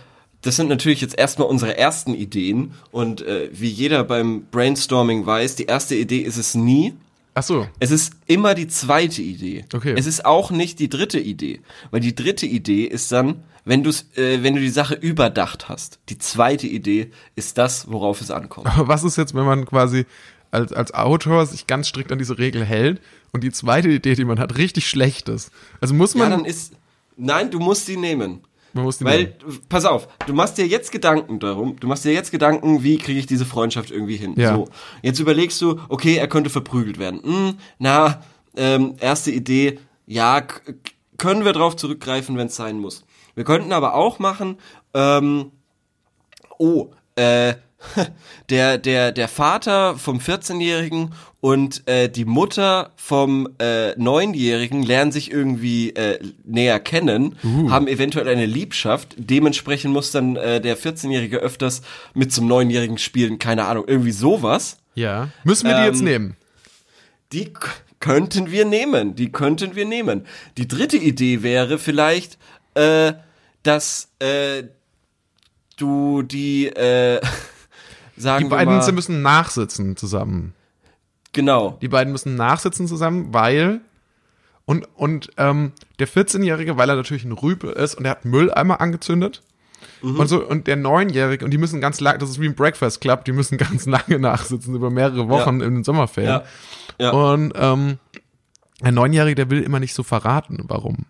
das 0.42 0.56
sind 0.56 0.68
natürlich 0.68 1.00
jetzt 1.00 1.16
erstmal 1.18 1.48
unsere 1.48 1.76
ersten 1.76 2.14
Ideen 2.14 2.72
und 2.90 3.22
äh, 3.22 3.48
wie 3.52 3.68
jeder 3.68 4.04
beim 4.04 4.46
Brainstorming 4.50 5.26
weiß, 5.26 5.56
die 5.56 5.66
erste 5.66 5.94
Idee 5.94 6.20
ist 6.20 6.36
es 6.36 6.54
nie. 6.54 6.94
Ach 7.34 7.42
so, 7.42 7.66
Es 7.80 7.90
ist 7.90 8.12
immer 8.26 8.54
die 8.54 8.68
zweite 8.68 9.20
Idee. 9.20 9.64
Okay. 9.74 9.94
Es 9.96 10.06
ist 10.06 10.24
auch 10.24 10.50
nicht 10.50 10.78
die 10.78 10.88
dritte 10.88 11.18
Idee, 11.18 11.60
weil 11.90 12.00
die 12.00 12.14
dritte 12.14 12.46
Idee 12.46 12.84
ist 12.84 13.10
dann, 13.10 13.42
wenn 13.64 13.82
du 13.82 13.90
äh, 14.16 14.42
wenn 14.42 14.54
du 14.54 14.60
die 14.60 14.68
Sache 14.70 14.94
überdacht 14.94 15.68
hast. 15.68 15.98
Die 16.10 16.18
zweite 16.18 16.66
Idee 16.66 17.10
ist 17.34 17.58
das, 17.58 17.90
worauf 17.90 18.20
es 18.20 18.30
ankommt. 18.30 18.66
Aber 18.68 18.86
was 18.88 19.02
ist 19.02 19.16
jetzt, 19.16 19.34
wenn 19.34 19.44
man 19.44 19.64
quasi 19.66 20.06
als, 20.52 20.72
als 20.72 20.94
Autor 20.94 21.44
sich 21.46 21.66
ganz 21.66 21.88
strikt 21.88 22.12
an 22.12 22.18
diese 22.18 22.38
Regel 22.38 22.64
hält 22.64 23.00
und 23.32 23.42
die 23.42 23.50
zweite 23.50 23.88
Idee, 23.88 24.14
die 24.14 24.24
man 24.24 24.38
hat, 24.38 24.56
richtig 24.56 24.88
schlecht 24.88 25.28
ist? 25.28 25.50
Also 25.80 25.94
muss 25.94 26.14
Ja, 26.14 26.20
man, 26.20 26.30
dann 26.30 26.44
ist 26.44 26.74
nein, 27.16 27.50
du 27.50 27.58
musst 27.58 27.88
die 27.88 27.96
nehmen. 27.96 28.40
Man 28.74 28.84
muss 28.84 28.98
die 28.98 29.04
Weil, 29.04 29.24
nehmen. 29.24 29.60
pass 29.68 29.84
auf, 29.84 30.08
du 30.26 30.34
machst 30.34 30.58
dir 30.58 30.66
jetzt 30.66 30.92
Gedanken 30.92 31.38
darum, 31.38 31.78
du 31.78 31.86
machst 31.86 32.04
dir 32.04 32.12
jetzt 32.12 32.30
Gedanken, 32.30 32.82
wie 32.82 32.98
kriege 32.98 33.18
ich 33.18 33.26
diese 33.26 33.46
Freundschaft 33.46 33.90
irgendwie 33.90 34.16
hin. 34.16 34.34
Ja. 34.36 34.56
So, 34.56 34.68
jetzt 35.02 35.20
überlegst 35.20 35.60
du, 35.62 35.80
okay, 35.88 36.16
er 36.16 36.28
könnte 36.28 36.50
verprügelt 36.50 36.98
werden. 36.98 37.22
Hm, 37.22 37.58
na, 37.78 38.22
ähm, 38.56 38.96
erste 39.00 39.30
Idee, 39.30 39.78
ja, 40.06 40.42
können 41.18 41.44
wir 41.44 41.52
drauf 41.52 41.76
zurückgreifen, 41.76 42.36
wenn 42.36 42.48
es 42.48 42.56
sein 42.56 42.78
muss. 42.78 43.04
Wir 43.34 43.44
könnten 43.44 43.72
aber 43.72 43.94
auch 43.94 44.18
machen, 44.18 44.58
ähm, 44.92 45.52
oh, 46.58 46.90
äh, 47.16 47.54
der, 48.50 48.78
der, 48.78 49.12
der 49.12 49.28
Vater 49.28 49.96
vom 49.96 50.18
14-Jährigen 50.18 51.12
und 51.40 51.86
äh, 51.86 52.08
die 52.08 52.24
Mutter 52.24 52.92
vom 52.96 53.48
äh, 53.58 53.90
9-Jährigen 53.92 54.82
lernen 54.82 55.12
sich 55.12 55.30
irgendwie 55.30 55.90
äh, 55.90 56.18
näher 56.44 56.80
kennen, 56.80 57.36
haben 57.70 57.86
eventuell 57.86 58.28
eine 58.28 58.46
Liebschaft. 58.46 59.14
Dementsprechend 59.18 59.92
muss 59.92 60.10
dann 60.10 60.36
äh, 60.36 60.60
der 60.60 60.78
14-Jährige 60.78 61.38
öfters 61.38 61.82
mit 62.14 62.32
zum 62.32 62.50
9-Jährigen 62.50 62.98
spielen, 62.98 63.38
keine 63.38 63.66
Ahnung, 63.66 63.84
irgendwie 63.86 64.12
sowas. 64.12 64.78
Ja. 64.94 65.28
Müssen 65.44 65.68
wir 65.68 65.76
die 65.76 65.84
jetzt 65.84 66.00
Ähm, 66.00 66.04
nehmen? 66.04 66.36
Die 67.32 67.52
könnten 68.00 68.50
wir 68.50 68.64
nehmen, 68.64 69.14
die 69.14 69.32
könnten 69.32 69.74
wir 69.74 69.84
nehmen. 69.86 70.26
Die 70.56 70.68
dritte 70.68 70.96
Idee 70.96 71.42
wäre 71.42 71.78
vielleicht, 71.78 72.38
äh, 72.74 73.14
dass 73.62 74.08
äh, 74.18 74.64
du 75.76 76.22
die, 76.22 76.66
äh, 76.66 77.20
sagen 78.16 78.44
Die 78.44 78.50
beiden 78.50 78.76
mal, 78.76 78.92
müssen 78.92 79.22
nachsitzen 79.22 79.96
zusammen. 79.96 80.54
genau, 81.32 81.78
Die 81.82 81.88
beiden 81.88 82.12
müssen 82.12 82.36
nachsitzen 82.36 82.86
zusammen, 82.86 83.32
weil 83.34 83.80
und 84.66 84.88
und 84.96 85.30
ähm, 85.36 85.72
der 85.98 86.08
14-Jährige, 86.08 86.76
weil 86.76 86.88
er 86.88 86.96
natürlich 86.96 87.24
ein 87.24 87.32
Rüpel 87.32 87.70
ist 87.72 87.94
und 87.96 88.04
er 88.04 88.12
hat 88.12 88.24
Mülleimer 88.24 88.80
angezündet 88.80 89.42
Mhm. 90.00 90.18
und 90.20 90.28
so 90.28 90.42
und 90.46 90.66
der 90.66 90.78
9-Jährige 90.78 91.44
und 91.44 91.50
die 91.50 91.58
müssen 91.58 91.80
ganz 91.80 92.00
lange, 92.00 92.18
das 92.18 92.30
ist 92.30 92.40
wie 92.40 92.46
ein 92.46 92.54
Breakfast 92.54 93.00
Club, 93.02 93.24
die 93.26 93.32
müssen 93.32 93.58
ganz 93.58 93.84
lange 93.86 94.18
nachsitzen 94.18 94.74
über 94.74 94.90
mehrere 94.90 95.28
Wochen 95.28 95.60
in 95.60 95.74
den 95.74 95.84
Sommerferien. 95.84 96.40
Ja. 96.98 97.06
Ja. 97.06 97.10
Und 97.10 97.52
ähm, 97.56 97.98
der 98.82 98.92
9-Jährige, 98.92 99.34
der 99.34 99.50
will 99.50 99.62
immer 99.62 99.80
nicht 99.80 99.94
so 99.94 100.02
verraten, 100.02 100.64
warum. 100.68 101.04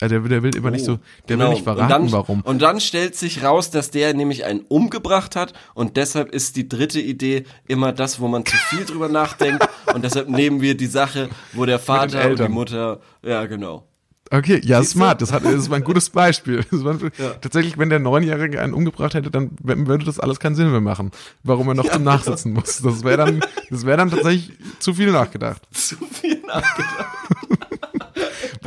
Ja, 0.00 0.08
der 0.08 0.22
will, 0.22 0.30
der 0.30 0.42
will 0.42 0.54
immer 0.56 0.70
nicht 0.70 0.84
so, 0.84 0.98
der 1.28 1.36
Genau. 1.36 1.46
will 1.46 1.54
nicht 1.54 1.64
verraten, 1.64 1.82
und 1.82 1.90
dann, 1.90 2.12
warum. 2.12 2.40
Und 2.42 2.62
dann 2.62 2.80
stellt 2.80 3.16
sich 3.16 3.42
raus, 3.42 3.70
dass 3.70 3.90
der 3.90 4.14
nämlich 4.14 4.44
einen 4.44 4.60
umgebracht 4.60 5.34
hat 5.36 5.52
und 5.74 5.96
deshalb 5.96 6.32
ist 6.32 6.56
die 6.56 6.68
dritte 6.68 7.00
Idee 7.00 7.44
immer 7.66 7.92
das, 7.92 8.20
wo 8.20 8.28
man 8.28 8.44
zu 8.46 8.56
viel 8.56 8.84
drüber 8.84 9.08
nachdenkt 9.08 9.68
und 9.94 10.04
deshalb 10.04 10.28
nehmen 10.28 10.60
wir 10.60 10.76
die 10.76 10.86
Sache, 10.86 11.28
wo 11.52 11.64
der 11.66 11.78
Vater 11.78 12.30
und 12.30 12.38
die. 12.38 12.48
Mutter, 12.48 13.00
ja 13.24 13.46
genau. 13.46 13.84
Okay, 14.30 14.60
ja, 14.62 14.80
Siehst 14.82 14.94
du? 14.94 14.98
smart. 14.98 15.22
Das, 15.22 15.32
hat, 15.32 15.42
das 15.44 15.70
war 15.70 15.78
ein 15.78 15.84
gutes 15.84 16.10
Beispiel. 16.10 16.62
War, 16.70 16.98
Tatsächlich, 17.40 17.78
wenn 17.78 17.88
der 17.88 17.98
Neunjährige 17.98 18.60
einen 18.60 18.74
umgebracht 18.74 19.14
hätte, 19.14 19.30
dann 19.30 19.52
würde 19.62 20.04
das 20.04 20.20
alles 20.20 20.38
keinen 20.38 20.54
Sinn 20.54 20.70
mehr 20.70 20.82
machen, 20.82 21.12
warum 21.44 21.66
er 21.68 21.74
noch 21.74 21.90
zum 21.90 22.04
Nachsitzen 22.04 22.52
muss. 22.52 22.82
Das 22.82 23.04
wäre 23.04 23.16
dann, 23.16 23.40
das 23.70 23.86
wäre 23.86 23.96
dann 23.96 24.10
tatsächlich 24.10 24.52
zu 24.80 24.92
viel 24.92 25.12
nachgedacht. 25.12 25.62
Zu 25.72 25.96
viel 25.96 26.42
nachgedacht. 26.46 27.06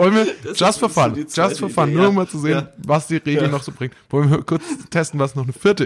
Wollen 0.01 0.15
wir, 0.15 0.27
Das 0.43 0.59
just 0.59 0.79
for 0.79 0.89
fun, 0.89 1.15
just 1.15 1.59
for 1.59 1.69
fun, 1.69 1.89
Idee, 1.89 1.97
nur 1.97 2.09
um 2.09 2.15
mal 2.15 2.27
zu 2.27 2.39
sehen, 2.39 2.51
Ja. 2.51 2.67
was 2.77 3.07
die 3.07 3.17
Regel 3.17 3.43
Ja. 3.43 3.47
noch 3.49 3.63
so 3.63 3.71
bringt. 3.71 3.93
Wollen 4.09 4.29
wir 4.31 4.41
kurz 4.43 4.63
testen, 4.89 5.19
was 5.19 5.35
noch 5.35 5.43
eine 5.43 5.53
vierte, 5.53 5.85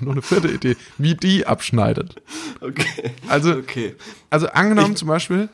eine 0.12 0.22
vierte 0.22 0.48
Idee, 0.48 0.76
wie 0.98 1.14
die 1.14 1.46
abschneidet. 1.46 2.16
Okay. 2.60 3.12
Also, 3.28 3.52
Okay. 3.54 3.94
also 4.30 4.48
angenommen 4.48 4.96
zum 4.96 5.08
Beispiel, 5.08 5.48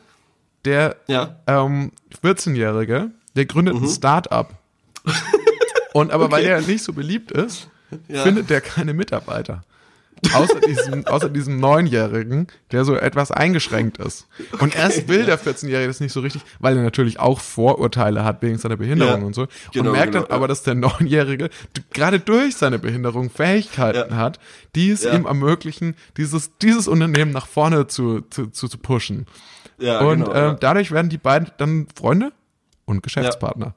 der 0.65 0.95
Ja. 1.07 1.35
ähm, 1.47 1.91
14-Jährige, 2.23 3.11
der 3.35 3.45
gründet 3.45 3.75
ein 3.75 3.87
Start-up. 3.87 4.55
Und 5.93 6.11
aber 6.11 6.31
weil 6.31 6.43
Mhm. 6.43 6.49
Okay. 6.51 6.61
der 6.65 6.67
nicht 6.73 6.83
so 6.83 6.93
beliebt 6.93 7.31
ist, 7.31 7.69
findet 8.09 8.49
der 8.49 8.61
keine 8.61 8.93
Mitarbeiter. 8.93 9.63
Außer 10.33 10.59
diesem, 10.59 11.07
außer 11.07 11.29
diesem 11.29 11.59
Neunjährigen, 11.59 12.47
der 12.71 12.83
so 12.85 12.95
etwas 12.95 13.31
eingeschränkt 13.31 13.97
ist. 13.99 14.27
Und 14.59 14.75
erst 14.75 15.07
will 15.07 15.25
der 15.25 15.39
14-Jährige 15.39 15.87
das 15.87 15.99
nicht 16.01 16.11
so 16.11 16.19
richtig, 16.19 16.41
weil 16.59 16.75
er 16.75 16.83
natürlich 16.83 17.19
auch 17.19 17.39
Vorurteile 17.39 18.23
hat 18.25 18.41
wegen 18.41 18.57
seiner 18.57 18.75
Behinderung 18.77 19.21
Ja. 19.21 19.25
und 19.27 19.33
so. 19.33 19.47
Genau, 19.71 19.91
und 19.91 19.95
merkt 19.97 20.11
genau, 20.13 20.25
dann 20.25 20.31
aber, 20.35 20.43
ja. 20.43 20.47
dass 20.49 20.63
der 20.63 20.75
Neunjährige 20.75 21.49
gerade 21.93 22.19
durch 22.19 22.55
seine 22.57 22.79
Behinderung 22.79 23.29
Fähigkeiten 23.29 24.11
Ja. 24.11 24.17
hat, 24.17 24.39
die 24.75 24.89
es 24.91 25.03
Ja. 25.03 25.13
ihm 25.15 25.25
ermöglichen, 25.25 25.95
dieses, 26.17 26.51
dieses 26.57 26.87
Unternehmen 26.87 27.31
nach 27.31 27.47
vorne 27.47 27.87
zu, 27.87 28.21
zu, 28.29 28.47
zu, 28.47 28.67
zu 28.67 28.77
pushen. 28.77 29.25
Ja, 29.79 29.99
Und 30.01 30.25
genau, 30.25 30.31
ähm, 30.35 30.35
ja. 30.35 30.53
dadurch 30.59 30.91
werden 30.91 31.09
die 31.09 31.17
beiden 31.17 31.49
dann 31.57 31.87
Freunde 31.95 32.33
und 32.85 33.01
Geschäftspartner. 33.03 33.73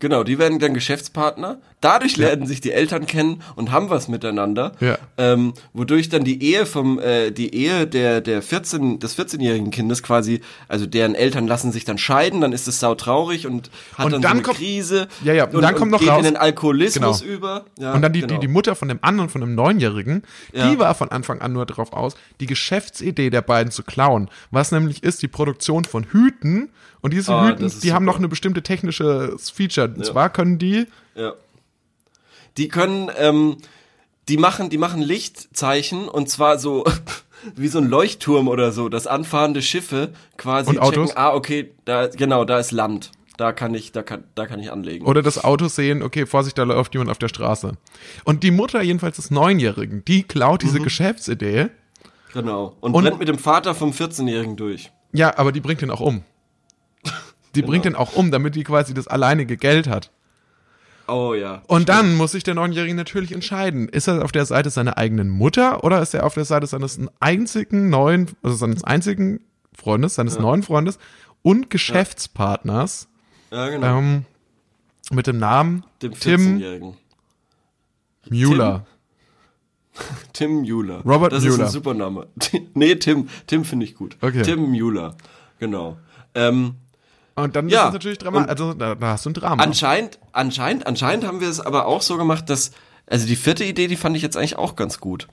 Genau, 0.00 0.24
die 0.24 0.38
werden 0.38 0.58
dann 0.58 0.74
Geschäftspartner. 0.74 1.58
Dadurch 1.82 2.16
lernen 2.18 2.46
sich 2.46 2.60
die 2.60 2.72
Eltern 2.72 3.06
kennen 3.06 3.42
und 3.56 3.70
haben 3.70 3.88
was 3.88 4.08
miteinander. 4.08 4.72
Ja. 4.80 4.98
Ähm, 5.16 5.54
wodurch 5.72 6.08
dann 6.10 6.24
die 6.24 6.42
Ehe 6.42 6.66
vom, 6.66 6.98
äh, 6.98 7.30
die 7.30 7.54
Ehe 7.54 7.86
der, 7.86 8.20
der 8.20 8.42
14, 8.42 8.98
des 8.98 9.18
14-jährigen 9.18 9.70
Kindes 9.70 10.02
quasi, 10.02 10.40
also 10.68 10.84
deren 10.86 11.14
Eltern 11.14 11.46
lassen 11.46 11.70
sich 11.72 11.84
dann 11.84 11.96
scheiden, 11.96 12.40
dann 12.42 12.52
ist 12.52 12.66
es 12.68 12.80
sautraurig 12.80 13.46
und 13.46 13.70
hat 13.94 14.06
Und 14.06 14.12
dann, 14.12 14.20
dann 14.22 14.30
so 14.30 14.34
eine 14.36 14.42
kommt- 14.42 14.56
Krise. 14.58 15.08
Ja, 15.22 15.32
ja, 15.32 15.44
und 15.44 15.60
dann 15.62 15.74
kommt 15.74 15.90
noch 15.92 16.00
geht 16.00 16.08
raus- 16.10 16.18
in 16.18 16.24
den 16.24 16.36
Alkoholismus 16.36 17.20
Genau. 17.20 17.32
über. 17.34 17.64
Ja, 17.78 17.92
und 17.94 18.02
dann 18.02 18.12
die, 18.12 18.20
genau. 18.22 18.34
die, 18.34 18.40
die 18.40 18.48
Mutter 18.52 18.74
von 18.76 18.88
dem 18.88 18.98
anderen, 19.02 19.30
von 19.30 19.40
dem 19.42 19.54
Neunjährigen, 19.54 20.22
Ja. 20.52 20.70
die 20.70 20.78
war 20.78 20.94
von 20.94 21.10
Anfang 21.10 21.40
an 21.40 21.52
nur 21.52 21.64
darauf 21.66 21.92
aus, 21.94 22.14
die 22.40 22.46
Geschäftsidee 22.46 23.30
der 23.30 23.42
beiden 23.42 23.70
zu 23.72 23.82
klauen. 23.82 24.28
Was 24.50 24.72
nämlich 24.72 25.02
ist 25.02 25.22
die 25.22 25.28
Produktion 25.28 25.84
von 25.84 26.04
Hüten. 26.04 26.70
Und 27.02 27.12
diese 27.14 27.32
Ah, 27.34 27.48
Hüten, 27.48 27.68
die 27.82 27.92
haben 27.92 28.04
super. 28.04 28.12
noch 28.12 28.18
eine 28.18 28.28
bestimmte 28.28 28.62
technische 28.62 29.36
Feature. 29.38 29.88
Und 29.96 30.04
zwar 30.04 30.30
können 30.30 30.58
die, 30.58 30.86
Ja. 31.14 31.34
Die 32.56 32.68
können, 32.68 33.10
ähm, 33.16 33.56
die 34.28 34.36
machen, 34.36 34.70
die 34.70 34.78
machen 34.78 35.00
Lichtzeichen 35.02 36.08
und 36.08 36.28
zwar 36.28 36.58
so 36.58 36.84
wie 37.56 37.68
so 37.68 37.78
ein 37.78 37.88
Leuchtturm 37.88 38.48
oder 38.48 38.70
so, 38.72 38.88
dass 38.88 39.06
anfahrende 39.06 39.62
Schiffe 39.62 40.12
quasi 40.36 40.70
Und 40.70 40.78
Autos? 40.78 41.08
checken, 41.10 41.22
ah, 41.22 41.32
okay, 41.34 41.70
da, 41.84 42.08
genau, 42.08 42.44
da 42.44 42.58
ist 42.58 42.70
Land. 42.72 43.12
Da 43.38 43.52
kann 43.52 43.72
ich, 43.74 43.92
da 43.92 44.02
kann, 44.02 44.24
da 44.34 44.44
kann 44.46 44.60
ich 44.60 44.70
anlegen. 44.70 45.06
oder 45.06 45.22
das 45.22 45.42
Auto 45.42 45.68
sehen, 45.68 46.02
okay, 46.02 46.26
Vorsicht, 46.26 46.58
da 46.58 46.64
läuft 46.64 46.92
jemand 46.92 47.10
auf 47.10 47.16
der 47.16 47.28
Straße. 47.28 47.78
Und 48.24 48.42
die 48.42 48.50
Mutter 48.50 48.82
jedenfalls 48.82 49.16
des 49.16 49.30
Neunjährigen, 49.30 50.04
die 50.04 50.24
klaut 50.24 50.62
Mhm. 50.62 50.66
diese 50.66 50.80
Geschäftsidee. 50.80 51.68
genau. 52.34 52.76
Und, 52.80 52.92
Und- 52.94 53.02
brennt 53.04 53.18
mit 53.18 53.28
dem 53.28 53.38
Vater 53.38 53.74
vom 53.74 53.92
14-Jährigen 53.92 54.56
durch. 54.56 54.90
Ja, 55.12 55.38
aber 55.38 55.52
die 55.52 55.60
bringt 55.60 55.80
den 55.80 55.90
auch 55.90 56.00
um. 56.00 56.22
Die 57.54 57.60
Genau. 57.60 57.70
bringt 57.70 57.84
den 57.84 57.96
auch 57.96 58.14
um, 58.14 58.30
damit 58.30 58.54
die 58.54 58.64
quasi 58.64 58.94
das 58.94 59.08
alleinige 59.08 59.56
Geld 59.56 59.88
hat. 59.88 60.10
Oh 61.08 61.34
ja. 61.34 61.62
Und 61.66 61.88
dann 61.88 62.14
muss 62.16 62.32
sich 62.32 62.44
der 62.44 62.54
Neunjährige 62.54 62.94
natürlich 62.94 63.32
entscheiden. 63.32 63.88
Ist 63.88 64.06
er 64.06 64.24
auf 64.24 64.30
der 64.30 64.46
Seite 64.46 64.70
seiner 64.70 64.96
eigenen 64.96 65.28
Mutter 65.28 65.82
oder 65.82 66.00
ist 66.00 66.14
er 66.14 66.24
auf 66.24 66.34
der 66.34 66.44
Seite 66.44 66.66
seines 66.68 67.00
einzigen 67.18 67.90
neuen, 67.90 68.28
also 68.42 68.56
seines 68.56 68.84
einzigen 68.84 69.40
Freundes, 69.76 70.14
seines 70.14 70.38
neuen 70.38 70.62
Freundes 70.62 70.98
und 71.42 71.68
Geschäftspartners 71.70 73.08
Ja, 73.50 73.68
genau. 73.70 73.98
ähm, 73.98 74.24
mit 75.10 75.26
dem 75.26 75.38
Namen 75.38 75.82
Dem 76.02 76.12
Tim 76.12 76.40
14-Jährigen. 76.58 76.96
Mueller. 78.28 78.86
Tim 80.32 80.60
Mueller. 80.62 81.00
Robert 81.04 81.32
das 81.32 81.42
Das 81.42 81.44
ist 81.44 81.50
Mueller. 81.56 81.64
ein 81.68 81.72
super 81.72 81.94
Name. 81.94 82.28
nee, 82.74 82.94
Tim. 82.96 83.28
Tim 83.48 83.64
finde 83.64 83.84
ich 83.86 83.94
gut. 83.96 84.16
Okay. 84.20 84.42
Tim 84.42 84.70
Mueller. 84.70 85.16
Genau. 85.58 85.96
Ähm, 86.34 86.74
Und 87.42 87.56
dann 87.56 87.68
Ja, 87.68 87.82
ist 87.82 87.88
es 87.88 87.92
natürlich 87.94 88.18
Drama. 88.18 88.38
und- 88.38 88.48
Also 88.48 88.74
da, 88.74 88.94
da 88.94 89.06
hast 89.08 89.24
du 89.26 89.30
ein 89.30 89.34
Drama. 89.34 89.62
anscheinend, 89.62 90.18
anscheinend, 90.32 90.86
anscheinend 90.86 91.24
haben 91.26 91.40
wir 91.40 91.48
es 91.48 91.60
aber 91.60 91.86
auch 91.86 92.02
so 92.02 92.16
gemacht, 92.16 92.48
dass, 92.50 92.70
also 93.06 93.26
die 93.26 93.36
vierte 93.36 93.64
Idee, 93.64 93.88
die 93.88 93.96
fand 93.96 94.16
ich 94.16 94.22
jetzt 94.22 94.36
eigentlich 94.36 94.56
auch 94.56 94.76
ganz 94.76 95.00
gut. 95.00 95.28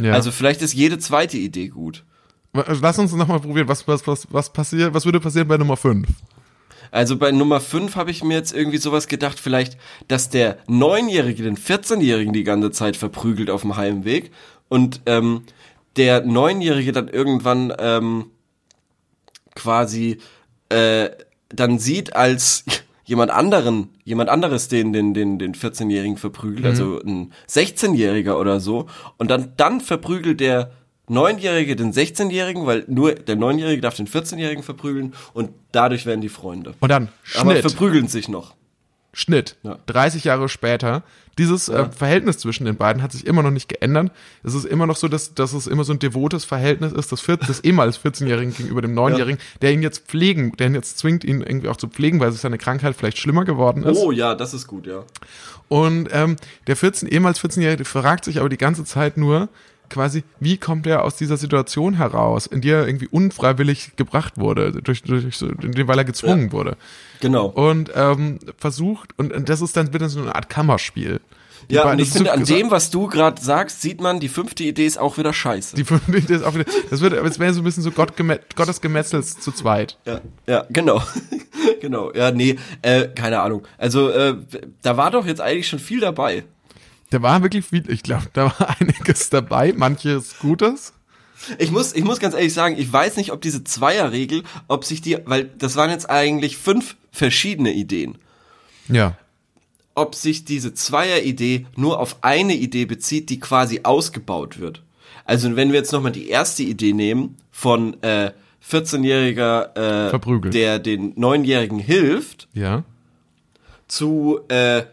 ja. 0.00 0.12
Also 0.12 0.30
vielleicht 0.30 0.62
ist 0.62 0.74
jede 0.74 0.98
zweite 0.98 1.36
Idee 1.38 1.68
gut. 1.68 2.04
Lass 2.52 2.98
uns 2.98 3.12
nochmal 3.12 3.40
probieren, 3.40 3.68
was, 3.68 3.86
was, 3.86 4.06
was, 4.06 4.26
was 4.30 4.50
passiert, 4.52 4.94
was 4.94 5.04
würde 5.04 5.20
passieren 5.20 5.46
bei 5.48 5.56
Nummer 5.58 5.76
5? 5.76 6.08
Also 6.90 7.16
bei 7.18 7.30
Nummer 7.32 7.60
5 7.60 7.96
habe 7.96 8.10
ich 8.10 8.22
mir 8.24 8.34
jetzt 8.34 8.52
irgendwie 8.54 8.78
sowas 8.78 9.08
gedacht, 9.08 9.38
vielleicht, 9.40 9.76
dass 10.08 10.30
der 10.30 10.56
Neunjährige 10.68 11.42
den 11.42 11.56
14-Jährigen 11.58 12.32
die 12.32 12.44
ganze 12.44 12.70
Zeit 12.70 12.96
verprügelt 12.96 13.50
auf 13.50 13.60
dem 13.62 13.76
Heimweg 13.76 14.30
und 14.68 15.02
ähm, 15.06 15.42
der 15.96 16.22
Neunjährige 16.24 16.92
dann 16.92 17.08
irgendwann 17.08 17.72
ähm, 17.78 18.26
quasi 19.54 20.18
äh, 20.68 21.10
dann 21.48 21.78
sieht, 21.78 22.14
als 22.16 22.64
jemand 23.04 23.30
anderen, 23.30 23.90
jemand 24.04 24.30
anderes 24.30 24.68
den, 24.68 24.92
den, 24.92 25.14
den, 25.14 25.38
den 25.38 25.54
14-Jährigen 25.54 26.16
verprügelt, 26.16 26.66
also 26.66 27.00
ein 27.00 27.32
16-Jähriger 27.48 28.38
oder 28.38 28.60
so, 28.60 28.86
und 29.16 29.30
dann, 29.30 29.52
dann 29.56 29.80
verprügelt 29.80 30.40
der 30.40 30.72
Neunjährige 31.08 31.76
den 31.76 31.92
16-Jährigen, 31.92 32.66
weil 32.66 32.84
nur 32.88 33.14
der 33.14 33.36
Neunjährige 33.36 33.80
darf 33.80 33.94
den 33.94 34.08
14-Jährigen 34.08 34.64
verprügeln 34.64 35.14
und 35.34 35.50
dadurch 35.70 36.04
werden 36.04 36.20
die 36.20 36.28
Freunde. 36.28 36.74
Und 36.80 36.88
dann 36.88 37.08
Aber 37.38 37.52
Schnitt. 37.52 37.70
verprügeln 37.70 38.08
sich 38.08 38.28
noch. 38.28 38.54
Schnitt. 39.18 39.56
Ja. 39.62 39.78
30 39.86 40.24
Jahre 40.24 40.46
später. 40.50 41.02
Dieses 41.38 41.70
äh, 41.70 41.86
Verhältnis 41.90 42.36
zwischen 42.36 42.66
den 42.66 42.76
beiden 42.76 43.02
hat 43.02 43.12
sich 43.12 43.26
immer 43.26 43.42
noch 43.42 43.50
nicht 43.50 43.66
geändert. 43.66 44.10
Es 44.42 44.52
ist 44.52 44.66
immer 44.66 44.86
noch 44.86 44.96
so, 44.96 45.08
dass, 45.08 45.32
dass 45.32 45.54
es 45.54 45.66
immer 45.66 45.84
so 45.84 45.94
ein 45.94 45.98
devotes 45.98 46.44
Verhältnis 46.44 46.92
ist, 46.92 47.12
des, 47.12 47.22
vier- 47.22 47.38
des 47.38 47.60
ehemals 47.60 47.98
14-Jährigen 47.98 48.54
gegenüber 48.54 48.82
dem 48.82 48.94
9-Jährigen, 48.94 49.38
der 49.62 49.72
ihn 49.72 49.80
jetzt 49.80 50.06
pflegen, 50.06 50.52
der 50.58 50.66
ihn 50.66 50.74
jetzt 50.74 50.98
zwingt, 50.98 51.24
ihn 51.24 51.40
irgendwie 51.40 51.68
auch 51.68 51.76
zu 51.78 51.88
pflegen, 51.88 52.20
weil 52.20 52.30
seine 52.32 52.58
Krankheit 52.58 52.94
vielleicht 52.94 53.16
schlimmer 53.16 53.46
geworden 53.46 53.84
ist. 53.84 53.96
Oh 53.98 54.12
ja, 54.12 54.34
das 54.34 54.52
ist 54.52 54.66
gut, 54.66 54.86
ja. 54.86 55.02
Und 55.68 56.08
ähm, 56.12 56.36
der 56.66 56.76
14, 56.76 57.08
ehemals 57.08 57.40
14-Jährige 57.40 57.86
fragt 57.86 58.26
sich 58.26 58.38
aber 58.38 58.50
die 58.50 58.58
ganze 58.58 58.84
Zeit 58.84 59.16
nur, 59.16 59.48
quasi, 59.90 60.24
wie 60.40 60.56
kommt 60.56 60.86
er 60.86 61.04
aus 61.04 61.16
dieser 61.16 61.36
Situation 61.36 61.94
heraus, 61.94 62.46
in 62.46 62.60
die 62.60 62.70
er 62.70 62.86
irgendwie 62.86 63.08
unfreiwillig 63.08 63.96
gebracht 63.96 64.34
wurde, 64.36 64.72
durch, 64.82 65.02
durch, 65.02 65.24
weil 65.42 65.98
er 65.98 66.04
gezwungen 66.04 66.52
wurde. 66.52 66.76
Genau. 67.20 67.46
Und 67.46 67.90
ähm, 67.94 68.38
versucht, 68.58 69.10
und, 69.18 69.32
und 69.32 69.48
das 69.48 69.60
ist 69.60 69.76
dann 69.76 69.92
wieder 69.92 70.08
so 70.08 70.20
eine 70.20 70.34
Art 70.34 70.48
Kammerspiel. 70.48 71.20
Die 71.68 71.74
ja, 71.74 71.90
und 71.90 71.98
ich 71.98 72.08
das 72.08 72.16
finde, 72.16 72.32
an 72.32 72.44
dem, 72.44 72.70
was 72.70 72.90
du 72.90 73.08
gerade 73.08 73.40
sagst, 73.42 73.82
sieht 73.82 74.00
man, 74.00 74.20
die 74.20 74.28
fünfte 74.28 74.62
Idee 74.62 74.86
ist 74.86 74.98
auch 74.98 75.18
wieder 75.18 75.32
scheiße. 75.32 75.74
Die 75.74 75.84
fünfte 75.84 76.16
Idee 76.16 76.34
ist 76.34 76.44
auch 76.44 76.54
wieder, 76.54 76.66
das 76.90 77.00
wird, 77.00 77.14
es 77.14 77.38
wäre 77.38 77.52
so 77.54 77.60
ein 77.60 77.64
bisschen 77.64 77.82
so 77.82 77.90
Gott 77.90 78.12
Gottes 78.54 78.80
Gemetzels 78.80 79.40
zu 79.40 79.50
zweit. 79.50 79.98
Ja, 80.06 80.20
ja, 80.46 80.66
genau. 80.70 81.02
genau. 81.80 82.12
Ja, 82.14 82.30
nee, 82.30 82.56
äh, 82.82 83.08
keine 83.08 83.40
Ahnung. 83.40 83.66
Also, 83.78 84.10
äh, 84.10 84.36
da 84.82 84.96
war 84.96 85.10
doch 85.10 85.26
jetzt 85.26 85.40
eigentlich 85.40 85.68
schon 85.68 85.80
viel 85.80 86.00
dabei. 86.00 86.44
Da 87.10 87.22
war 87.22 87.42
wirklich 87.42 87.64
viel, 87.64 87.88
ich 87.90 88.02
glaube, 88.02 88.26
da 88.32 88.46
war 88.46 88.76
einiges 88.80 89.30
dabei, 89.30 89.72
manches 89.76 90.38
Gutes. 90.38 90.92
Ich 91.58 91.70
muss, 91.70 91.92
ich 91.94 92.02
muss 92.02 92.18
ganz 92.18 92.34
ehrlich 92.34 92.54
sagen, 92.54 92.76
ich 92.78 92.90
weiß 92.92 93.16
nicht, 93.16 93.30
ob 93.30 93.40
diese 93.42 93.62
Zweierregel, 93.62 94.42
ob 94.68 94.84
sich 94.84 95.02
die, 95.02 95.18
weil 95.26 95.44
das 95.44 95.76
waren 95.76 95.90
jetzt 95.90 96.08
eigentlich 96.08 96.56
fünf 96.56 96.96
verschiedene 97.12 97.72
Ideen. 97.72 98.16
Ja. 98.88 99.16
ob 99.94 100.14
sich 100.14 100.44
diese 100.44 100.74
Zweier-Idee 100.74 101.66
nur 101.76 101.98
auf 102.00 102.16
eine 102.22 102.54
Idee 102.54 102.84
bezieht, 102.86 103.30
die 103.30 103.40
quasi 103.40 103.80
ausgebaut 103.82 104.58
wird. 104.60 104.82
Also 105.24 105.56
wenn 105.56 105.72
wir 105.72 105.78
jetzt 105.80 105.92
nochmal 105.92 106.12
die 106.12 106.28
erste 106.28 106.62
Idee 106.62 106.92
nehmen 106.92 107.36
von 107.50 108.00
äh, 108.02 108.30
14-Jähriger, 108.68 110.08
äh, 110.46 110.50
der 110.50 110.78
den 110.78 111.12
Neunjährigen 111.16 111.78
hilft, 111.78 112.48
Ja. 112.52 112.84
zu 113.88 114.40
äh, 114.48 114.84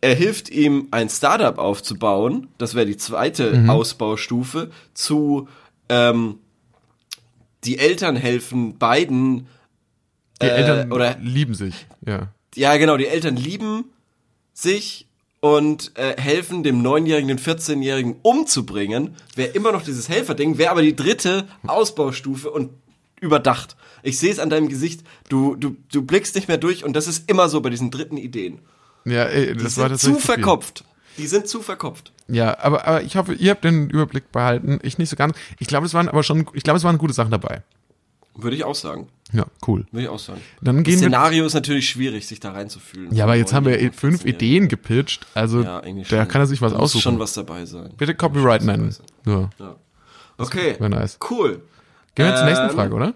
er 0.00 0.14
hilft 0.14 0.48
ihm 0.50 0.88
ein 0.90 1.08
Startup 1.08 1.58
aufzubauen, 1.58 2.48
das 2.58 2.74
wäre 2.74 2.86
die 2.86 2.96
zweite 2.96 3.52
Mhm. 3.56 3.70
Ausbaustufe, 3.70 4.70
zu 4.94 5.48
ähm, 5.88 6.38
die 7.64 7.78
Eltern 7.78 8.16
helfen 8.16 8.78
beiden 8.78 9.46
Die 10.40 10.46
Äh, 10.46 10.50
Eltern 10.50 10.92
oder- 10.92 11.16
lieben 11.20 11.54
sich. 11.54 11.74
Ja. 12.06 12.28
ja, 12.54 12.76
genau, 12.76 12.96
die 12.96 13.08
Eltern 13.08 13.36
lieben 13.36 13.86
sich 14.54 15.06
und 15.40 15.92
äh, 15.96 16.20
helfen 16.20 16.62
dem 16.62 16.80
Neunjährigen, 16.82 17.28
den 17.28 17.38
14-Jährigen 17.40 18.16
umzubringen. 18.22 19.16
Wäre 19.34 19.50
immer 19.50 19.72
noch 19.72 19.82
dieses 19.82 20.08
Helferding, 20.08 20.56
wäre 20.58 20.70
aber 20.70 20.82
die 20.82 20.94
dritte 20.94 21.46
Ausbaustufe 21.66 22.50
und 22.50 22.70
überdacht. 23.20 23.76
Ich 24.04 24.18
sehe 24.18 24.30
es 24.30 24.38
an 24.38 24.48
deinem 24.50 24.68
Gesicht, 24.68 25.02
du, 25.28 25.56
du, 25.56 25.74
du 25.92 26.02
blickst 26.02 26.36
nicht 26.36 26.46
mehr 26.46 26.58
durch 26.58 26.84
und 26.84 26.92
das 26.94 27.08
ist 27.08 27.28
immer 27.28 27.48
so 27.48 27.60
bei 27.60 27.70
diesen 27.70 27.90
dritten 27.90 28.16
Ideen. 28.16 28.60
Ja, 29.10 29.24
ey, 29.24 29.54
Die 29.56 29.62
das 29.62 29.76
war 29.76 29.88
sind 29.96 29.98
zu 29.98 30.14
verkopft. 30.20 30.84
Die 31.16 31.26
sind 31.26 31.48
zu 31.48 31.62
verkopft. 31.62 32.12
Ja, 32.28 32.58
aber, 32.60 32.86
aber 32.86 33.02
ich 33.02 33.16
hoffe, 33.16 33.34
ihr 33.34 33.50
habt 33.50 33.64
den 33.64 33.90
Überblick 33.90 34.30
behalten. 34.32 34.78
Ich 34.82 34.98
nicht 34.98 35.08
so 35.08 35.16
ganz. 35.16 35.36
Ich 35.58 35.66
glaube, 35.66 35.86
es 35.86 35.94
waren 35.94 36.08
aber 36.08 36.22
schon, 36.22 36.46
ich 36.52 36.62
glaube, 36.62 36.76
es 36.76 36.84
waren 36.84 36.98
gute 36.98 37.12
Sachen 37.12 37.30
dabei. 37.30 37.62
Würde 38.36 38.54
ich 38.54 38.62
auch 38.62 38.74
sagen. 38.76 39.08
Ja, 39.32 39.46
cool. 39.66 39.84
Würde 39.90 40.04
ich 40.04 40.08
auch 40.08 40.18
sagen. 40.18 40.40
Dann 40.62 40.76
Das 40.76 40.84
gehen 40.84 40.92
wir. 41.00 41.08
Szenario 41.08 41.44
ist 41.44 41.54
natürlich 41.54 41.88
schwierig, 41.88 42.26
sich 42.28 42.38
da 42.38 42.52
reinzufühlen. 42.52 43.12
Ja, 43.12 43.24
aber 43.24 43.34
jetzt 43.34 43.52
haben 43.52 43.66
wir 43.66 43.76
fünf 43.92 44.22
14-Jährigen. 44.22 44.28
Ideen 44.34 44.68
gepitcht. 44.68 45.26
Also, 45.34 45.62
Ja, 45.62 45.82
da 46.08 46.24
kann 46.24 46.40
er 46.42 46.46
sich 46.46 46.62
was 46.62 46.72
Da 46.72 46.78
muss 46.78 46.90
aussuchen. 46.90 47.02
schon 47.02 47.18
was 47.18 47.32
dabei 47.32 47.66
sein. 47.66 47.92
Bitte 47.96 48.14
Copyright 48.14 48.62
nennen. 48.62 48.94
Ja, 49.26 49.50
Ja. 49.58 49.76
Okay, 50.38 50.76
wäre 50.78 50.88
nice. 50.90 51.18
cool. 51.30 51.62
Gehen 52.14 52.26
wir 52.26 52.36
zur 52.36 52.44
nächsten 52.46 52.66
Ähm, 52.66 52.70
Frage, 52.70 52.94
oder? 52.94 53.14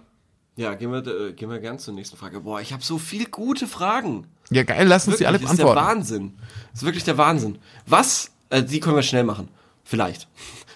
Ja, 0.57 0.75
gehen 0.75 0.93
wir, 0.93 1.07
äh, 1.07 1.33
gehen 1.33 1.51
wir 1.51 1.59
gern 1.61 1.79
zur 1.79 1.95
nächsten 1.95 2.17
Frage. 2.17 2.41
Boah, 2.41 2.61
ich 2.61 2.73
habe 2.73 2.83
so 2.83 2.99
viele 2.99 3.25
gute 3.27 3.67
Fragen. 3.67 4.27
Ja, 4.51 4.65
geil, 4.65 4.87
lass 4.87 5.09
uns 5.09 5.17
die 5.17 5.27
alle 5.27 5.37
Wirklich, 5.37 5.51
ist 5.51 5.59
der 5.59 5.65
beantworten. 5.65 5.97
Wahnsinn. 5.99 6.33
ist 6.75 6.83
wirklich 6.83 7.05
der 7.05 7.17
Wahnsinn. 7.17 7.59
Was, 7.87 8.31
äh, 8.51 8.63
die 8.63 8.81
können 8.81 8.97
wir 8.97 9.03
schnell 9.03 9.25
machen. 9.25 9.49
Vielleicht. 9.85 10.29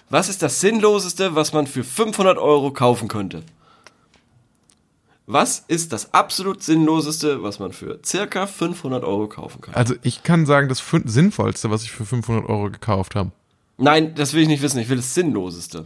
Was 0.09 0.29
ist 0.29 0.41
das 0.41 0.61
Sinnloseste, 0.61 1.35
was 1.35 1.53
man 1.53 1.67
für 1.67 1.83
500 1.83 2.37
Euro 2.37 2.71
kaufen 2.71 3.07
könnte? 3.07 3.43
Was 5.29 5.65
ist 5.67 5.91
das 5.91 6.13
absolut 6.13 6.63
Sinnloseste, 6.63 7.43
was 7.43 7.59
man 7.59 7.73
für 7.73 7.99
circa 8.03 8.47
500 8.47 9.03
Euro 9.03 9.27
kaufen 9.27 9.59
kann? 9.59 9.75
Also, 9.75 9.93
ich 10.01 10.23
kann 10.23 10.45
sagen, 10.45 10.69
das 10.69 10.81
Sinnvollste, 11.03 11.69
was 11.69 11.83
ich 11.83 11.91
für 11.91 12.05
500 12.05 12.47
Euro 12.47 12.71
gekauft 12.71 13.13
habe. 13.15 13.31
Nein, 13.77 14.15
das 14.15 14.33
will 14.33 14.41
ich 14.41 14.47
nicht 14.47 14.61
wissen. 14.63 14.79
Ich 14.79 14.87
will 14.87 14.97
das 14.97 15.13
Sinnloseste. 15.13 15.85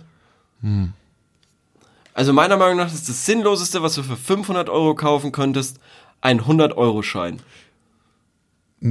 Also 2.13 2.34
meiner 2.34 2.58
Meinung 2.58 2.78
nach 2.78 2.93
ist 2.93 3.08
das 3.10 3.26
Sinnloseste, 3.26 3.82
was 3.84 3.95
du 3.95 4.04
für 4.04 4.17
500 4.17 4.69
Euro 4.69 4.95
kaufen 4.95 5.32
könntest, 5.32 5.80
ein 6.19 6.41
100-Euro-Schein. 6.41 7.41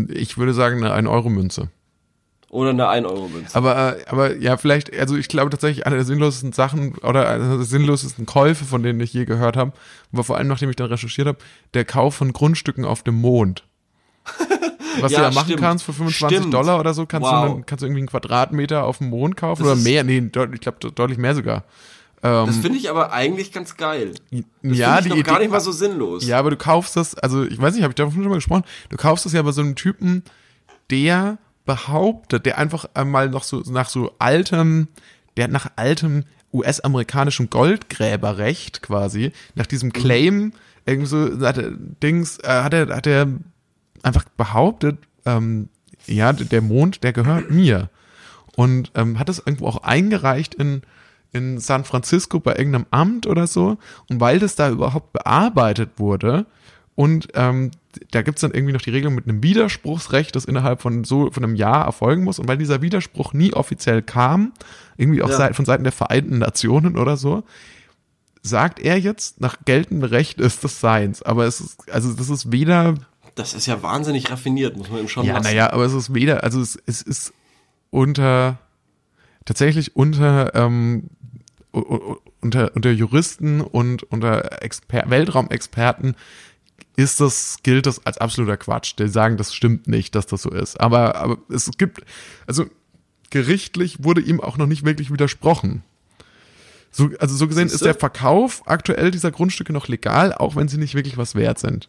Ich 0.08 0.38
würde 0.38 0.54
sagen, 0.54 0.82
eine 0.84 1.08
1-Euro-Münze. 1.08 1.68
Oder 2.48 2.70
eine 2.70 2.86
1-Euro-Münze. 2.88 3.54
Aber, 3.56 3.98
äh, 3.98 4.04
aber 4.06 4.36
ja, 4.36 4.56
vielleicht, 4.56 4.96
also 4.98 5.16
ich 5.16 5.28
glaube 5.28 5.50
tatsächlich, 5.50 5.86
eine 5.86 5.96
der 5.96 6.04
sinnlosesten 6.04 6.52
Sachen 6.52 6.94
oder 6.98 7.28
einer 7.28 7.56
der 7.56 7.64
sinnlosesten 7.64 8.26
Käufe, 8.26 8.64
von 8.64 8.82
denen 8.82 9.00
ich 9.00 9.12
je 9.12 9.24
gehört 9.24 9.56
habe, 9.56 9.72
war 10.12 10.24
vor 10.24 10.36
allem, 10.36 10.48
nachdem 10.48 10.70
ich 10.70 10.76
dann 10.76 10.88
recherchiert 10.88 11.28
habe, 11.28 11.38
der 11.74 11.84
Kauf 11.84 12.14
von 12.16 12.32
Grundstücken 12.32 12.84
auf 12.84 13.02
dem 13.02 13.16
Mond. 13.16 13.64
Was 15.00 15.12
Ja, 15.12 15.18
du 15.18 15.24
ja 15.26 15.30
machen 15.30 15.44
stimmt. 15.46 15.60
kannst 15.60 15.84
für 15.84 15.92
25 15.92 16.38
Stimmt. 16.38 16.54
Dollar 16.54 16.80
oder 16.80 16.94
so, 16.94 17.06
kannst, 17.06 17.30
Wow. 17.30 17.58
du, 17.58 17.62
kannst 17.64 17.82
du 17.82 17.86
irgendwie 17.86 18.00
einen 18.00 18.08
Quadratmeter 18.08 18.84
auf 18.84 18.98
dem 18.98 19.10
Mond 19.10 19.36
kaufen 19.36 19.62
Das 19.62 19.72
oder 19.72 19.80
mehr, 19.80 20.02
nee, 20.02 20.20
deut- 20.20 20.52
ich 20.52 20.60
glaube 20.60 20.78
deutlich 20.90 21.18
mehr 21.18 21.34
sogar. 21.36 21.64
Das 22.22 22.56
finde 22.58 22.76
ich 22.78 22.90
aber 22.90 23.12
eigentlich 23.12 23.50
ganz 23.52 23.76
geil. 23.76 24.12
Das 24.30 24.76
ja, 24.76 24.98
ich 24.98 25.06
noch 25.06 25.16
gar 25.22 25.36
Idee- 25.36 25.44
nicht 25.44 25.52
mal 25.52 25.60
so 25.60 25.72
sinnlos. 25.72 26.26
Ja, 26.26 26.38
aber 26.38 26.50
du 26.50 26.56
kaufst 26.56 26.96
das, 26.96 27.14
also 27.14 27.44
ich 27.44 27.58
weiß 27.60 27.74
nicht, 27.74 27.82
habe 27.82 27.92
ich 27.92 27.96
davon 27.96 28.12
schon 28.12 28.28
mal 28.28 28.34
gesprochen, 28.34 28.64
du 28.90 28.96
kaufst 28.96 29.24
das 29.24 29.32
ja 29.32 29.40
bei 29.42 29.52
so 29.52 29.62
einem 29.62 29.74
Typen, 29.74 30.22
der 30.90 31.38
behauptet, 31.64 32.44
der 32.46 32.58
einfach 32.58 32.84
einmal 32.94 33.28
noch 33.30 33.44
so 33.44 33.62
nach 33.70 33.88
so 33.88 34.12
altem, 34.18 34.88
der 35.36 35.48
nach 35.48 35.70
altem 35.76 36.24
US-amerikanischem 36.52 37.48
Goldgräberrecht 37.48 38.82
quasi, 38.82 39.32
nach 39.54 39.66
diesem 39.66 39.92
Claim, 39.92 40.52
irgendwie 40.86 41.06
so, 41.06 41.46
hat 41.46 41.58
er, 41.58 41.70
Dings, 42.02 42.38
äh, 42.38 42.48
hat 42.62 42.74
er, 42.74 42.88
hat 42.88 43.06
er 43.06 43.28
einfach 44.02 44.24
behauptet, 44.36 44.98
ähm, 45.26 45.68
ja, 46.06 46.32
der 46.32 46.62
Mond, 46.62 47.04
der 47.04 47.12
gehört 47.12 47.50
mir. 47.50 47.88
Und 48.56 48.90
ähm, 48.94 49.18
hat 49.18 49.28
das 49.28 49.38
irgendwo 49.38 49.68
auch 49.68 49.82
eingereicht 49.84 50.54
in, 50.54 50.82
in 51.32 51.58
San 51.58 51.84
Francisco 51.84 52.40
bei 52.40 52.56
irgendeinem 52.56 52.86
Amt 52.90 53.26
oder 53.26 53.46
so. 53.46 53.78
Und 54.08 54.20
weil 54.20 54.38
das 54.38 54.54
da 54.56 54.70
überhaupt 54.70 55.12
bearbeitet 55.12 55.90
wurde 55.98 56.46
und 56.96 57.28
ähm, 57.34 57.70
da 58.10 58.22
gibt's 58.22 58.42
dann 58.42 58.52
irgendwie 58.52 58.72
noch 58.72 58.82
die 58.82 58.90
Regelung 58.90 59.14
mit 59.14 59.26
einem 59.26 59.42
Widerspruchsrecht, 59.42 60.36
das 60.36 60.44
innerhalb 60.44 60.80
von 60.82 61.02
so 61.04 61.30
von 61.30 61.42
einem 61.42 61.54
Jahr 61.56 61.84
erfolgen 61.86 62.24
muss. 62.24 62.38
Und 62.38 62.46
weil 62.46 62.58
dieser 62.58 62.82
Widerspruch 62.82 63.32
nie 63.32 63.52
offiziell 63.52 64.02
kam, 64.02 64.52
irgendwie 64.96 65.22
auch 65.22 65.30
Ja. 65.30 65.36
seit, 65.36 65.56
von 65.56 65.64
Seiten 65.64 65.82
der 65.82 65.92
Vereinten 65.92 66.38
Nationen 66.38 66.96
oder 66.98 67.16
so, 67.16 67.42
sagt 68.42 68.78
er 68.80 68.98
jetzt, 68.98 69.40
nach 69.40 69.56
geltendem 69.64 70.08
Recht 70.08 70.40
ist 70.40 70.62
das 70.62 70.80
seins. 70.80 71.22
Aber 71.22 71.46
es 71.46 71.60
ist, 71.60 71.90
also 71.90 72.12
das 72.12 72.28
ist 72.30 72.52
weder 72.52 72.94
Das 73.34 73.54
ist 73.54 73.66
ja 73.66 73.82
wahnsinnig 73.82 74.30
raffiniert, 74.30 74.76
muss 74.76 74.90
man 74.90 75.00
ihm 75.00 75.08
schon 75.08 75.24
ja, 75.26 75.34
lassen. 75.34 75.44
naja, 75.44 75.72
aber 75.72 75.84
es 75.84 75.92
ist 75.94 76.12
weder, 76.14 76.42
also 76.44 76.60
es, 76.60 76.78
es 76.86 77.02
ist 77.02 77.32
unter, 77.90 78.58
tatsächlich 79.44 79.96
unter, 79.96 80.54
ähm, 80.54 81.04
unter, 81.72 82.74
unter 82.74 82.90
Juristen 82.90 83.60
und 83.60 84.02
unter 84.04 84.62
Exper 84.62 85.04
Weltraumexperten 85.08 86.16
ist 86.96 87.20
das, 87.20 87.58
gilt 87.62 87.86
das 87.86 88.04
als 88.04 88.18
absoluter 88.18 88.56
Quatsch. 88.56 88.94
Die 88.98 89.08
sagen, 89.08 89.36
das 89.36 89.54
stimmt 89.54 89.86
nicht, 89.88 90.14
dass 90.14 90.26
das 90.26 90.42
so 90.42 90.50
ist. 90.50 90.80
Aber, 90.80 91.14
aber 91.16 91.38
es 91.48 91.70
gibt, 91.78 92.02
also 92.46 92.66
gerichtlich 93.30 94.02
wurde 94.02 94.20
ihm 94.20 94.40
auch 94.40 94.58
noch 94.58 94.66
nicht 94.66 94.84
wirklich 94.84 95.12
widersprochen. 95.12 95.82
So, 96.90 97.10
also 97.20 97.36
so 97.36 97.46
gesehen 97.46 97.68
ist 97.68 97.84
der 97.84 97.94
Verkauf 97.94 98.62
aktuell 98.66 99.12
dieser 99.12 99.30
Grundstücke 99.30 99.72
noch 99.72 99.86
legal, 99.86 100.34
auch 100.34 100.56
wenn 100.56 100.66
sie 100.66 100.78
nicht 100.78 100.94
wirklich 100.94 101.16
was 101.16 101.36
wert 101.36 101.58
sind. 101.60 101.88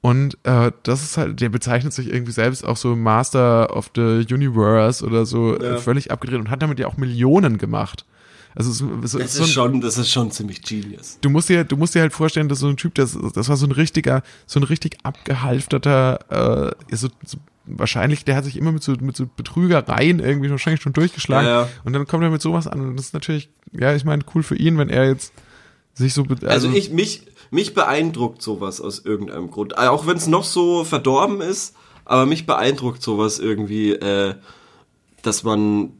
Und 0.00 0.36
äh, 0.44 0.72
das 0.84 1.02
ist 1.02 1.16
halt, 1.16 1.40
der 1.40 1.48
bezeichnet 1.48 1.92
sich 1.92 2.08
irgendwie 2.12 2.32
selbst 2.32 2.64
auch 2.64 2.76
so 2.76 2.96
Master 2.96 3.76
of 3.76 3.90
the 3.94 4.24
Universe 4.32 5.04
oder 5.04 5.26
so 5.26 5.60
Ja. 5.60 5.76
völlig 5.78 6.10
abgedreht 6.10 6.40
und 6.40 6.50
hat 6.50 6.62
damit 6.62 6.78
ja 6.78 6.86
auch 6.86 6.96
Millionen 6.96 7.58
gemacht. 7.58 8.04
Also 8.54 8.70
es, 8.70 8.80
es, 8.80 9.00
Das 9.00 9.12
so 9.12 9.18
ist 9.18 9.40
ein, 9.40 9.46
schon, 9.46 9.80
das 9.80 9.98
ist 9.98 10.10
schon 10.10 10.30
ziemlich 10.30 10.62
genius. 10.62 11.18
du 11.20 11.30
musst 11.30 11.48
dir, 11.48 11.64
du 11.64 11.76
musst 11.76 11.94
dir 11.94 12.00
halt 12.02 12.12
vorstellen, 12.12 12.48
dass 12.48 12.58
so 12.58 12.68
ein 12.68 12.76
Typ, 12.76 12.94
das, 12.96 13.16
das 13.34 13.48
war 13.48 13.56
so 13.56 13.66
ein 13.66 13.72
richtiger, 13.72 14.22
so 14.46 14.60
ein 14.60 14.64
richtig 14.64 14.98
abgehalfterter, 15.04 16.72
äh, 16.90 16.96
so, 16.96 17.08
so, 17.24 17.38
wahrscheinlich, 17.66 18.24
der 18.24 18.36
hat 18.36 18.44
sich 18.44 18.56
immer 18.56 18.72
mit 18.72 18.82
so, 18.82 18.92
mit 19.00 19.16
so 19.16 19.26
Betrügereien 19.36 20.18
irgendwie 20.20 20.50
wahrscheinlich 20.50 20.82
schon 20.82 20.92
durchgeschlagen. 20.92 21.46
Ja, 21.48 21.62
ja. 21.62 21.68
Und 21.84 21.92
dann 21.92 22.06
kommt 22.06 22.22
er 22.24 22.30
mit 22.30 22.42
sowas 22.42 22.66
an 22.66 22.80
und 22.80 22.96
das 22.96 23.06
ist 23.06 23.14
natürlich, 23.14 23.48
ja, 23.72 23.94
ich 23.94 24.04
meine, 24.04 24.22
cool 24.34 24.42
für 24.42 24.56
ihn, 24.56 24.78
wenn 24.78 24.88
er 24.90 25.06
jetzt 25.08 25.32
sich 25.94 26.12
so, 26.14 26.24
be- 26.24 26.36
Also, 26.48 26.70
ich, 26.70 26.90
mich, 26.90 27.22
mich 27.50 27.74
beeindruckt 27.74 28.42
sowas 28.42 28.80
aus 28.80 28.98
irgendeinem 29.04 29.50
Grund. 29.50 29.76
Auch 29.78 30.06
wenn 30.06 30.16
es 30.16 30.26
noch 30.26 30.44
so 30.44 30.84
verdorben 30.84 31.40
ist, 31.40 31.74
aber 32.04 32.26
mich 32.26 32.46
beeindruckt 32.46 33.02
sowas 33.02 33.38
irgendwie, 33.38 33.92
äh, 33.92 34.34
dass 35.22 35.42
man 35.44 35.92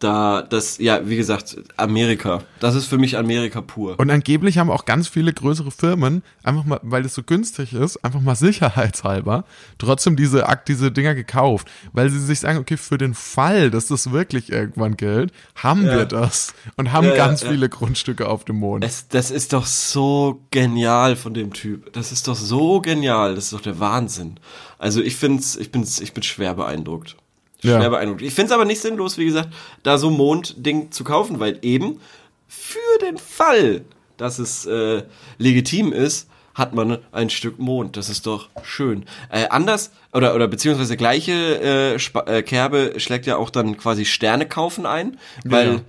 da, 0.00 0.42
das, 0.42 0.78
ja, 0.78 1.08
wie 1.08 1.16
gesagt, 1.16 1.56
Amerika. 1.76 2.42
Das 2.58 2.74
ist 2.74 2.86
für 2.86 2.98
mich 2.98 3.16
Amerika 3.16 3.60
pur. 3.60 3.98
Und 3.98 4.10
angeblich 4.10 4.58
haben 4.58 4.70
auch 4.70 4.84
ganz 4.86 5.08
viele 5.08 5.32
größere 5.32 5.70
Firmen, 5.70 6.22
einfach 6.42 6.64
mal, 6.64 6.80
weil 6.82 7.04
es 7.04 7.14
so 7.14 7.22
günstig 7.22 7.72
ist, 7.72 8.02
einfach 8.04 8.20
mal 8.20 8.34
sicherheitshalber, 8.80 9.44
trotzdem 9.78 10.16
diese 10.16 10.48
Akt, 10.48 10.68
diese 10.68 10.90
Dinger 10.90 11.14
gekauft. 11.14 11.68
Weil 11.92 12.10
sie 12.10 12.18
sich 12.18 12.40
sagen, 12.40 12.58
okay, 12.58 12.76
für 12.76 12.98
den 12.98 13.14
Fall, 13.14 13.70
dass 13.70 13.86
das 13.86 14.10
wirklich 14.10 14.50
irgendwann 14.50 14.96
gilt, 14.96 15.32
haben 15.54 15.84
Ja. 15.86 15.98
wir 15.98 16.04
das. 16.06 16.54
Und 16.76 16.92
haben 16.92 17.06
Ja, 17.06 17.10
ja, 17.14 17.16
ganz 17.26 17.42
ja. 17.42 17.50
viele 17.50 17.68
Grundstücke 17.68 18.28
auf 18.28 18.44
dem 18.44 18.56
Mond. 18.56 18.84
Es, 18.84 19.08
das 19.08 19.30
ist 19.30 19.52
doch 19.52 19.66
so 19.66 20.40
genial 20.50 21.14
von 21.16 21.34
dem 21.34 21.52
Typ. 21.52 21.92
Das 21.92 22.10
ist 22.10 22.26
doch 22.26 22.36
so 22.36 22.80
genial. 22.80 23.34
Das 23.34 23.44
ist 23.44 23.52
doch 23.52 23.60
der 23.60 23.78
Wahnsinn. 23.78 24.40
Also 24.78 25.02
ich 25.02 25.16
find's, 25.16 25.56
ich 25.56 25.70
bin's, 25.70 26.00
ich 26.00 26.14
bin 26.14 26.22
schwer 26.22 26.54
beeindruckt. 26.54 27.16
Schwer 27.62 27.80
Ja. 27.82 27.88
beeindruckt. 27.88 28.22
Ich 28.22 28.34
find's 28.34 28.52
aber 28.52 28.64
nicht 28.64 28.80
sinnlos, 28.80 29.18
wie 29.18 29.26
gesagt, 29.26 29.50
da 29.82 29.98
so 29.98 30.08
ein 30.08 30.16
Mondding 30.16 30.90
zu 30.90 31.04
kaufen, 31.04 31.40
weil 31.40 31.58
eben 31.62 32.00
für 32.48 32.78
den 33.02 33.18
Fall, 33.18 33.82
dass 34.16 34.38
es 34.38 34.66
äh, 34.66 35.02
legitim 35.38 35.92
ist, 35.92 36.28
hat 36.54 36.74
man 36.74 36.98
ein 37.12 37.30
Stück 37.30 37.58
Mond. 37.58 37.96
Das 37.96 38.08
ist 38.10 38.26
doch 38.26 38.48
schön. 38.62 39.04
Äh, 39.30 39.46
anders 39.48 39.92
oder 40.12 40.34
oder 40.34 40.48
beziehungsweise 40.48 40.96
gleiche 40.96 41.32
äh, 41.32 41.94
äh, 41.94 42.42
Kerbe 42.42 42.94
schlägt 42.98 43.26
ja 43.26 43.36
auch 43.36 43.50
dann 43.50 43.76
quasi 43.76 44.04
Sterne 44.04 44.46
kaufen 44.46 44.84
ein, 44.84 45.16
weil 45.44 45.74
Ja. 45.74 45.80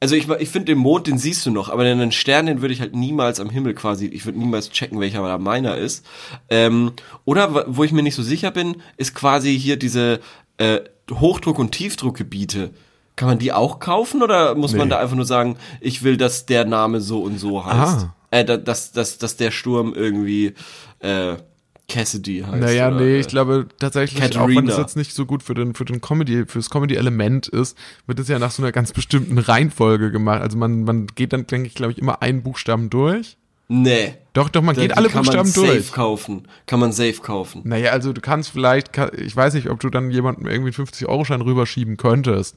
also 0.00 0.16
ich, 0.16 0.28
ich 0.28 0.48
finde 0.48 0.66
den 0.72 0.78
Mond, 0.78 1.06
den 1.06 1.16
siehst 1.16 1.46
du 1.46 1.50
noch, 1.52 1.68
aber 1.70 1.84
den 1.84 2.12
Stern, 2.12 2.46
den 2.46 2.60
würde 2.60 2.74
ich 2.74 2.80
halt 2.80 2.94
niemals 2.94 3.38
am 3.40 3.48
Himmel 3.50 3.72
quasi, 3.74 4.06
ich 4.06 4.26
würde 4.26 4.38
niemals 4.38 4.70
checken, 4.70 4.98
welcher 5.00 5.22
da 5.22 5.38
meiner 5.38 5.76
ist. 5.76 6.04
Ähm, 6.50 6.92
oder 7.24 7.64
wo 7.68 7.84
ich 7.84 7.92
mir 7.92 8.02
nicht 8.02 8.16
so 8.16 8.22
sicher 8.22 8.50
bin, 8.50 8.82
ist 8.96 9.14
quasi 9.14 9.58
hier 9.58 9.76
diese 9.78 10.20
äh, 10.58 10.80
Hochdruck- 11.10 11.58
und 11.58 11.72
Tiefdruckgebiete. 11.72 12.70
Kann 13.16 13.28
man 13.28 13.38
die 13.38 13.52
auch 13.52 13.78
kaufen 13.78 14.22
oder 14.22 14.54
muss 14.56 14.72
man 14.74 14.88
Nee. 14.88 14.94
da 14.94 14.98
einfach 15.00 15.14
nur 15.16 15.24
sagen, 15.26 15.56
ich 15.80 16.02
will, 16.02 16.16
dass 16.16 16.46
der 16.46 16.64
Name 16.64 17.00
so 17.00 17.22
und 17.22 17.38
so 17.38 17.64
heißt? 17.64 18.06
Ah. 18.06 18.14
Äh, 18.30 18.44
da- 18.44 18.56
dass, 18.56 18.90
dass, 18.92 19.18
dass 19.18 19.36
der 19.36 19.50
Sturm 19.52 19.94
irgendwie 19.94 20.54
äh, 20.98 21.34
Cassidy 21.88 22.40
heißt. 22.46 22.60
Naja, 22.60 22.88
oder, 22.88 22.96
nee, 22.96 23.16
äh, 23.16 23.20
ich 23.20 23.28
glaube 23.28 23.66
tatsächlich, 23.78 24.20
auch 24.20 24.26
Katharina. 24.26 24.60
wenn 24.62 24.66
das 24.66 24.78
jetzt 24.78 24.96
nicht 24.96 25.12
so 25.14 25.26
gut 25.26 25.42
für 25.42 25.54
den, 25.54 25.74
für 25.74 25.84
den 25.84 26.00
Comedy, 26.00 26.44
fürs 26.46 26.70
Comedy-Element 26.70 27.46
ist, 27.48 27.76
wird 28.06 28.18
es 28.18 28.26
ja 28.28 28.38
nach 28.38 28.50
so 28.50 28.62
einer 28.62 28.72
ganz 28.72 28.92
bestimmten 28.92 29.38
Reihenfolge 29.38 30.10
gemacht. 30.10 30.40
Also 30.40 30.56
man, 30.56 30.82
man 30.84 31.06
geht 31.08 31.32
dann, 31.32 31.46
denke 31.46 31.68
ich, 31.68 31.74
glaube 31.74 31.92
ich, 31.92 31.98
immer 31.98 32.22
einen 32.22 32.42
Buchstaben 32.42 32.90
durch. 32.90 33.36
Nee. 33.68 34.14
Doch, 34.34 34.48
doch, 34.48 34.62
man 34.62 34.74
Da- 34.74 34.82
geht 34.82 34.96
alle 34.96 35.08
kann 35.08 35.22
Buchstaben 35.24 35.50
man 35.50 35.66
durch. 35.66 35.84
safe 35.86 35.92
kaufen. 35.94 36.48
Kann 36.66 36.80
man 36.80 36.92
safe 36.92 37.20
kaufen. 37.22 37.62
Naja, 37.64 37.92
also 37.92 38.12
du 38.12 38.20
kannst 38.20 38.50
vielleicht, 38.50 38.90
ich 39.16 39.34
weiß 39.34 39.54
nicht, 39.54 39.70
ob 39.70 39.80
du 39.80 39.88
dann 39.90 40.10
jemandem 40.10 40.46
irgendwie 40.46 40.74
einen 40.76 40.86
50-Euro-Schein 40.86 41.40
rüberschieben 41.40 41.96
könntest. 41.96 42.56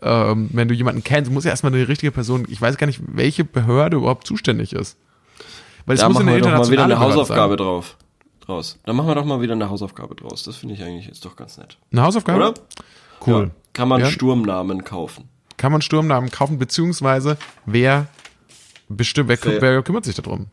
Ähm, 0.00 0.48
wenn 0.52 0.68
du 0.68 0.74
jemanden 0.74 1.02
kennst, 1.02 1.30
muss 1.32 1.44
ja 1.44 1.50
erstmal 1.50 1.74
eine 1.74 1.88
richtige 1.88 2.12
Person, 2.12 2.46
ich 2.48 2.60
weiß 2.60 2.76
gar 2.76 2.86
nicht, 2.86 3.00
welche 3.04 3.44
Behörde 3.44 3.96
überhaupt 3.96 4.26
zuständig 4.28 4.72
ist. 4.72 4.96
Weil 5.86 5.94
es 5.94 6.00
Da 6.02 6.08
muss 6.08 6.14
machen 6.18 6.28
eine 6.28 6.36
wir 6.36 6.42
doch 6.42 6.56
mal 6.56 6.70
wieder 6.70 6.84
eine 6.84 7.00
Hausaufgabe 7.00 7.52
sein. 7.52 7.56
drauf. 7.58 7.96
Draus. 8.46 8.78
Dann 8.84 8.94
machen 8.96 9.08
wir 9.08 9.14
doch 9.16 9.24
mal 9.24 9.40
wieder 9.40 9.54
eine 9.54 9.68
Hausaufgabe 9.68 10.14
draus. 10.14 10.42
Das 10.44 10.56
finde 10.56 10.74
ich 10.74 10.82
eigentlich 10.84 11.06
jetzt 11.06 11.24
doch 11.24 11.34
ganz 11.36 11.58
nett. 11.58 11.78
Eine 11.90 12.02
Hausaufgabe? 12.02 12.38
Oder? 12.38 12.54
Cool. 13.26 13.44
Ja. 13.46 13.50
Kann 13.72 13.88
man 13.88 14.00
Ja. 14.02 14.06
Sturmnamen 14.06 14.84
kaufen. 14.84 15.28
Kann 15.56 15.72
man 15.72 15.82
Sturmnamen 15.82 16.30
kaufen, 16.30 16.58
beziehungsweise 16.58 17.36
wer 17.66 18.06
bestimmt, 18.88 19.28
wer, 19.28 19.38
Wer- 19.60 19.82
kümmert 19.82 20.04
sich 20.04 20.14
darum? 20.16 20.46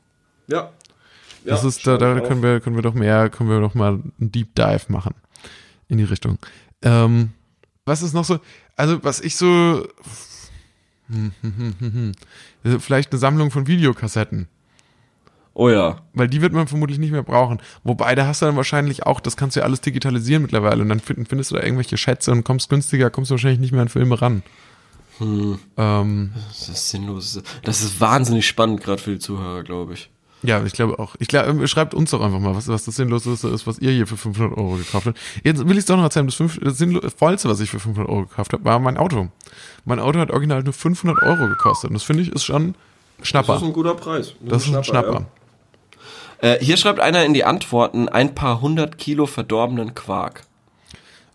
Ja. 0.48 0.72
Das 1.44 1.64
ist, 1.64 1.86
da, 1.86 1.98
da 1.98 2.20
können 2.22 2.42
wir, 2.42 2.60
können 2.60 2.76
wir 2.76 2.82
doch 2.82 2.96
mehr, 2.96 3.30
können 3.30 3.50
wir 3.50 3.60
doch 3.60 3.76
mal 3.76 4.00
einen 4.20 4.32
Deep 4.32 4.56
Dive 4.56 4.86
machen 4.88 5.14
in 5.88 6.00
die 6.00 6.04
Richtung. 6.04 6.40
Ähm, 6.82 7.32
was 7.86 8.02
ist 8.02 8.14
noch 8.14 8.26
so, 8.26 8.40
also 8.76 9.04
was 9.04 9.22
ich 9.22 9.36
so, 9.36 9.88
hm, 11.10 11.32
hm, 11.42 11.76
hm, 12.64 12.80
vielleicht 12.80 13.12
eine 13.12 13.20
Sammlung 13.20 13.52
von 13.52 13.68
Videokassetten, 13.68 14.48
Oh 15.54 15.70
ja. 15.70 16.02
weil 16.14 16.28
die 16.28 16.42
wird 16.42 16.52
man 16.52 16.68
vermutlich 16.68 16.98
nicht 16.98 17.12
mehr 17.12 17.22
brauchen. 17.24 17.62
Wobei, 17.84 18.16
da 18.16 18.26
hast 18.26 18.42
du 18.42 18.48
dann 18.48 18.56
wahrscheinlich 18.56 19.06
auch, 19.06 19.20
das 19.20 19.38
kannst 19.38 19.56
du 19.56 19.60
ja 19.60 19.66
alles 19.68 19.82
digitalisieren 19.82 20.42
mittlerweile 20.42 20.82
und 20.82 20.90
dann 20.90 21.00
find, 21.00 21.30
findest 21.30 21.52
du 21.52 21.56
da 21.56 21.62
irgendwelche 21.64 21.98
Schätze 21.98 22.32
und 22.32 22.44
kommst 22.44 22.70
günstiger, 22.70 23.12
kommst 23.12 23.30
du 23.30 23.36
wahrscheinlich 23.36 23.60
nicht 23.60 23.72
mehr 23.72 23.82
an 23.84 23.90
Filme 23.90 24.20
ran. 24.20 24.42
Hm. 25.20 25.60
Ähm, 25.78 26.32
Das 26.50 26.70
ist 26.70 26.90
sinnlos. 26.90 27.42
Das 27.64 27.82
ist 27.82 28.00
wahnsinnig 28.02 28.48
spannend, 28.48 28.82
gerade 28.82 29.02
für 29.02 29.12
die 29.12 29.20
Zuhörer, 29.20 29.64
glaube 29.64 29.94
ich. 29.94 30.10
Ja, 30.44 30.64
ich 30.64 30.74
glaube 30.74 31.00
auch. 31.00 31.16
Ich 31.20 31.28
glaube, 31.28 31.68
schreibt 31.68 31.94
uns 31.96 32.12
doch 32.12 32.22
einfach 32.22 32.40
mal, 32.40 32.56
was, 32.56 32.68
was 32.68 32.86
das 32.86 32.96
Sinnloseste 32.98 33.48
ist, 33.48 33.66
was 33.66 33.80
ihr 33.80 33.92
hier 33.92 34.06
für 34.06 34.18
500 34.18 34.56
Euro 34.58 34.76
gekauft 34.76 35.08
habt. 35.08 35.18
Jetzt 35.44 35.66
will 35.68 35.72
ich 35.72 35.80
es 35.80 35.86
doch 35.86 35.96
noch 35.98 36.04
erzählen. 36.04 36.28
Das, 36.28 36.36
fünf, 36.36 36.60
das 36.62 36.80
Sinnlo- 36.80 37.10
Vollste, 37.10 37.50
was 37.50 37.60
ich 37.62 37.70
für 37.72 37.80
500 37.80 38.10
Euro 38.12 38.26
gekauft 38.28 38.54
habe, 38.54 38.64
war 38.64 38.78
mein 38.80 38.98
Auto. 38.98 39.30
Mein 39.86 40.00
Auto 40.00 40.20
hat 40.20 40.30
original 40.30 40.62
nur 40.62 40.74
500 40.74 41.24
Euro 41.24 41.48
gekostet. 41.48 41.90
Und 41.90 41.96
das 41.96 42.04
finde 42.04 42.22
ich 42.24 42.32
ist 42.32 42.44
schon 42.44 42.76
Schnapper. 43.24 43.54
Das 43.54 43.62
ist 43.64 43.68
ein 43.70 43.74
guter 43.74 43.96
Preis. 43.96 44.34
Das 44.42 44.68
ist 44.68 44.76
ein 44.76 44.84
Schnapper. 44.84 45.26
Ja. 46.42 46.50
Äh, 46.50 46.64
hier 46.64 46.78
schreibt 46.78 47.00
einer 47.00 47.24
in 47.26 47.34
die 47.34 47.46
Antworten 47.46 48.10
ein 48.10 48.36
paar 48.36 48.62
hundert 48.62 48.98
Kilo 48.98 49.26
verdorbenen 49.26 49.96
Quark. 49.96 50.44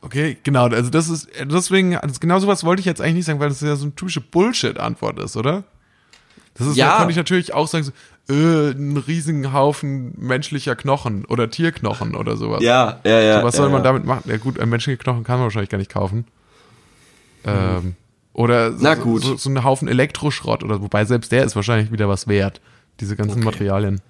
Okay, 0.02 0.38
genau. 0.42 0.66
Also 0.68 0.90
das 0.90 1.08
ist, 1.08 1.28
deswegen, 1.44 1.96
also 1.96 2.18
genau 2.20 2.38
sowas 2.38 2.64
wollte 2.64 2.80
ich 2.80 2.86
jetzt 2.86 3.00
eigentlich 3.00 3.16
nicht 3.16 3.24
sagen, 3.26 3.40
weil 3.40 3.50
das 3.50 3.60
ja 3.60 3.76
so 3.76 3.84
eine 3.84 3.94
typische 3.94 4.20
Bullshit-Antwort 4.20 5.18
ist, 5.18 5.36
oder? 5.36 5.64
Das 6.54 6.66
ist, 6.66 6.76
Ja. 6.76 6.90
da 6.92 6.96
konnte 6.98 7.10
ich 7.12 7.16
natürlich 7.16 7.52
auch 7.52 7.68
sagen, 7.68 7.84
so, 7.84 7.92
äh, 8.32 8.70
ein 8.70 8.96
riesigen 8.96 9.52
Haufen 9.52 10.14
menschlicher 10.16 10.76
Knochen 10.76 11.24
oder 11.26 11.50
Tierknochen 11.50 12.14
oder 12.14 12.36
sowas. 12.36 12.62
Ja, 12.62 13.00
ja, 13.04 13.20
ja. 13.20 13.40
So, 13.40 13.46
was 13.46 13.54
ja, 13.54 13.58
soll 13.62 13.70
man 13.70 13.80
ja. 13.80 13.84
damit 13.84 14.04
machen? 14.04 14.30
Ja 14.30 14.36
gut, 14.38 14.58
ein 14.58 14.68
menschlichen 14.68 14.98
Knochen 15.02 15.24
kann 15.24 15.36
man 15.36 15.44
wahrscheinlich 15.44 15.70
gar 15.70 15.78
nicht 15.78 15.92
kaufen. 15.92 16.24
Ähm, 17.44 17.96
oder 18.32 18.72
so, 18.72 18.78
Na 18.80 18.94
gut. 18.94 19.22
So, 19.22 19.36
so 19.36 19.50
ein 19.50 19.64
Haufen 19.64 19.88
Elektroschrott 19.88 20.62
oder 20.62 20.80
wobei 20.80 21.04
selbst 21.04 21.32
der 21.32 21.44
ist 21.44 21.56
wahrscheinlich 21.56 21.90
wieder 21.92 22.08
was 22.08 22.28
wert. 22.28 22.60
Diese 23.00 23.16
ganzen 23.16 23.38
Okay. 23.38 23.44
Materialien. 23.44 24.00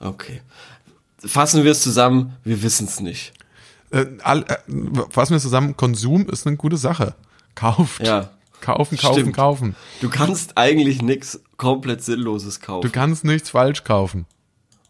Okay. 0.00 0.40
Fassen 1.24 1.64
wir 1.64 1.72
es 1.72 1.82
zusammen, 1.82 2.36
wir 2.44 2.62
wissen 2.62 2.86
es 2.86 3.00
nicht. 3.00 3.32
Äh, 3.90 4.06
all, 4.22 4.42
äh, 4.42 4.56
fassen 5.10 5.32
wir 5.34 5.40
zusammen, 5.40 5.76
Konsum 5.76 6.28
ist 6.28 6.46
eine 6.46 6.56
gute 6.56 6.76
Sache. 6.76 7.14
Kauft. 7.54 8.00
Ja. 8.06 8.30
Kaufen, 8.60 8.98
kaufen, 8.98 9.20
Stimmt. 9.20 9.36
kaufen. 9.36 9.76
Du 10.00 10.10
kannst 10.10 10.58
eigentlich 10.58 11.00
nichts 11.00 11.40
komplett 11.56 12.02
Sinnloses 12.02 12.60
kaufen. 12.60 12.86
Du 12.86 12.92
kannst 12.92 13.24
nichts 13.24 13.50
falsch 13.50 13.84
kaufen. 13.84 14.26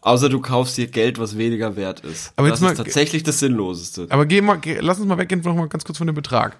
Außer 0.01 0.29
du 0.29 0.39
kaufst 0.41 0.77
dir 0.77 0.87
Geld, 0.87 1.19
was 1.19 1.37
weniger 1.37 1.75
wert 1.75 1.99
ist. 2.01 2.31
Aber 2.35 2.49
das 2.49 2.59
jetzt 2.61 2.71
ist 2.71 2.77
mal- 2.77 2.83
tatsächlich 2.83 3.21
das 3.23 3.39
Sinnloseste. 3.39 4.07
Aber 4.09 4.25
geh 4.25 4.41
mal, 4.41 4.55
geh, 4.55 4.79
lass 4.79 4.97
uns 4.99 5.07
mal 5.07 5.17
weggehen, 5.17 5.41
noch 5.41 5.55
mal 5.55 5.67
ganz 5.67 5.83
kurz 5.83 5.97
von 5.97 6.07
dem 6.07 6.15
Betrag. 6.15 6.57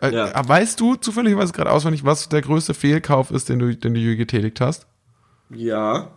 Äh, 0.00 0.12
Ja. 0.14 0.48
Weißt 0.48 0.78
du 0.78 0.94
zufälligerweise 0.96 1.52
gerade 1.52 1.70
auswendig, 1.72 2.04
was 2.04 2.28
der 2.28 2.42
größte 2.42 2.74
Fehlkauf 2.74 3.30
ist, 3.30 3.48
den 3.48 3.58
du, 3.58 3.74
den 3.74 3.94
du 3.94 4.00
je 4.00 4.16
getätigt 4.16 4.60
hast? 4.60 4.86
Ja. 5.50 6.08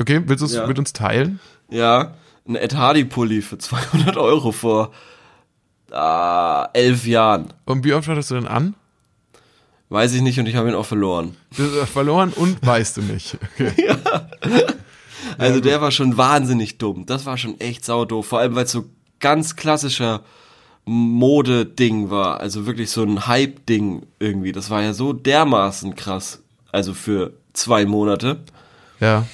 Okay, 0.00 0.22
willst 0.26 0.42
du 0.42 0.46
es 0.46 0.54
Ja. 0.54 0.66
mit 0.66 0.78
uns 0.78 0.92
teilen? 0.92 1.40
Ja. 1.70 2.14
Einen 2.46 2.56
Ed 2.56 2.74
Hardy-Pulli 2.74 3.42
für 3.42 3.58
200 3.58 4.16
Euro 4.16 4.52
vor 4.52 4.92
äh, 5.92 6.78
elf 6.78 7.06
Jahren. 7.06 7.52
Und 7.64 7.84
wie 7.84 7.94
oft 7.94 8.08
hattest 8.08 8.30
du 8.30 8.34
denn 8.34 8.48
an? 8.48 8.74
Weiß 9.88 10.14
ich 10.14 10.22
nicht 10.22 10.38
und 10.38 10.46
ich 10.46 10.56
habe 10.56 10.70
ihn 10.70 10.74
auch 10.74 10.86
verloren. 10.86 11.36
Verloren 11.92 12.32
und 12.32 12.64
weißt 12.64 12.96
du 12.96 13.02
nicht. 13.02 13.36
Okay. 13.54 13.96
Also 15.38 15.60
der 15.60 15.80
war 15.80 15.90
schon 15.90 16.16
wahnsinnig 16.16 16.78
dumm. 16.78 17.06
Das 17.06 17.26
war 17.26 17.38
schon 17.38 17.58
echt 17.60 17.84
saudoof. 17.84 18.26
Vor 18.26 18.40
allem, 18.40 18.54
weil 18.54 18.64
es 18.64 18.72
so 18.72 18.84
ganz 19.20 19.56
klassischer 19.56 20.22
Mode-Ding 20.84 22.10
war. 22.10 22.40
Also 22.40 22.66
wirklich 22.66 22.90
so 22.90 23.02
ein 23.02 23.26
Hype-Ding 23.26 24.02
irgendwie. 24.18 24.52
Das 24.52 24.70
war 24.70 24.82
ja 24.82 24.92
so 24.92 25.12
dermaßen 25.12 25.94
krass. 25.94 26.42
Also 26.70 26.94
für 26.94 27.32
zwei 27.52 27.86
Monate. 27.86 28.40
Ja. 29.00 29.26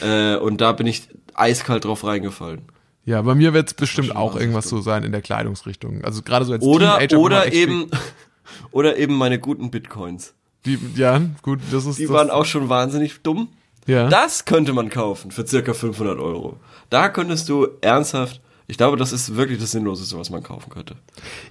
Äh, 0.00 0.36
und 0.36 0.60
da 0.60 0.72
bin 0.72 0.86
ich 0.86 1.08
eiskalt 1.34 1.84
drauf 1.84 2.04
reingefallen. 2.04 2.62
Ja, 3.04 3.20
bei 3.22 3.34
mir 3.34 3.52
wird 3.52 3.68
es 3.68 3.74
bestimmt 3.74 4.16
auch 4.16 4.34
irgendwas 4.36 4.68
so 4.68 4.80
sein 4.80 5.02
in 5.02 5.12
der 5.12 5.20
Kleidungsrichtung. 5.20 6.04
Also 6.04 6.22
gerade 6.22 6.44
so 6.44 6.52
als 6.54 6.62
Oder, 6.62 6.98
Teenager. 6.98 7.18
oder 7.18 7.52
eben, 7.52 7.90
oder 8.70 8.96
eben 8.96 9.14
meine 9.14 9.38
guten 9.38 9.70
Bitcoins. 9.70 10.34
Die, 10.64 10.78
ja, 10.96 11.20
gut, 11.42 11.60
das 11.70 11.84
ist. 11.84 11.98
Die 11.98 12.04
das, 12.04 12.12
waren 12.12 12.30
auch 12.30 12.46
schon 12.46 12.68
wahnsinnig 12.68 13.22
dumm. 13.22 13.48
Ja. 13.86 14.08
Das 14.08 14.46
könnte 14.46 14.72
man 14.72 14.88
kaufen 14.88 15.30
für 15.30 15.46
circa 15.46 15.74
500 15.74 16.18
Euro. 16.18 16.56
Da 16.88 17.10
könntest 17.10 17.50
du 17.50 17.68
ernsthaft, 17.82 18.40
ich 18.66 18.78
glaube, 18.78 18.96
das 18.96 19.12
ist 19.12 19.36
wirklich 19.36 19.58
das 19.58 19.72
Sinnloseste, 19.72 20.18
was 20.18 20.30
man 20.30 20.42
kaufen 20.42 20.70
könnte. 20.70 20.96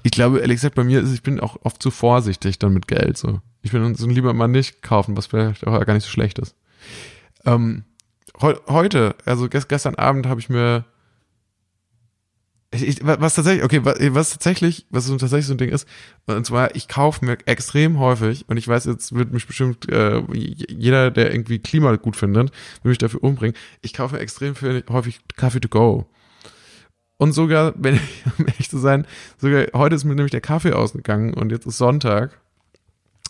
Ich 0.01 0.11
glaube, 0.11 0.39
ehrlich 0.39 0.55
gesagt, 0.55 0.73
bei 0.73 0.83
mir 0.83 1.01
ist, 1.01 1.13
ich 1.13 1.21
bin 1.21 1.39
auch 1.39 1.57
oft 1.63 1.81
zu 1.81 1.91
vorsichtig 1.91 2.57
dann 2.57 2.73
mit 2.73 2.87
Geld. 2.87 3.17
So. 3.17 3.39
Ich 3.61 3.71
bin 3.71 3.93
so 3.93 4.07
lieber 4.07 4.33
mal 4.33 4.47
nicht 4.47 4.81
kaufen, 4.81 5.15
was 5.15 5.27
vielleicht 5.27 5.67
auch 5.67 5.85
gar 5.85 5.93
nicht 5.93 6.05
so 6.05 6.09
schlecht 6.09 6.39
ist. 6.39 6.55
Ähm, 7.45 7.83
heu, 8.41 8.55
heute, 8.67 9.15
also 9.25 9.49
ges 9.49 9.67
gestern 9.67 9.95
Abend 9.95 10.27
habe 10.27 10.39
ich 10.39 10.49
mir 10.49 10.85
ich, 12.73 12.99
was 13.03 13.35
tatsächlich, 13.35 13.63
okay, 13.63 13.81
was, 13.83 13.97
was 13.99 14.29
tatsächlich, 14.31 14.87
was 14.89 15.05
so 15.05 15.15
tatsächlich 15.17 15.45
so 15.45 15.53
ein 15.53 15.57
Ding 15.57 15.69
ist, 15.69 15.87
und 16.25 16.45
zwar, 16.45 16.75
ich 16.75 16.87
kaufe 16.87 17.23
mir 17.23 17.37
extrem 17.45 17.99
häufig, 17.99 18.45
und 18.49 18.57
ich 18.57 18.67
weiß, 18.67 18.85
jetzt 18.85 19.13
wird 19.13 19.31
mich 19.31 19.45
bestimmt 19.47 19.89
äh, 19.91 20.21
jeder, 20.33 21.11
der 21.11 21.31
irgendwie 21.31 21.59
Klima 21.59 21.95
gut 21.95 22.15
findet, 22.15 22.51
will 22.81 22.89
mich 22.89 22.97
dafür 22.97 23.23
umbringen, 23.23 23.55
ich 23.81 23.93
kaufe 23.93 24.15
mir 24.15 24.21
extrem 24.21 24.55
viel, 24.55 24.83
häufig 24.89 25.19
Kaffee 25.35 25.59
to 25.59 25.69
go. 25.69 26.09
Und 27.17 27.33
sogar, 27.33 27.73
wenn 27.77 27.95
ich, 27.95 28.23
um 28.39 28.47
ehrlich 28.47 28.69
zu 28.69 28.79
sein, 28.79 29.05
sogar 29.37 29.67
heute 29.73 29.95
ist 29.95 30.03
mir 30.03 30.15
nämlich 30.15 30.31
der 30.31 30.41
Kaffee 30.41 30.73
ausgegangen 30.73 31.33
und 31.33 31.51
jetzt 31.51 31.67
ist 31.67 31.77
Sonntag. 31.77 32.39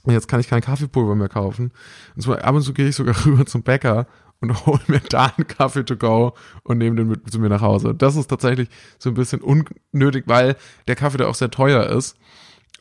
Und 0.06 0.12
jetzt 0.12 0.28
kann 0.28 0.42
ich 0.42 0.50
kein 0.50 0.62
Kaffeepulver 0.62 1.16
mehr 1.16 1.30
kaufen. 1.30 1.72
Und 2.16 2.22
zwar 2.22 2.44
ab 2.44 2.56
und 2.56 2.62
zu 2.62 2.74
gehe 2.74 2.90
ich 2.90 2.96
sogar 2.96 3.16
rüber 3.26 3.46
zum 3.46 3.64
Bäcker 3.64 4.06
und 4.44 4.66
hole 4.66 4.82
mir 4.88 5.00
da 5.00 5.32
einen 5.38 5.48
Kaffee 5.48 5.86
to 5.86 5.96
go 5.96 6.34
und 6.64 6.78
nehme 6.78 6.98
den 6.98 7.08
mit 7.08 7.32
zu 7.32 7.40
mir 7.40 7.50
nach 7.50 7.62
Hause. 7.62 7.96
Das 7.96 8.16
ist 8.16 8.28
tatsächlich 8.28 8.70
so 9.00 9.10
ein 9.10 9.16
bisschen 9.16 9.42
unnötig, 9.42 10.26
weil 10.28 10.56
der 10.88 10.96
Kaffee 10.96 11.18
da 11.18 11.28
auch 11.28 11.36
sehr 11.36 11.50
teuer 11.50 11.86
ist. 11.88 12.18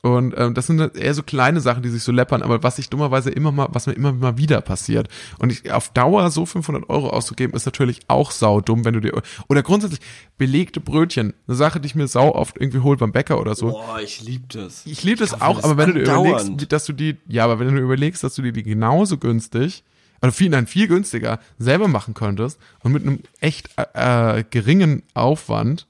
Und 0.03 0.35
ähm, 0.37 0.53
das 0.55 0.67
sind 0.67 0.97
eher 0.97 1.15
so 1.15 1.23
kleine 1.23 1.61
Sachen, 1.61 1.85
die 1.85 1.89
sich 1.89 2.03
so 2.03 2.11
läppern, 2.11 2.43
aber 2.43 2.65
was 2.65 2.75
sich 2.75 2.91
dummerweise 2.91 3.31
immer 3.31 3.53
mal, 3.53 3.69
was 3.71 3.87
mir 3.87 3.93
immer 3.93 4.13
mal 4.13 4.37
wieder 4.37 4.61
passiert. 4.61 5.07
Und 5.39 5.53
ich, 5.53 5.71
auf 5.71 5.91
Dauer 5.91 6.29
so 6.33 6.45
500 6.45 6.91
Euro 6.91 7.11
auszugeben, 7.11 7.55
ist 7.55 7.67
natürlich 7.67 8.01
auch 8.09 8.33
saudumm, 8.33 8.85
wenn 8.85 8.95
du 8.95 9.01
dir, 9.01 9.23
oder 9.49 9.63
grundsätzlich 9.63 10.01
belegte 10.39 10.81
Brötchen, 10.81 11.35
eine 11.47 11.57
Sache, 11.57 11.79
die 11.79 11.87
ich 11.87 11.95
mir 11.95 12.09
sau 12.09 12.35
oft 12.35 12.61
irgendwie 12.61 12.81
hol 12.81 12.97
beim 12.97 13.13
Bäcker 13.13 13.41
oder 13.41 13.55
so. 13.55 13.71
Boah, 13.71 14.01
ich 14.03 14.21
lieb 14.23 14.49
das. 14.49 14.85
Ich 14.87 15.05
liebe 15.05 15.21
das 15.21 15.31
kaufe 15.31 15.45
auch, 15.45 15.57
das 15.57 15.65
aber 15.67 15.77
wenn 15.77 15.95
du 15.95 16.03
dir 16.03 16.13
überlegst, 16.13 16.73
dass 16.73 16.85
du 16.85 16.93
die, 16.93 17.19
ja, 17.29 17.45
aber 17.45 17.61
wenn 17.61 17.73
du 17.73 17.81
überlegst, 17.81 18.25
dass 18.25 18.35
du 18.35 18.43
dir 18.43 18.53
die 18.53 18.65
genauso 18.65 19.19
günstig, 19.19 19.85
oder 20.23 20.33
viel, 20.33 20.49
nein, 20.49 20.67
viel 20.67 20.87
günstiger 20.89 21.41
selber 21.59 21.89
machen 21.89 22.15
könntest 22.15 22.59
und 22.83 22.93
mit 22.93 23.03
einem 23.03 23.21
echt 23.41 23.71
äh, 23.77 24.39
äh, 24.39 24.45
geringen 24.49 25.03
Aufwand, 25.15 25.87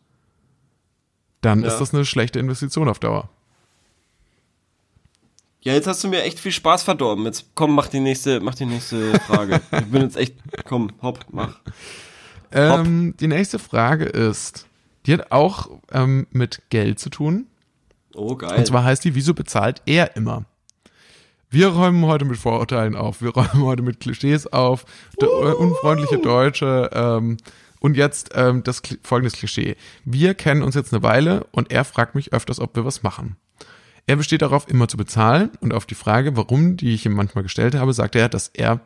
dann 1.43 1.63
Ja. 1.63 1.69
ist 1.69 1.79
das 1.79 1.93
eine 1.95 2.05
schlechte 2.05 2.39
Investition 2.39 2.89
auf 2.89 2.99
Dauer. 2.99 3.29
Ja, 5.61 5.75
jetzt 5.75 5.87
hast 5.87 6.03
du 6.03 6.09
mir 6.09 6.23
echt 6.23 6.41
viel 6.41 6.51
Spaß 6.51 6.83
verdorben. 6.83 7.25
Jetzt 7.25 7.47
komm, 7.55 7.75
mach 7.75 7.87
die 7.87 8.01
nächste, 8.01 8.41
mach 8.41 8.55
die 8.57 8.67
nächste 8.67 9.19
Frage. 9.21 9.61
ich 9.73 9.87
bin 9.87 10.03
jetzt 10.03 10.17
echt, 10.17 10.35
komm, 10.65 10.91
hopp, 11.03 11.25
mach. 11.31 11.61
Ähm, 12.51 13.15
die 13.21 13.29
nächste 13.29 13.59
Frage 13.61 14.05
ist, 14.07 14.67
die 15.07 15.13
hat 15.13 15.31
auch 15.31 15.71
ähm, 15.93 16.27
mit 16.33 16.63
Geld 16.71 16.99
zu 16.99 17.11
tun. 17.11 17.47
Oh, 18.15 18.35
geil. 18.35 18.59
Und 18.59 18.67
zwar 18.67 18.83
heißt 18.85 19.05
die, 19.05 19.15
wieso 19.15 19.35
bezahlt 19.35 19.83
er 19.87 20.17
immer? 20.17 20.45
Wir 21.53 21.69
räumen 21.69 22.07
heute 22.07 22.25
mit 22.25 22.39
Vorurteilen 22.39 22.97
auf, 22.97 23.21
wir 23.21 23.29
räumen 23.35 23.63
heute 23.63 23.83
mit 23.83 24.01
Klischees 24.01 24.47
auf, 24.47 24.87
äh, 25.21 25.27
unfreundliche 25.27 26.17
Deutsche. 26.17 26.89
Ähm, 26.95 27.37
und 27.79 27.95
jetzt 27.97 28.31
ähm, 28.35 28.63
das 28.63 28.81
folgendes 29.03 29.35
Klischee. 29.35 29.77
Wir 30.07 30.33
kennen 30.33 30.63
uns 30.63 30.75
jetzt 30.75 30.95
eine 30.95 31.03
Weile 31.03 31.47
und 31.51 31.71
er 31.71 31.85
fragt 31.85 32.15
mich 32.15 32.33
öfters, 32.33 32.59
ob 32.59 32.75
wir 32.75 32.87
was 32.87 33.03
machen. 33.03 33.37
Er 34.07 34.17
besteht 34.17 34.41
darauf, 34.41 34.67
immer 34.67 34.89
zu 34.89 34.97
bezahlen 34.97 35.51
und 35.61 35.75
auf 35.75 35.85
die 35.85 35.95
Frage, 35.95 36.37
warum, 36.39 36.79
die 36.79 36.95
ich 36.95 37.05
ihm 37.05 37.13
manchmal 37.13 37.43
gestellt 37.43 37.75
habe, 37.75 37.93
sagt 37.93 38.17
er, 38.17 38.31
dass 38.31 38.49
er, 38.49 38.81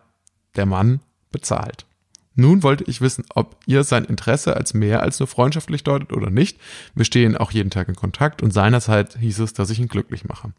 der 0.56 0.66
Mann, 0.66 1.00
bezahlt. 1.30 1.86
Nun 2.34 2.62
wollte 2.62 2.84
ich 2.84 3.00
wissen, 3.00 3.24
ob 3.34 3.56
ihr 3.66 3.84
sein 3.84 4.04
Interesse 4.04 4.56
als 4.56 4.74
mehr 4.74 5.02
als 5.02 5.20
nur 5.20 5.26
freundschaftlich 5.26 5.84
deutet 5.84 6.12
oder 6.12 6.30
nicht. 6.30 6.58
Wir 6.94 7.04
stehen 7.04 7.36
auch 7.36 7.50
jeden 7.50 7.70
Tag 7.70 7.88
in 7.88 7.94
Kontakt 7.96 8.42
und 8.42 8.52
seinerzeit 8.52 9.16
hieß 9.18 9.38
es, 9.38 9.52
dass 9.52 9.70
ich 9.70 9.78
ihn 9.78 9.88
glücklich 9.88 10.24
mache. 10.24 10.52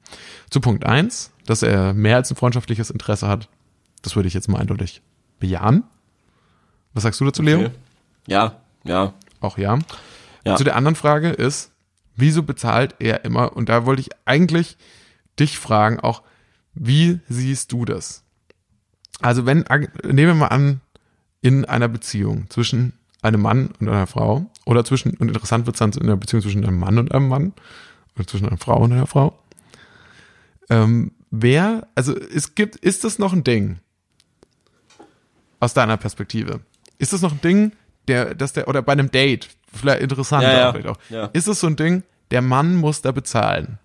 Zu 0.49 0.61
Punkt 0.61 0.85
eins, 0.85 1.31
dass 1.47 1.63
er 1.63 1.93
mehr 1.93 2.17
als 2.17 2.29
ein 2.29 2.35
freundschaftliches 2.35 2.91
Interesse 2.91 3.27
hat, 3.27 3.49
das 4.03 4.15
würde 4.15 4.27
ich 4.27 4.33
jetzt 4.33 4.47
mal 4.47 4.59
eindeutig 4.59 5.01
bejahen. 5.39 5.83
Was 6.93 7.03
sagst 7.03 7.19
du 7.19 7.25
dazu, 7.25 7.41
Leo? 7.41 7.59
Okay. 7.59 7.71
Ja, 8.27 8.57
ja, 8.83 9.13
Auch 9.39 9.57
ja. 9.57 9.79
Ja. 10.45 10.55
Zu 10.55 10.63
der 10.63 10.75
anderen 10.75 10.95
Frage 10.95 11.29
ist, 11.29 11.71
wieso 12.15 12.43
bezahlt 12.43 12.95
er 12.99 13.25
immer? 13.25 13.55
Und 13.55 13.69
da 13.69 13.85
wollte 13.85 14.01
ich 14.01 14.09
eigentlich 14.25 14.77
dich 15.39 15.57
fragen, 15.59 15.99
auch, 15.99 16.21
wie 16.73 17.19
siehst 17.27 17.71
du 17.71 17.85
das? 17.85 18.23
Also 19.21 19.45
wenn, 19.45 19.65
nehmen 20.03 20.27
wir 20.27 20.33
mal 20.33 20.47
an, 20.47 20.81
in 21.41 21.65
einer 21.65 21.87
Beziehung 21.87 22.49
zwischen 22.49 22.93
einem 23.21 23.41
Mann 23.41 23.69
und 23.79 23.89
einer 23.89 24.07
Frau, 24.07 24.45
oder 24.65 24.83
zwischen, 24.85 25.15
und 25.17 25.29
interessant 25.29 25.65
wird 25.65 25.75
es 25.75 25.79
dann 25.79 25.91
in 25.91 26.03
einer 26.03 26.17
Beziehung 26.17 26.41
zwischen 26.41 26.65
einem 26.65 26.79
Mann 26.79 26.97
und 26.97 27.13
einem 27.13 27.27
Mann, 27.27 27.53
oder 28.15 28.27
zwischen 28.27 28.47
einer 28.47 28.57
Frau 28.57 28.79
und 28.81 28.91
einer 28.91 29.07
Frau. 29.07 29.37
Ähm, 30.69 31.11
wer, 31.31 31.87
also 31.95 32.15
es 32.15 32.55
gibt, 32.55 32.75
ist 32.77 33.03
das 33.03 33.19
noch 33.19 33.33
ein 33.33 33.43
Ding? 33.43 33.77
Aus 35.59 35.73
deiner 35.73 35.97
Perspektive. 35.97 36.59
Ist 36.99 37.13
das 37.13 37.21
noch 37.21 37.31
ein 37.31 37.41
Ding, 37.41 37.71
der, 38.07 38.35
dass 38.35 38.53
der, 38.53 38.67
oder 38.67 38.81
bei 38.81 38.91
einem 38.93 39.09
Date, 39.11 39.49
vielleicht 39.73 40.01
interessant 40.01 40.43
Ja, 40.43 40.51
ja. 40.57 40.71
vielleicht 40.71 40.87
auch. 40.87 40.97
Ja. 41.09 41.25
Ist 41.33 41.47
es 41.47 41.59
so 41.59 41.67
ein 41.67 41.75
Ding, 41.75 42.03
der 42.31 42.41
Mann 42.41 42.75
muss 42.75 43.01
da 43.01 43.11
bezahlen? 43.11 43.79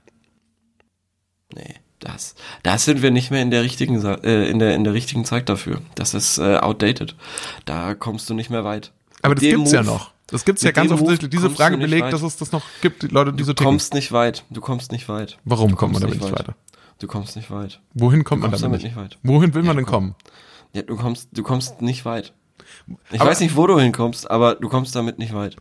nee, 1.55 1.75
das, 1.99 2.35
das 2.63 2.85
sind 2.85 3.01
wir 3.03 3.11
nicht 3.11 3.31
mehr 3.31 3.43
in 3.43 3.51
der 3.51 3.63
richtigen, 3.63 4.03
äh, 4.05 4.49
in 4.49 4.59
der, 4.59 4.75
in 4.75 4.83
der 4.85 4.93
richtigen 4.93 5.25
Zeit 5.25 5.49
dafür. 5.49 5.81
Das 5.95 6.15
ist 6.15 6.39
äh, 6.39 6.57
outdated. 6.57 7.15
Da 7.65 7.95
kommst 7.95 8.29
du 8.29 8.35
nicht 8.35 8.51
mehr 8.51 8.65
weit. 8.65 8.93
Aber 9.23 9.35
das 9.37 9.43
dem 9.43 9.59
gibt's 9.61 9.73
ja 9.73 9.83
Move- 9.83 9.87
noch. 9.87 10.13
Das 10.27 10.45
gibt's 10.47 10.63
ja 10.63 10.73
ganz 10.73 10.91
offensichtlich. 10.91 11.31
Diese 11.31 11.51
Frage 11.51 11.77
belegt, 11.77 12.11
dass 12.13 12.23
es 12.23 12.39
das 12.39 12.51
noch 12.53 12.65
gibt, 12.81 13.03
die 13.03 13.09
Leute, 13.09 13.33
die 13.35 13.45
so 13.45 13.53
Du 13.53 13.57
ticken. 13.57 13.67
kommst 13.67 13.93
nicht 13.95 14.11
weit. 14.13 14.45
Du 14.51 14.61
kommst 14.63 14.91
nicht 14.91 15.09
weit. 15.11 15.39
Warum 15.45 15.71
man 15.73 15.77
kommst 15.77 16.03
damit 16.03 16.21
nicht 16.21 16.33
weiter? 16.33 16.57
Du 17.03 17.09
kommst 17.09 17.35
nicht 17.35 17.51
weit. 17.51 17.81
Wohin 17.95 18.23
kommt 18.23 18.39
Du 18.41 18.43
man 18.45 18.51
damit 18.53 18.63
damit 18.63 18.83
nicht? 18.85 18.95
nicht 18.95 18.97
weit. 18.97 19.19
Wohin 19.25 19.53
will 19.55 19.63
man 19.63 19.73
Ja, 19.77 19.83
denn 19.83 19.87
komm. 19.87 20.15
kommen? 20.15 20.15
Ja, 20.73 20.83
du 20.83 20.97
kommst, 20.97 21.29
du 21.33 21.43
kommst 21.43 21.83
nicht 21.83 22.05
weit. 22.05 22.33
Ich 23.11 23.21
Aber- 23.21 23.29
weiß 23.31 23.41
nicht, 23.41 23.57
wo 23.57 23.67
du 23.67 23.79
hinkommst, 23.81 24.31
aber 24.31 24.55
du 24.55 24.69
kommst 24.69 24.95
damit 24.95 25.19
nicht 25.19 25.35
weit. 25.35 25.57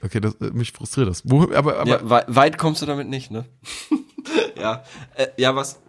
Okay, 0.00 0.20
das, 0.20 0.34
äh, 0.36 0.52
mich 0.52 0.70
frustriert 0.70 1.08
das. 1.08 1.22
Wo, 1.24 1.42
aber, 1.52 1.78
aber, 1.80 1.86
ja, 1.90 1.98
wei 2.08 2.22
weit 2.28 2.56
kommst 2.56 2.82
du 2.82 2.86
damit 2.86 3.08
nicht, 3.08 3.32
ne? 3.32 3.46
ja, 4.60 4.84
äh, 5.16 5.26
ja, 5.36 5.56
was? 5.56 5.80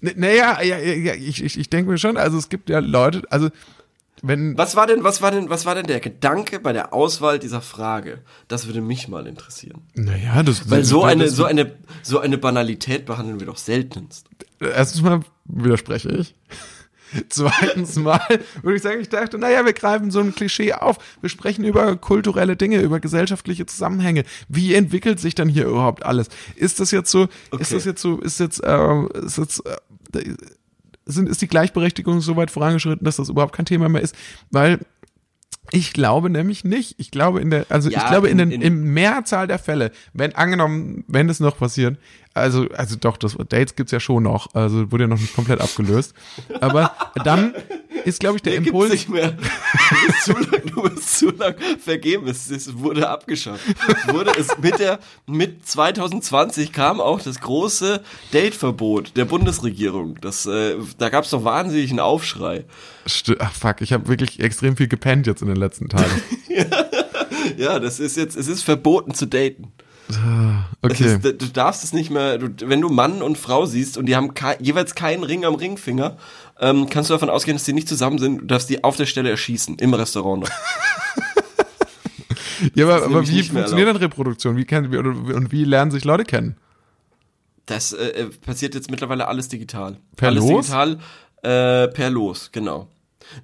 n- 0.00 0.14
naja, 0.16 0.62
ja, 0.62 0.78
ja, 0.78 0.94
ja, 0.94 1.14
ich, 1.14 1.44
ich, 1.44 1.58
ich 1.58 1.68
denke 1.68 1.90
mir 1.90 1.98
schon, 1.98 2.16
also 2.16 2.38
es 2.38 2.48
gibt 2.48 2.70
ja 2.70 2.78
Leute, 2.78 3.22
also 3.28 3.50
wenn, 4.22 4.56
Was 4.58 4.76
war 4.76 4.86
denn, 4.86 5.04
was 5.04 5.22
war 5.22 5.30
denn, 5.30 5.48
was 5.50 5.66
war 5.66 5.74
denn 5.74 5.86
der 5.86 6.00
Gedanke 6.00 6.60
bei 6.60 6.72
der 6.72 6.92
Auswahl 6.92 7.38
dieser 7.38 7.60
Frage? 7.60 8.20
Das 8.48 8.66
würde 8.66 8.80
mich 8.80 9.08
mal 9.08 9.26
interessieren. 9.26 9.82
naja, 9.94 10.42
das, 10.42 10.70
Weil 10.70 10.84
so 10.84 11.02
das, 11.02 11.10
eine, 11.12 11.28
so 11.28 11.44
eine, 11.44 11.72
so 12.02 12.18
eine 12.20 12.38
Banalität 12.38 13.06
behandeln 13.06 13.40
wir 13.40 13.46
doch 13.46 13.56
seltenst. 13.58 14.26
Erstens 14.60 15.02
mal 15.02 15.20
widerspreche 15.44 16.08
ich. 16.10 16.34
Zweitens 17.30 17.96
mal 17.96 18.20
würde 18.62 18.76
ich 18.76 18.82
sagen, 18.82 19.00
ich 19.00 19.08
dachte, 19.08 19.38
naja, 19.38 19.64
wir 19.64 19.72
greifen 19.72 20.10
so 20.10 20.20
ein 20.20 20.34
Klischee 20.34 20.74
auf. 20.74 20.98
Wir 21.22 21.30
sprechen 21.30 21.64
über 21.64 21.96
kulturelle 21.96 22.54
Dinge, 22.54 22.82
über 22.82 23.00
gesellschaftliche 23.00 23.64
Zusammenhänge. 23.64 24.24
Wie 24.48 24.74
entwickelt 24.74 25.18
sich 25.18 25.34
dann 25.34 25.48
hier 25.48 25.64
überhaupt 25.66 26.04
alles? 26.04 26.28
Ist 26.54 26.80
das 26.80 26.90
jetzt 26.90 27.10
so, 27.10 27.24
ist 27.24 27.30
Okay. 27.50 27.66
das 27.70 27.84
jetzt 27.86 28.02
so, 28.02 28.18
ist 28.18 28.40
jetzt, 28.40 28.62
äh, 28.62 29.02
ist 29.24 29.38
jetzt, 29.38 29.64
äh, 29.64 29.76
sind, 31.08 31.28
ist 31.28 31.42
die 31.42 31.48
Gleichberechtigung 31.48 32.20
so 32.20 32.36
weit 32.36 32.50
vorangeschritten, 32.50 33.04
dass 33.04 33.16
das 33.16 33.28
überhaupt 33.28 33.54
kein 33.54 33.66
Thema 33.66 33.88
mehr 33.88 34.02
ist? 34.02 34.14
Weil 34.50 34.78
ich 35.70 35.92
glaube 35.92 36.30
nämlich 36.30 36.64
nicht. 36.64 36.94
Ich 36.98 37.10
glaube 37.10 37.40
in 37.40 37.50
der, 37.50 37.66
also 37.68 37.88
ich 37.90 37.94
Ja, 37.96 38.08
glaube 38.08 38.28
in, 38.28 38.38
in- 38.38 38.50
den, 38.50 38.60
in- 38.62 38.66
in 38.78 38.82
Mehrzahl 38.84 39.46
der 39.46 39.58
Fälle, 39.58 39.90
wenn 40.14 40.34
angenommen, 40.34 41.04
wenn 41.08 41.28
es 41.28 41.40
noch 41.40 41.58
passiert, 41.58 41.98
also, 42.38 42.66
also 42.74 42.96
doch, 42.96 43.16
das 43.16 43.36
Dates 43.48 43.74
gibt's 43.76 43.92
ja 43.92 44.00
schon 44.00 44.22
noch, 44.22 44.54
also 44.54 44.90
wurde 44.90 45.04
ja 45.04 45.08
noch 45.08 45.20
nicht 45.20 45.34
komplett 45.34 45.60
abgelöst. 45.60 46.14
Aber 46.60 46.92
dann 47.24 47.54
ist, 48.04 48.20
glaube 48.20 48.36
ich, 48.36 48.42
der 48.42 48.52
Nee, 48.54 48.58
gibt's 48.58 48.70
Impuls. 48.70 48.90
nicht 48.90 49.08
mehr. 49.08 49.36
Du 49.90 50.06
bist 50.06 50.24
zu 50.24 50.32
lang, 50.32 50.62
du 50.74 50.82
bist 50.82 51.18
zu 51.18 51.30
lang 51.30 51.54
vergeben. 51.78 52.26
Es, 52.28 52.50
es 52.50 52.76
wurde 52.78 53.08
abgeschafft. 53.08 53.62
Es 53.88 54.12
wurde 54.14 54.32
es 54.38 54.48
mit 54.60 54.78
der 54.78 54.98
mit 55.26 55.66
2020 55.66 56.72
kam 56.72 57.00
auch 57.00 57.20
das 57.20 57.40
große 57.40 58.02
Dateverbot 58.32 59.16
der 59.16 59.24
Bundesregierung. 59.24 60.16
Das 60.20 60.46
äh, 60.46 60.76
da 60.98 61.08
gab 61.08 61.24
es 61.24 61.30
doch 61.30 61.44
wahnsinnig 61.44 61.90
einen 61.90 62.00
Aufschrei. 62.00 62.64
St- 63.06 63.36
Ach 63.38 63.52
fuck, 63.52 63.80
ich 63.80 63.92
habe 63.92 64.08
wirklich 64.08 64.40
extrem 64.40 64.76
viel 64.76 64.88
gepennt 64.88 65.26
jetzt 65.26 65.40
in 65.42 65.48
den 65.48 65.56
letzten 65.56 65.88
Tagen. 65.88 66.10
Ja, 67.56 67.78
das 67.78 67.98
ist 67.98 68.16
jetzt 68.16 68.36
es 68.36 68.46
ist 68.48 68.62
verboten 68.62 69.14
zu 69.14 69.26
daten. 69.26 69.72
Es 70.08 70.18
Okay. 70.80 71.16
Ist, 71.16 71.22
du 71.24 71.46
darfst 71.52 71.84
es 71.84 71.92
nicht 71.92 72.10
mehr, 72.10 72.38
du, 72.38 72.48
wenn 72.68 72.80
du 72.80 72.88
Mann 72.88 73.20
und 73.22 73.36
Frau 73.36 73.66
siehst 73.66 73.98
und 73.98 74.06
die 74.06 74.16
haben 74.16 74.32
kei- 74.34 74.56
jeweils 74.60 74.94
keinen 74.94 75.22
Ring 75.24 75.44
am 75.44 75.54
Ringfinger, 75.54 76.16
ähm, 76.60 76.88
kannst 76.88 77.10
du 77.10 77.14
davon 77.14 77.30
ausgehen, 77.30 77.56
dass 77.56 77.64
die 77.64 77.72
nicht 77.72 77.88
zusammen 77.88 78.18
sind. 78.18 78.38
Du 78.42 78.44
darfst 78.46 78.70
die 78.70 78.82
auf 78.84 78.96
der 78.96 79.06
Stelle 79.06 79.30
erschießen, 79.30 79.76
im 79.78 79.92
Restaurant 79.94 80.42
noch. 80.44 80.50
Ja, 82.74 82.86
aber, 82.88 83.04
aber 83.04 83.28
wie 83.28 83.42
funktioniert 83.42 83.88
dann 83.88 83.96
Reproduktion? 83.96 84.56
Wie 84.56 84.64
kennen 84.64 84.92
oder- 84.96 85.10
und 85.36 85.52
wie 85.52 85.64
lernen 85.64 85.90
sich 85.92 86.04
Leute 86.04 86.24
kennen? 86.24 86.56
Das 87.66 87.92
äh, 87.92 88.06
äh, 88.08 88.24
passiert 88.26 88.74
jetzt 88.74 88.90
mittlerweile 88.90 89.28
alles 89.28 89.48
digital. 89.48 89.98
Per 90.16 90.28
alles 90.28 90.42
Los? 90.42 90.66
digital, 90.66 90.98
äh, 91.42 91.88
per 91.88 92.10
Los, 92.10 92.50
genau. 92.50 92.88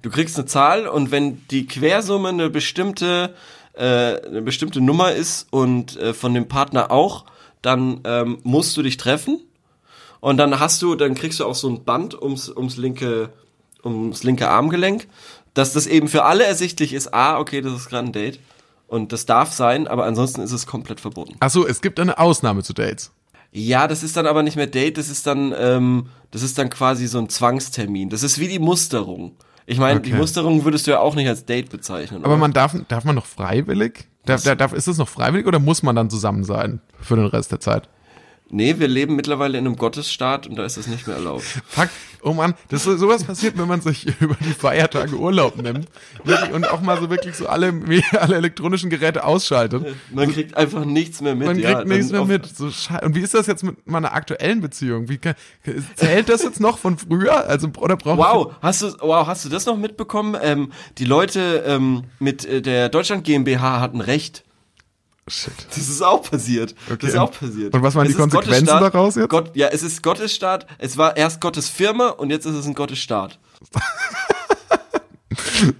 Du 0.01 0.09
kriegst 0.09 0.35
eine 0.37 0.47
Zahl 0.47 0.87
und 0.87 1.11
wenn 1.11 1.45
die 1.49 1.65
Quersumme 1.67 2.29
eine 2.29 2.49
bestimmte, 2.49 3.35
äh, 3.77 4.21
eine 4.25 4.41
bestimmte 4.41 4.81
Nummer 4.81 5.11
ist 5.13 5.47
und 5.51 5.97
äh, 5.97 6.13
von 6.13 6.33
dem 6.33 6.47
Partner 6.47 6.91
auch, 6.91 7.25
dann 7.61 8.01
ähm, 8.03 8.39
musst 8.43 8.75
du 8.77 8.83
dich 8.83 8.97
treffen 8.97 9.39
und 10.19 10.37
dann 10.37 10.59
hast 10.59 10.81
du, 10.81 10.95
dann 10.95 11.15
kriegst 11.15 11.39
du 11.39 11.45
auch 11.45 11.55
so 11.55 11.69
ein 11.69 11.83
Band 11.83 12.19
ums, 12.19 12.49
ums 12.49 12.77
linke, 12.77 13.29
ums 13.83 14.23
linke 14.23 14.49
Armgelenk, 14.49 15.07
dass 15.53 15.73
das 15.73 15.87
eben 15.87 16.07
für 16.07 16.23
alle 16.23 16.45
ersichtlich 16.45 16.93
ist, 16.93 17.13
ah, 17.13 17.39
okay, 17.39 17.61
das 17.61 17.73
ist 17.73 17.89
gerade 17.89 18.07
ein 18.07 18.11
Date. 18.11 18.39
Und 18.87 19.11
das 19.11 19.25
darf 19.25 19.51
sein, 19.51 19.87
aber 19.87 20.05
ansonsten 20.05 20.41
ist 20.41 20.51
es 20.51 20.67
komplett 20.67 20.99
verboten. 20.99 21.35
Ach 21.39 21.49
so, 21.49 21.65
es 21.65 21.81
gibt 21.81 21.99
eine 21.99 22.19
Ausnahme 22.19 22.61
zu 22.61 22.73
Dates. 22.73 23.11
Ja, 23.51 23.87
das 23.87 24.03
ist 24.03 24.17
dann 24.17 24.27
aber 24.27 24.43
nicht 24.43 24.57
mehr 24.57 24.67
Date, 24.67 24.97
das 24.97 25.09
ist 25.09 25.25
dann, 25.25 25.53
ähm, 25.57 26.07
das 26.31 26.43
ist 26.43 26.57
dann 26.57 26.69
quasi 26.69 27.07
so 27.07 27.17
ein 27.19 27.29
Zwangstermin. 27.29 28.09
Das 28.09 28.21
ist 28.21 28.37
wie 28.37 28.47
die 28.47 28.59
Musterung. 28.59 29.35
Ich 29.65 29.79
meine, 29.79 29.99
die 29.99 30.11
Okay. 30.11 30.19
Musterung 30.19 30.63
würdest 30.63 30.85
du 30.87 30.91
ja 30.91 30.99
auch 30.99 31.15
nicht 31.15 31.27
als 31.27 31.45
Date 31.45 31.69
bezeichnen. 31.69 32.23
Aber 32.23 32.33
oder? 32.33 32.37
man 32.39 32.53
darf, 32.53 32.75
darf 32.87 33.03
man 33.03 33.15
noch 33.15 33.25
freiwillig? 33.25 34.07
Darf, 34.25 34.43
darf, 34.43 34.73
ist 34.73 34.87
es 34.87 34.97
noch 34.97 35.07
freiwillig 35.09 35.45
oder 35.47 35.59
muss 35.59 35.83
man 35.83 35.95
dann 35.95 36.09
zusammen 36.09 36.43
sein 36.43 36.81
für 36.99 37.15
den 37.15 37.25
Rest 37.25 37.51
der 37.51 37.59
Zeit? 37.59 37.89
Nee, 38.49 38.75
wir 38.79 38.87
leben 38.87 39.15
mittlerweile 39.15 39.57
in 39.57 39.65
einem 39.65 39.75
Gottesstaat 39.75 40.47
und 40.47 40.55
da 40.55 40.65
ist 40.65 40.77
das 40.77 40.87
nicht 40.87 41.07
mehr 41.07 41.15
erlaubt. 41.15 41.43
Fuck, 41.67 41.89
oh 42.21 42.33
Mann, 42.33 42.53
das 42.69 42.85
ist, 42.85 42.99
sowas 42.99 43.23
passiert, 43.23 43.57
wenn 43.57 43.67
man 43.67 43.81
sich 43.81 44.07
über 44.19 44.35
die 44.39 44.53
Feiertage 44.53 45.15
Urlaub 45.15 45.61
nimmt 45.61 45.87
und 46.53 46.69
auch 46.69 46.81
mal 46.81 46.99
so 46.99 47.09
wirklich 47.09 47.35
so 47.35 47.47
alle, 47.47 47.73
alle 48.19 48.35
elektronischen 48.35 48.89
Geräte 48.89 49.23
ausschaltet. 49.23 49.85
Man 50.11 50.31
kriegt 50.31 50.55
einfach 50.57 50.85
nichts 50.85 51.21
mehr 51.21 51.35
mit. 51.35 51.47
Man 51.47 51.59
ja, 51.59 51.75
kriegt 51.75 51.89
nichts 51.89 52.09
dann 52.09 52.27
mehr 52.27 52.39
mit. 52.39 52.55
So 52.55 52.65
und 53.01 53.15
wie 53.15 53.21
ist 53.21 53.33
das 53.33 53.47
jetzt 53.47 53.63
mit 53.63 53.87
meiner 53.87 54.13
aktuellen 54.13 54.61
Beziehung? 54.61 55.09
Wie 55.09 55.17
kann, 55.17 55.35
zählt 55.95 56.29
das 56.29 56.43
jetzt 56.43 56.59
noch 56.59 56.77
von 56.77 56.97
früher? 56.97 57.47
Also 57.47 57.69
oder 57.77 57.97
brauche 57.97 58.17
Wow, 58.17 58.53
hast 58.61 58.81
du, 58.81 58.93
wow, 59.01 59.27
hast 59.27 59.45
du 59.45 59.49
das 59.49 59.65
noch 59.65 59.77
mitbekommen? 59.77 60.37
Ähm, 60.41 60.71
die 60.97 61.05
Leute 61.05 61.63
ähm, 61.67 62.05
mit 62.19 62.45
äh, 62.45 62.61
der 62.61 62.89
Deutschland 62.89 63.23
GmbH 63.23 63.81
hatten 63.81 64.01
Recht. 64.01 64.44
Shit. 65.27 65.53
Das 65.69 65.77
ist 65.77 66.03
auch 66.03 66.21
passiert. 66.29 66.75
Okay. 66.85 66.97
Das 67.01 67.09
ist 67.11 67.17
auch 67.17 67.31
passiert. 67.31 67.73
Und 67.73 67.81
was 67.81 67.95
waren 67.95 68.05
Es 68.05 68.13
die 68.13 68.17
Konsequenzen 68.19 68.67
daraus 68.67 69.15
jetzt? 69.15 69.29
Gott, 69.29 69.55
ja, 69.55 69.67
es 69.69 69.81
ist 69.81 70.03
Gottesstaat. 70.03 70.67
Es 70.77 70.97
war 70.97 71.17
erst 71.17 71.41
Gottes 71.41 71.67
Firma 71.67 72.09
und 72.09 72.29
jetzt 72.29 72.45
ist 72.45 72.53
es 72.53 72.67
ein 72.67 72.75
Gottesstaat. 72.75 73.39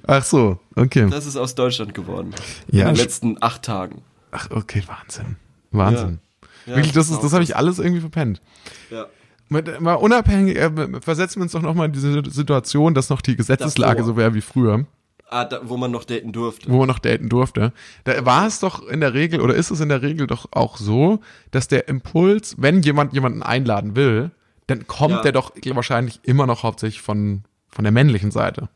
Ach 0.08 0.24
so, 0.24 0.60
okay. 0.76 1.08
Das 1.10 1.28
ist 1.28 1.36
aus 1.36 1.54
Deutschland 1.54 1.94
geworden. 1.94 2.34
Ja, 2.72 2.90
In 2.90 2.96
den 2.96 3.04
letzten 3.04 3.38
acht 3.42 3.62
Tagen. 3.62 4.02
Ach, 4.32 4.50
okay, 4.50 4.84
Wahnsinn. 4.88 5.36
Wahnsinn. 5.72 6.20
Ja, 6.66 6.76
Wirklich, 6.76 6.94
das 6.94 7.12
ist, 7.12 7.22
das 7.22 7.34
habe 7.34 7.44
ich 7.44 7.56
alles 7.56 7.78
irgendwie 7.78 8.02
verpennt. 8.02 8.42
Ja. 8.90 9.06
Mal 9.50 9.94
unabhängig, 9.94 10.58
äh, 10.58 11.00
versetzen 11.02 11.40
wir 11.40 11.44
uns 11.44 11.52
doch 11.52 11.62
nochmal 11.62 11.86
in 11.86 11.94
diese 11.94 12.24
Situation, 12.32 12.96
dass 12.96 13.12
noch 13.12 13.22
die 13.22 13.36
Gesetzeslage 13.36 14.04
so 14.04 14.18
wäre 14.18 14.34
wie 14.34 14.42
früher, 14.42 14.86
Ah, 15.28 15.44
da, 15.44 15.62
wo 15.64 15.76
man 15.76 15.90
noch 15.92 16.04
daten 16.04 16.32
durfte. 16.32 16.70
wo 16.70 16.78
man 16.78 16.88
noch 16.88 17.00
daten 17.00 17.30
durfte. 17.30 17.74
Da 18.04 18.26
war 18.26 18.46
es 18.46 18.60
doch 18.60 18.86
in 18.88 19.02
der 19.02 19.14
Regel, 19.14 19.42
oder 19.42 19.56
ist 19.56 19.72
es 19.72 19.80
in 19.80 19.90
der 19.90 20.02
Regel 20.02 20.28
doch 20.28 20.48
auch 20.52 20.78
so, 20.78 21.20
dass 21.52 21.68
der 21.68 21.88
Impuls, 21.88 22.56
wenn 22.60 22.82
jemand 22.84 23.14
jemanden 23.14 23.42
einladen 23.42 23.96
will, 23.96 24.32
dann 24.68 24.86
kommt 24.88 25.16
Ja. 25.16 25.22
der 25.22 25.32
doch 25.32 25.52
wahrscheinlich 25.74 26.20
immer 26.24 26.46
noch 26.46 26.64
hauptsächlich 26.64 27.02
von, 27.02 27.44
von 27.70 27.84
der 27.84 27.92
männlichen 27.92 28.32
Seite. 28.32 28.70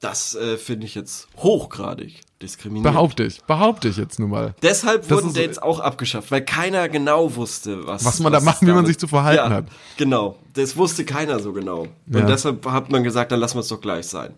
Das 0.00 0.36
äh, 0.36 0.58
finde 0.58 0.86
ich 0.86 0.94
jetzt 0.94 1.28
hochgradig 1.38 2.20
diskriminierend. 2.40 2.94
Behaupte 2.94 3.24
ich, 3.24 3.42
behaupte 3.42 3.88
ich 3.88 3.96
jetzt 3.96 4.20
nun 4.20 4.30
mal. 4.30 4.54
Deshalb 4.62 5.08
Das 5.08 5.10
wurden 5.10 5.34
Dates 5.34 5.58
auch 5.58 5.80
abgeschafft, 5.80 6.30
weil 6.30 6.44
keiner 6.44 6.88
genau 6.88 7.34
wusste, 7.34 7.84
was, 7.86 8.04
Was 8.04 8.20
man 8.20 8.32
da 8.32 8.40
machen, 8.40 8.68
wie 8.68 8.72
man 8.72 8.86
sich 8.86 8.98
zu 8.98 9.08
verhalten 9.08 9.50
ja, 9.50 9.56
hat. 9.56 9.64
Genau, 9.96 10.38
das 10.54 10.76
wusste 10.76 11.04
keiner 11.04 11.40
so 11.40 11.52
genau. 11.52 11.88
Ja. 12.06 12.20
Und 12.20 12.28
deshalb 12.28 12.64
hat 12.66 12.90
man 12.90 13.02
gesagt, 13.02 13.32
dann 13.32 13.40
lassen 13.40 13.56
wir 13.56 13.62
es 13.62 13.68
doch 13.68 13.80
gleich 13.80 14.06
sein. 14.06 14.34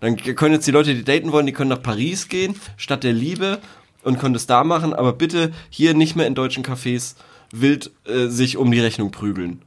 Dann 0.00 0.16
können 0.16 0.54
jetzt 0.54 0.66
die 0.66 0.70
Leute, 0.70 0.94
die 0.94 1.04
daten 1.04 1.32
wollen, 1.32 1.46
die 1.46 1.52
können 1.52 1.70
nach 1.70 1.82
Paris 1.82 2.28
gehen, 2.28 2.54
statt 2.76 3.02
der 3.04 3.12
Liebe 3.12 3.58
und 4.02 4.18
können 4.18 4.34
das 4.34 4.46
da 4.46 4.62
machen, 4.64 4.94
aber 4.94 5.12
bitte 5.12 5.52
hier 5.70 5.94
nicht 5.94 6.14
mehr 6.16 6.26
in 6.26 6.34
deutschen 6.34 6.64
Cafés 6.64 7.14
wild 7.52 7.90
äh, 8.06 8.26
sich 8.28 8.56
um 8.56 8.70
die 8.70 8.80
Rechnung 8.80 9.10
prügeln 9.10 9.62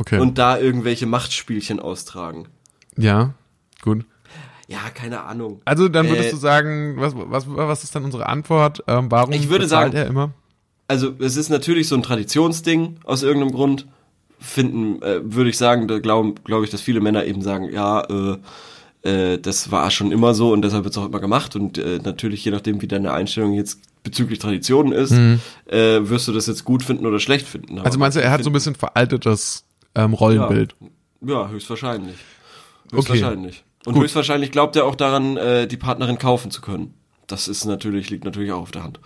Okay. 0.00 0.18
und 0.20 0.38
da 0.38 0.58
irgendwelche 0.58 1.06
Machtspielchen 1.06 1.80
austragen. 1.80 2.46
ja, 2.96 3.34
gut. 3.82 4.04
Ja, 4.70 4.90
keine 4.92 5.22
Ahnung. 5.22 5.62
Also 5.64 5.88
dann 5.88 6.08
würdest 6.10 6.28
Äh, 6.28 6.32
du 6.32 6.36
sagen, 6.36 6.94
was, 6.98 7.14
was, 7.16 7.44
was 7.48 7.84
ist 7.84 7.94
dann 7.94 8.04
unsere 8.04 8.26
Antwort? 8.28 8.84
Ähm, 8.86 9.10
warum 9.10 9.32
Ich 9.32 9.48
würde 9.48 9.66
sagen- 9.66 9.94
er 9.94 10.06
immer? 10.06 10.32
also 10.88 11.12
es 11.20 11.36
ist 11.36 11.48
natürlich 11.48 11.88
so 11.88 11.94
ein 11.94 12.02
Traditionsding 12.02 12.96
aus 13.04 13.22
irgendeinem 13.22 13.52
Grund. 13.54 13.86
Finden, 14.40 15.00
äh, 15.02 15.20
würde 15.24 15.50
ich 15.50 15.56
sagen, 15.58 15.88
da 15.88 15.98
glaube 15.98 16.34
glaub 16.44 16.62
ich, 16.64 16.70
dass 16.70 16.80
viele 16.82 17.00
Männer 17.00 17.24
eben 17.24 17.40
sagen, 17.42 17.72
ja, 17.72 18.02
äh, 18.02 18.36
äh, 19.08 19.38
das 19.38 19.70
war 19.70 19.90
schon 19.90 20.12
immer 20.12 20.34
so 20.34 20.52
und 20.52 20.62
deshalb 20.62 20.84
wird 20.84 20.94
es 20.94 20.98
auch 20.98 21.06
immer 21.06 21.20
gemacht. 21.20 21.56
Und 21.56 21.78
äh, 21.78 21.98
natürlich, 22.02 22.44
je 22.44 22.50
nachdem, 22.50 22.82
wie 22.82 22.88
deine 22.88 23.12
Einstellung 23.12 23.54
jetzt 23.54 23.80
bezüglich 24.02 24.38
Traditionen 24.38 24.92
ist, 24.92 25.12
äh, 25.66 26.08
wirst 26.08 26.28
du 26.28 26.32
das 26.32 26.46
jetzt 26.46 26.64
gut 26.64 26.82
finden 26.82 27.06
oder 27.06 27.18
schlecht 27.18 27.46
finden. 27.46 27.74
Mhm. 27.74 27.80
Also 27.80 27.98
meinst 27.98 28.16
du, 28.16 28.22
er 28.22 28.30
hat 28.30 28.42
so 28.42 28.50
ein 28.50 28.52
bisschen 28.52 28.74
veraltetes 28.74 29.64
ähm, 29.94 30.14
Rollenbild? 30.14 30.74
Ja, 31.20 31.48
höchstwahrscheinlich. 31.48 32.16
Okay. 32.86 32.96
Höchstwahrscheinlich. 32.96 33.64
Und 33.84 33.94
Gut. 33.94 34.04
höchstwahrscheinlich 34.04 34.50
glaubt 34.50 34.76
er 34.76 34.84
auch 34.84 34.94
daran, 34.94 35.36
äh, 35.36 35.66
die 35.66 35.76
Partnerin 35.76 36.18
kaufen 36.18 36.50
zu 36.50 36.60
können. 36.60 36.94
Das 37.26 37.48
ist 37.48 37.64
natürlich, 37.64 38.10
liegt 38.10 38.24
natürlich 38.24 38.52
auch 38.52 38.62
auf 38.62 38.70
der 38.70 38.84
Hand. 38.84 39.00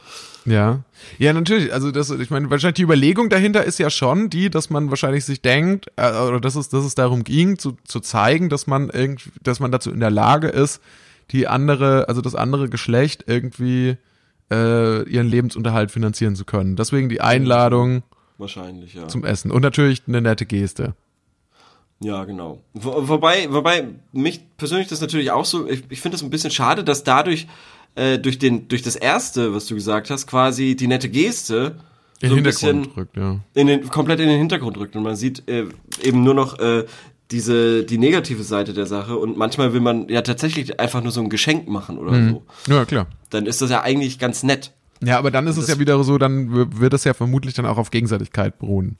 Ja. 0.45 0.80
Ja, 1.18 1.32
natürlich. 1.32 1.72
Also 1.72 1.90
das, 1.90 2.11
ich 2.11 2.30
meine, 2.30 2.51
wahrscheinlich 2.51 2.76
die 2.76 2.82
Überlegung 2.82 3.28
dahinter 3.28 3.64
ist 3.64 3.78
ja 3.78 3.90
schon 3.90 4.30
die, 4.30 4.51
dass 4.51 4.70
man 4.70 4.90
wahrscheinlich 4.90 5.24
sich 5.24 5.43
denkt, 5.43 5.86
äh, 5.97 6.11
oder 6.11 6.40
dass 6.40 6.57
es, 6.57 6.68
dass 6.68 6.84
es 6.84 6.95
darum 6.95 7.24
ging, 7.24 7.59
zu, 7.59 7.76
zu 7.84 8.01
zeigen, 8.01 8.49
dass 8.49 8.66
man 8.66 8.90
irgendwie, 8.90 9.30
dass 9.43 9.61
man 9.61 9.72
dazu 9.72 9.90
in 9.90 10.01
der 10.01 10.11
Lage 10.11 10.49
ist, 10.49 10.80
die 11.30 11.49
andere, 11.49 12.09
also 12.09 12.20
das 12.20 12.34
andere 12.34 12.68
Geschlecht 12.68 13.24
irgendwie 13.26 13.97
äh, 14.51 15.03
ihren 15.09 15.28
Lebensunterhalt 15.28 15.90
finanzieren 15.90 16.36
zu 16.36 16.45
können. 16.45 16.76
Deswegen 16.76 17.09
die 17.09 17.20
Einladung 17.20 18.03
Wahrscheinlich, 18.38 18.95
ja. 18.95 19.09
zum 19.09 19.24
Essen. 19.24 19.51
Und 19.51 19.62
natürlich 19.62 20.03
eine 20.07 20.20
nette 20.20 20.47
Geste. 20.47 20.95
Ja, 22.01 22.24
genau. 22.24 22.61
Wo, 22.74 23.09
wobei, 23.09 23.53
wobei 23.53 23.88
mich 24.12 24.43
persönlich 24.57 24.88
das 24.88 25.01
natürlich 25.01 25.30
auch 25.30 25.45
so, 25.45 25.68
ich, 25.68 25.84
ich 25.88 26.01
finde 26.01 26.16
es 26.16 26.22
ein 26.22 26.30
bisschen 26.30 26.51
schade, 26.51 26.82
dass 26.82 27.05
dadurch, 27.05 27.47
äh, 27.95 28.18
durch 28.18 28.38
den, 28.38 28.68
durch 28.68 28.82
das 28.82 28.97
erste, 28.97 29.55
was 29.55 29.66
du 29.66 29.74
gesagt 29.74 30.11
hast, 30.11 30.26
quasi 30.26 30.76
die 30.76 30.86
nette 30.86 31.09
Geste 31.09 31.76
In 32.20 32.30
so 32.30 32.36
ein 32.36 32.43
bisschen 32.43 32.93
drückt, 32.95 33.16
ja. 33.16 33.40
in 33.55 33.66
den, 33.66 33.88
komplett 33.88 34.20
in 34.20 34.28
den 34.28 34.38
Hintergrund 34.38 34.76
rückt 34.78 34.97
und 34.97 35.03
man 35.03 35.16
sieht 35.16 35.49
äh, 35.49 35.66
eben 36.03 36.22
nur 36.22 36.34
noch 36.34 36.59
äh, 36.59 36.84
diese, 37.30 37.84
die 37.84 37.99
negative 37.99 38.43
Seite 38.43 38.74
der 38.74 38.86
Sache 38.86 39.16
und 39.16 39.36
manchmal 39.38 39.72
will 39.72 39.80
man 39.80 40.09
ja 40.09 40.22
tatsächlich 40.22 40.78
einfach 40.80 41.03
nur 41.03 41.12
so 41.12 41.20
ein 41.20 41.30
Geschenk 41.30 41.66
machen 41.68 41.99
oder 41.99 42.12
Mhm. 42.12 42.30
so. 42.66 42.72
Ja, 42.72 42.84
klar. 42.84 43.07
Dann 43.30 43.47
ist 43.47 43.62
das 43.62 43.70
ja 43.70 43.82
eigentlich 43.82 44.18
ganz 44.18 44.43
nett. 44.43 44.72
Ja, 45.03 45.18
aber 45.18 45.30
dann 45.30 45.47
ist 45.47 45.57
es 45.57 45.66
ja 45.68 45.78
wieder 45.78 46.03
so, 46.05 46.16
dann 46.18 46.78
wird 46.80 46.93
es 46.95 47.05
ja 47.05 47.12
vermutlich 47.14 47.55
dann 47.55 47.66
auch 47.66 47.78
auf 47.78 47.90
Gegenseitigkeit 47.90 48.59
beruhen. 48.59 48.97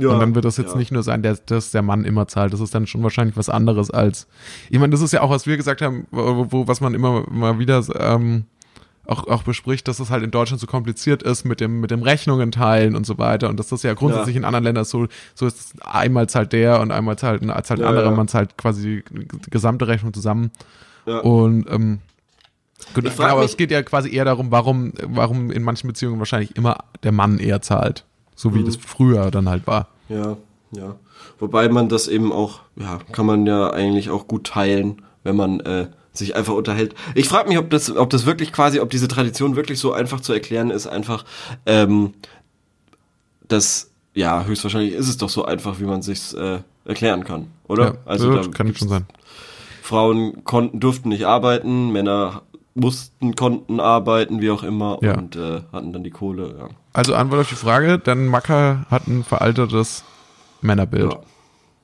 Ja, 0.00 0.10
und 0.10 0.20
dann 0.20 0.34
wird 0.36 0.44
das 0.44 0.56
jetzt 0.58 0.72
ja. 0.72 0.78
nicht 0.78 0.92
nur 0.92 1.02
sein, 1.02 1.22
der, 1.22 1.34
dass 1.46 1.72
der 1.72 1.82
Mann 1.82 2.04
immer 2.04 2.28
zahlt. 2.28 2.52
Das 2.52 2.60
ist 2.60 2.72
dann 2.74 2.86
schon 2.86 3.02
wahrscheinlich 3.02 3.36
was 3.36 3.48
anderes 3.48 3.90
als. 3.90 4.28
Ich 4.70 4.78
meine, 4.78 4.92
das 4.92 5.00
ist 5.00 5.12
ja 5.12 5.22
auch, 5.22 5.30
was 5.30 5.44
wir 5.46 5.56
gesagt 5.56 5.82
haben, 5.82 6.06
wo, 6.12 6.46
wo 6.50 6.68
was 6.68 6.80
man 6.80 6.94
immer 6.94 7.24
mal 7.30 7.58
wieder 7.58 7.82
ähm, 7.98 8.44
auch, 9.06 9.26
auch 9.26 9.42
bespricht, 9.42 9.88
dass 9.88 9.98
es 9.98 10.10
halt 10.10 10.22
in 10.22 10.30
Deutschland 10.30 10.60
so 10.60 10.66
kompliziert 10.68 11.22
ist 11.24 11.44
mit 11.44 11.60
dem, 11.60 11.80
mit 11.80 11.90
dem 11.90 12.02
Rechnungen 12.02 12.52
teilen 12.52 12.94
und 12.94 13.06
so 13.06 13.18
weiter. 13.18 13.48
Und 13.48 13.58
dass 13.58 13.68
das 13.68 13.82
ja 13.82 13.94
grundsätzlich 13.94 14.36
in 14.36 14.44
anderen 14.44 14.64
Ländern 14.64 14.84
so, 14.84 15.06
so 15.34 15.46
ist, 15.46 15.74
einmal 15.84 16.28
zahlt 16.28 16.52
der 16.52 16.80
und 16.80 16.92
einmal 16.92 17.18
zahlt, 17.18 17.42
ein- 17.42 17.48
zahlt 17.64 17.80
ein 17.80 17.84
Ja, 17.84 17.88
anderer, 17.88 18.10
ja. 18.10 18.16
man 18.16 18.28
zahlt 18.28 18.56
quasi 18.56 19.02
die 19.10 19.50
gesamte 19.50 19.88
Rechnung 19.88 20.12
zusammen. 20.12 20.50
Ja. 21.06 21.20
Und 21.20 21.66
ähm, 21.70 22.00
gut, 22.94 23.04
Ich 23.06 23.12
frag 23.14 23.26
genau, 23.28 23.36
aber 23.38 23.44
es 23.44 23.56
geht 23.56 23.70
ja 23.70 23.82
quasi 23.82 24.14
eher 24.14 24.26
darum, 24.26 24.50
warum, 24.52 24.92
warum 25.02 25.50
in 25.50 25.62
manchen 25.62 25.88
Beziehungen 25.88 26.18
wahrscheinlich 26.18 26.54
immer 26.54 26.76
der 27.02 27.12
Mann 27.12 27.38
eher 27.38 27.62
zahlt. 27.62 28.04
So 28.40 28.50
Mhm. 28.50 28.54
wie 28.54 28.64
das 28.64 28.76
früher 28.76 29.32
dann 29.32 29.48
halt 29.48 29.66
war. 29.66 29.88
Ja. 30.08 30.36
Ja. 30.70 30.94
Wobei 31.40 31.68
man 31.68 31.88
das 31.88 32.06
eben 32.08 32.30
auch, 32.32 32.60
ja, 32.76 33.00
kann 33.10 33.26
man 33.26 33.44
ja 33.46 33.70
eigentlich 33.70 34.10
auch 34.10 34.28
gut 34.28 34.46
teilen, 34.46 35.02
wenn 35.24 35.34
man 35.34 35.58
äh, 35.60 35.88
sich 36.12 36.36
einfach 36.36 36.52
unterhält. 36.54 36.94
Ich 37.16 37.28
frage 37.28 37.48
mich, 37.48 37.58
ob 37.58 37.68
das, 37.70 37.90
ob 37.94 38.10
das 38.10 38.26
wirklich 38.26 38.52
quasi, 38.52 38.78
ob 38.80 38.90
diese 38.90 39.08
Tradition 39.08 39.56
wirklich 39.56 39.80
so 39.80 39.92
einfach 39.92 40.20
zu 40.20 40.32
erklären 40.32 40.70
ist, 40.70 40.86
einfach, 40.86 41.24
ähm, 41.66 42.12
das, 43.48 43.90
ja, 44.14 44.44
höchstwahrscheinlich 44.44 44.92
ist 44.94 45.08
es 45.08 45.16
doch 45.16 45.30
so 45.30 45.44
einfach, 45.44 45.80
wie 45.80 45.84
man 45.84 46.02
sich's 46.02 46.32
äh, 46.34 46.58
erklären 46.84 47.24
kann, 47.24 47.48
oder? 47.66 47.84
Ja, 47.84 47.94
also 48.04 48.34
da 48.34 48.46
kann 48.48 48.72
schon 48.74 48.88
sein. 48.88 49.06
Frauen 49.82 50.44
konnten, 50.44 50.80
durften 50.80 51.08
nicht 51.08 51.24
arbeiten, 51.26 51.90
Männer 51.92 52.42
mussten, 52.78 53.34
konnten 53.34 53.80
arbeiten, 53.80 54.40
wie 54.40 54.50
auch 54.50 54.62
immer, 54.62 54.98
Ja. 55.02 55.16
und 55.16 55.36
äh, 55.36 55.62
hatten 55.72 55.92
dann 55.92 56.04
die 56.04 56.10
Kohle, 56.10 56.54
ja. 56.58 56.68
Also 56.92 57.14
Antwort 57.14 57.42
auf 57.42 57.48
die 57.48 57.54
Frage, 57.54 57.98
dann 57.98 58.26
Macker 58.26 58.86
hat 58.90 59.06
ein 59.06 59.24
veraltetes 59.24 60.04
Männerbild. 60.60 61.12
Ja. 61.12 61.20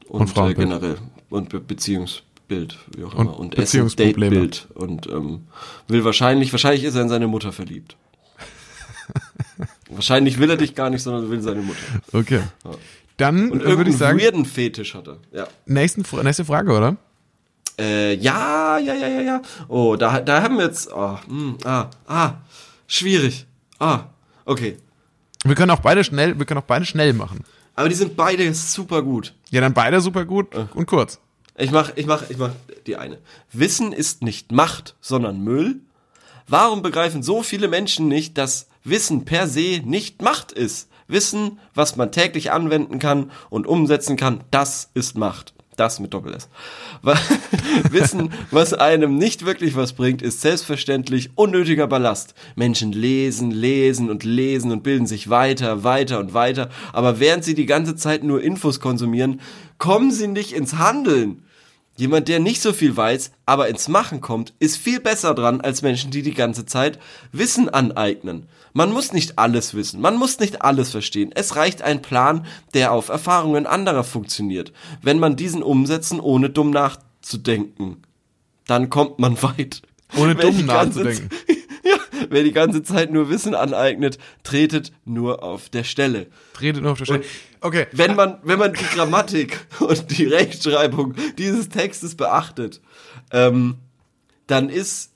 Und, 0.09 0.21
Und 0.21 0.27
Frauenbild. 0.29 0.59
Äh, 0.59 0.63
generell. 0.63 0.97
Und 1.31 1.49
Be 1.49 1.61
Beziehungsbild, 1.61 2.79
wie 2.97 3.05
auch 3.05 3.15
Und 3.15 3.27
immer. 3.27 3.39
Und. 3.39 3.59
Essen-Date-Bild. 3.59 4.69
Und 4.75 5.07
ähm, 5.09 5.43
will 5.89 6.05
wahrscheinlich, 6.05 6.53
wahrscheinlich 6.53 6.85
ist 6.85 6.95
er 6.95 7.03
in 7.03 7.09
seine 7.09 7.27
Mutter 7.27 7.53
verliebt. 7.53 7.97
wahrscheinlich 9.91 10.39
will 10.39 10.51
er 10.51 10.57
dich 10.57 10.75
gar 10.75 10.91
nicht, 10.91 11.03
sondern 11.03 11.31
will 11.31 11.41
seine 11.41 11.63
Mutter. 11.63 11.79
Okay. 12.13 12.41
Dann 13.17 13.51
Und 13.51 13.63
äh, 13.63 13.77
würde 13.77 13.91
ich 13.91 13.97
sagen, 13.97 14.19
weirden 14.19 14.45
Fetisch 14.45 14.95
hat 14.95 15.09
er. 15.09 15.19
Ja. 15.33 15.47
nächsten, 15.67 16.05
nächste 16.23 16.45
Frage, 16.45 16.73
oder? 16.73 16.97
Äh, 17.79 18.15
ja, 18.15 18.79
ja, 18.79 18.95
ja, 18.95 19.09
ja, 19.09 19.21
ja. 19.21 19.43
Oh, 19.69 19.97
da, 19.97 20.21
da 20.21 20.43
haben 20.43 20.59
wir 20.59 20.67
jetzt. 20.67 20.93
Oh, 20.93 21.19
hm, 21.27 21.59
ah, 21.65 21.91
ah, 22.07 22.35
schwierig. 22.87 23.47
Ah, 23.79 24.05
okay. 24.45 24.77
Wir 25.45 25.55
können 25.55 25.71
auch 25.71 25.81
beide 25.81 26.05
schnell, 26.05 26.39
wir 26.39 26.47
können 26.47 26.61
auch 26.61 26.65
beide 26.65 26.85
schnell 26.85 27.13
machen. 27.13 27.45
Aber 27.75 27.89
die 27.89 27.95
sind 27.95 28.17
beide 28.17 28.55
super 28.55 29.03
gut. 29.03 29.35
Ja, 29.51 29.61
dann 29.61 29.75
beide 29.75 30.01
super 30.01 30.25
gut 30.25 30.55
und 30.55 30.87
kurz. 30.87 31.19
Ich 31.57 31.71
mach, 31.71 31.93
ich 31.97 32.07
mach, 32.07 32.31
ich 32.31 32.39
mach 32.39 32.51
die 32.87 32.97
eine. 32.97 33.19
Wissen 33.53 33.93
ist 33.93 34.23
nicht 34.23 34.53
Macht, 34.53 34.97
sondern 35.01 35.43
Müll. 35.43 35.81
Warum 36.49 36.83
begreifen 36.83 37.23
so 37.23 37.43
viele 37.43 37.69
Menschen 37.69 38.09
nicht, 38.09 38.39
dass 38.39 38.69
Wissen 38.83 39.25
per 39.25 39.47
se 39.47 39.81
nicht 39.85 40.23
Macht 40.23 40.53
ist? 40.53 40.89
Wissen, 41.07 41.59
was 41.75 41.97
man 41.97 42.13
täglich 42.13 42.51
anwenden 42.53 42.99
kann 42.99 43.31
und 43.51 43.67
umsetzen 43.67 44.17
kann, 44.17 44.43
das 44.51 44.91
ist 44.95 45.17
Macht. 45.17 45.54
Das 45.77 46.01
mit 46.01 46.15
Doppel 46.15 46.35
S. 46.35 46.49
Wissen, 47.91 48.33
was 48.51 48.75
einem 48.75 49.17
nicht 49.17 49.45
wirklich 49.45 49.77
was 49.77 49.93
bringt, 49.93 50.23
ist 50.23 50.41
selbstverständlich 50.41 51.31
unnötiger 51.37 51.87
Ballast. 51.87 52.35
Menschen 52.57 52.93
lesen, 52.93 53.51
lesen 53.51 54.11
und 54.11 54.25
lesen 54.25 54.73
und 54.73 54.83
bilden 54.83 55.07
sich 55.07 55.31
weiter, 55.31 55.85
weiter 55.85 56.19
und 56.21 56.35
weiter. 56.35 56.71
Aber 56.93 57.21
während 57.21 57.45
sie 57.45 57.55
die 57.55 57.67
ganze 57.67 57.97
Zeit 57.97 58.25
nur 58.25 58.43
Infos 58.43 58.81
konsumieren, 58.81 59.41
kommen 59.79 60.11
sie 60.11 60.29
nicht 60.29 60.53
ins 60.53 60.75
Handeln. 60.75 61.44
Jemand, 61.97 62.27
der 62.29 62.41
nicht 62.41 62.61
so 62.61 62.73
viel 62.73 62.97
weiß, 62.97 63.31
aber 63.47 63.69
ins 63.69 63.87
Machen 63.87 64.21
kommt, 64.21 64.53
ist 64.59 64.77
viel 64.77 64.99
besser 64.99 65.35
dran 65.35 65.61
als 65.61 65.83
Menschen, 65.83 66.11
die 66.11 66.23
die 66.23 66.35
ganze 66.35 66.67
Zeit 66.67 66.99
Wissen 67.31 67.69
aneignen. 67.69 68.49
Man 68.73 68.93
muss 68.93 69.13
nicht 69.13 69.39
alles 69.39 69.75
wissen, 69.75 70.01
man 70.01 70.17
muss 70.17 70.41
nicht 70.41 70.63
alles 70.63 70.91
verstehen. 70.91 71.31
Es 71.33 71.55
reicht 71.55 71.83
ein 71.83 72.03
Plan, 72.03 72.47
der 72.75 72.91
auf 72.91 73.09
Erfahrungen 73.09 73.67
anderer 73.67 74.03
funktioniert. 74.03 74.73
Wenn 75.03 75.21
man 75.21 75.37
diesen 75.37 75.63
umsetzen, 75.63 76.19
ohne 76.19 76.51
dumm 76.51 76.71
nachzudenken, 76.71 78.03
dann 78.67 78.91
kommt 78.91 79.21
man 79.21 79.41
weit. 79.43 79.83
Ohne 80.17 80.35
dumm 80.35 80.67
nachzudenken. 80.67 81.31
Wer 82.35 82.43
die 82.43 82.51
ganze 82.51 82.83
Zeit 82.83 83.13
nur 83.13 83.31
Wissen 83.31 83.55
aneignet, 83.55 84.19
tretet 84.43 84.91
nur 85.05 85.45
auf 85.45 85.69
der 85.69 85.85
Stelle. 85.85 86.27
Redet 86.61 86.83
nur 86.83 86.91
auf 86.91 86.99
der 86.99 87.05
Stelle. 87.05 87.23
Okay. 87.61 87.87
Wenn 87.93 88.17
man, 88.17 88.39
wenn 88.43 88.59
man 88.59 88.73
die 88.73 88.85
Grammatik 88.93 89.65
und 89.79 90.19
die 90.19 90.25
Rechtschreibung 90.25 91.15
dieses 91.39 91.69
Textes 91.69 92.17
beachtet, 92.17 92.81
ähm, 93.31 93.77
dann 94.49 94.69
ist, 94.69 95.13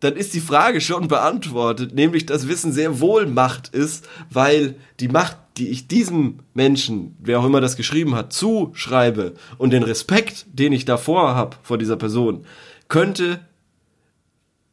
dann 0.00 0.16
ist 0.16 0.34
die 0.34 0.40
Frage 0.40 0.80
schon 0.80 1.06
beantwortet, 1.06 1.94
nämlich 1.94 2.26
dass 2.26 2.48
Wissen 2.48 2.72
sehr 2.72 2.98
wohl 2.98 3.26
Macht 3.26 3.68
ist, 3.68 4.08
weil 4.28 4.74
die 4.98 5.06
Macht, 5.06 5.36
die 5.56 5.68
ich 5.68 5.86
diesem 5.86 6.40
Menschen, 6.52 7.14
wer 7.20 7.38
auch 7.38 7.46
immer 7.46 7.60
das 7.60 7.76
geschrieben 7.76 8.16
hat, 8.16 8.32
zuschreibe 8.32 9.34
und 9.56 9.72
den 9.72 9.84
Respekt, 9.84 10.46
den 10.52 10.72
ich 10.72 10.84
davor 10.84 11.36
habe 11.36 11.58
vor 11.62 11.78
dieser 11.78 11.96
Person, 11.96 12.44
könnte 12.88 13.38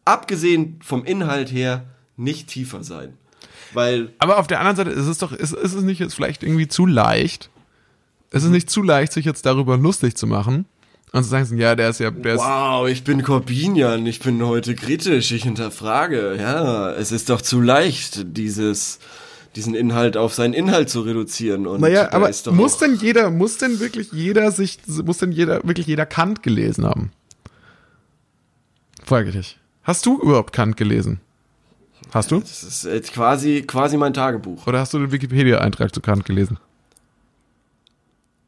abgesehen 0.08 0.80
vom 0.84 1.06
Inhalt 1.06 1.52
her 1.52 1.86
nicht 2.16 2.48
tiefer 2.48 2.84
sein. 2.84 3.14
Weil 3.74 4.14
Aber 4.20 4.40
auf 4.40 4.48
der 4.48 4.60
anderen 4.60 4.78
Seite 4.78 4.90
ist 4.92 5.08
es 5.08 5.18
doch, 5.18 5.32
ist, 5.32 5.54
ist 5.54 5.74
es 5.74 5.84
nicht 5.84 6.00
jetzt 6.00 6.16
vielleicht 6.16 6.44
irgendwie 6.44 6.68
zu 6.68 6.86
leicht? 6.86 7.50
Ist 8.32 8.44
es 8.44 8.50
nicht 8.50 8.70
zu 8.70 8.82
leicht, 8.82 9.14
sich 9.14 9.26
jetzt 9.26 9.46
darüber 9.46 9.78
lustig 9.78 10.16
zu 10.16 10.28
machen? 10.28 10.66
Und 11.14 11.24
zu 11.24 11.30
sagen, 11.30 11.58
ja, 11.58 11.76
der 11.76 11.90
ist 11.90 12.00
ja, 12.00 12.12
der 12.12 12.36
ist, 12.36 12.42
Wow, 12.42 12.88
ich 12.90 13.04
bin 13.04 13.24
Corbinian, 13.24 14.06
ich 14.06 14.20
bin 14.20 14.46
heute 14.46 14.76
kritisch, 14.76 15.32
ich 15.32 15.44
hinterfrage. 15.44 16.36
Ja, 16.38 16.92
es 16.92 17.12
ist 17.12 17.30
doch 17.30 17.42
zu 17.42 17.62
leicht, 17.62 18.38
dieses, 18.38 19.00
diesen 19.56 19.74
Inhalt 19.74 20.18
auf 20.18 20.34
seinen 20.34 20.54
Inhalt 20.54 20.90
zu 20.90 21.02
reduzieren. 21.02 21.66
Und 21.66 21.80
naja, 21.80 22.12
aber 22.12 22.30
ist 22.30 22.48
doch 22.48 22.52
muss 22.52 22.78
denn 22.78 22.96
jeder, 22.96 23.30
muss 23.32 23.58
denn 23.58 23.80
wirklich 23.80 24.12
jeder 24.12 24.52
sich, 24.52 24.80
muss 24.88 25.18
denn 25.20 25.32
jeder, 25.32 25.64
wirklich 25.64 25.88
jeder 25.88 26.06
Kant 26.06 26.44
gelesen 26.44 26.86
haben? 26.86 27.12
Frage 29.06 29.30
ich 29.30 29.36
dich. 29.36 29.60
Hast 29.88 30.06
du 30.06 30.20
überhaupt 30.20 30.52
Kant 30.52 30.76
gelesen? 30.76 31.22
Hast 32.14 32.30
du? 32.32 32.42
Das 32.42 32.62
ist 32.62 32.84
äh, 32.84 33.00
quasi, 33.00 33.64
quasi 33.66 33.96
mein 33.96 34.14
Tagebuch. 34.14 34.68
Oder 34.68 34.82
hast 34.82 34.94
du 34.94 35.00
den 35.00 35.14
Wikipedia-Eintrag 35.14 35.96
zu 35.96 36.02
Kant 36.02 36.26
gelesen? 36.26 36.60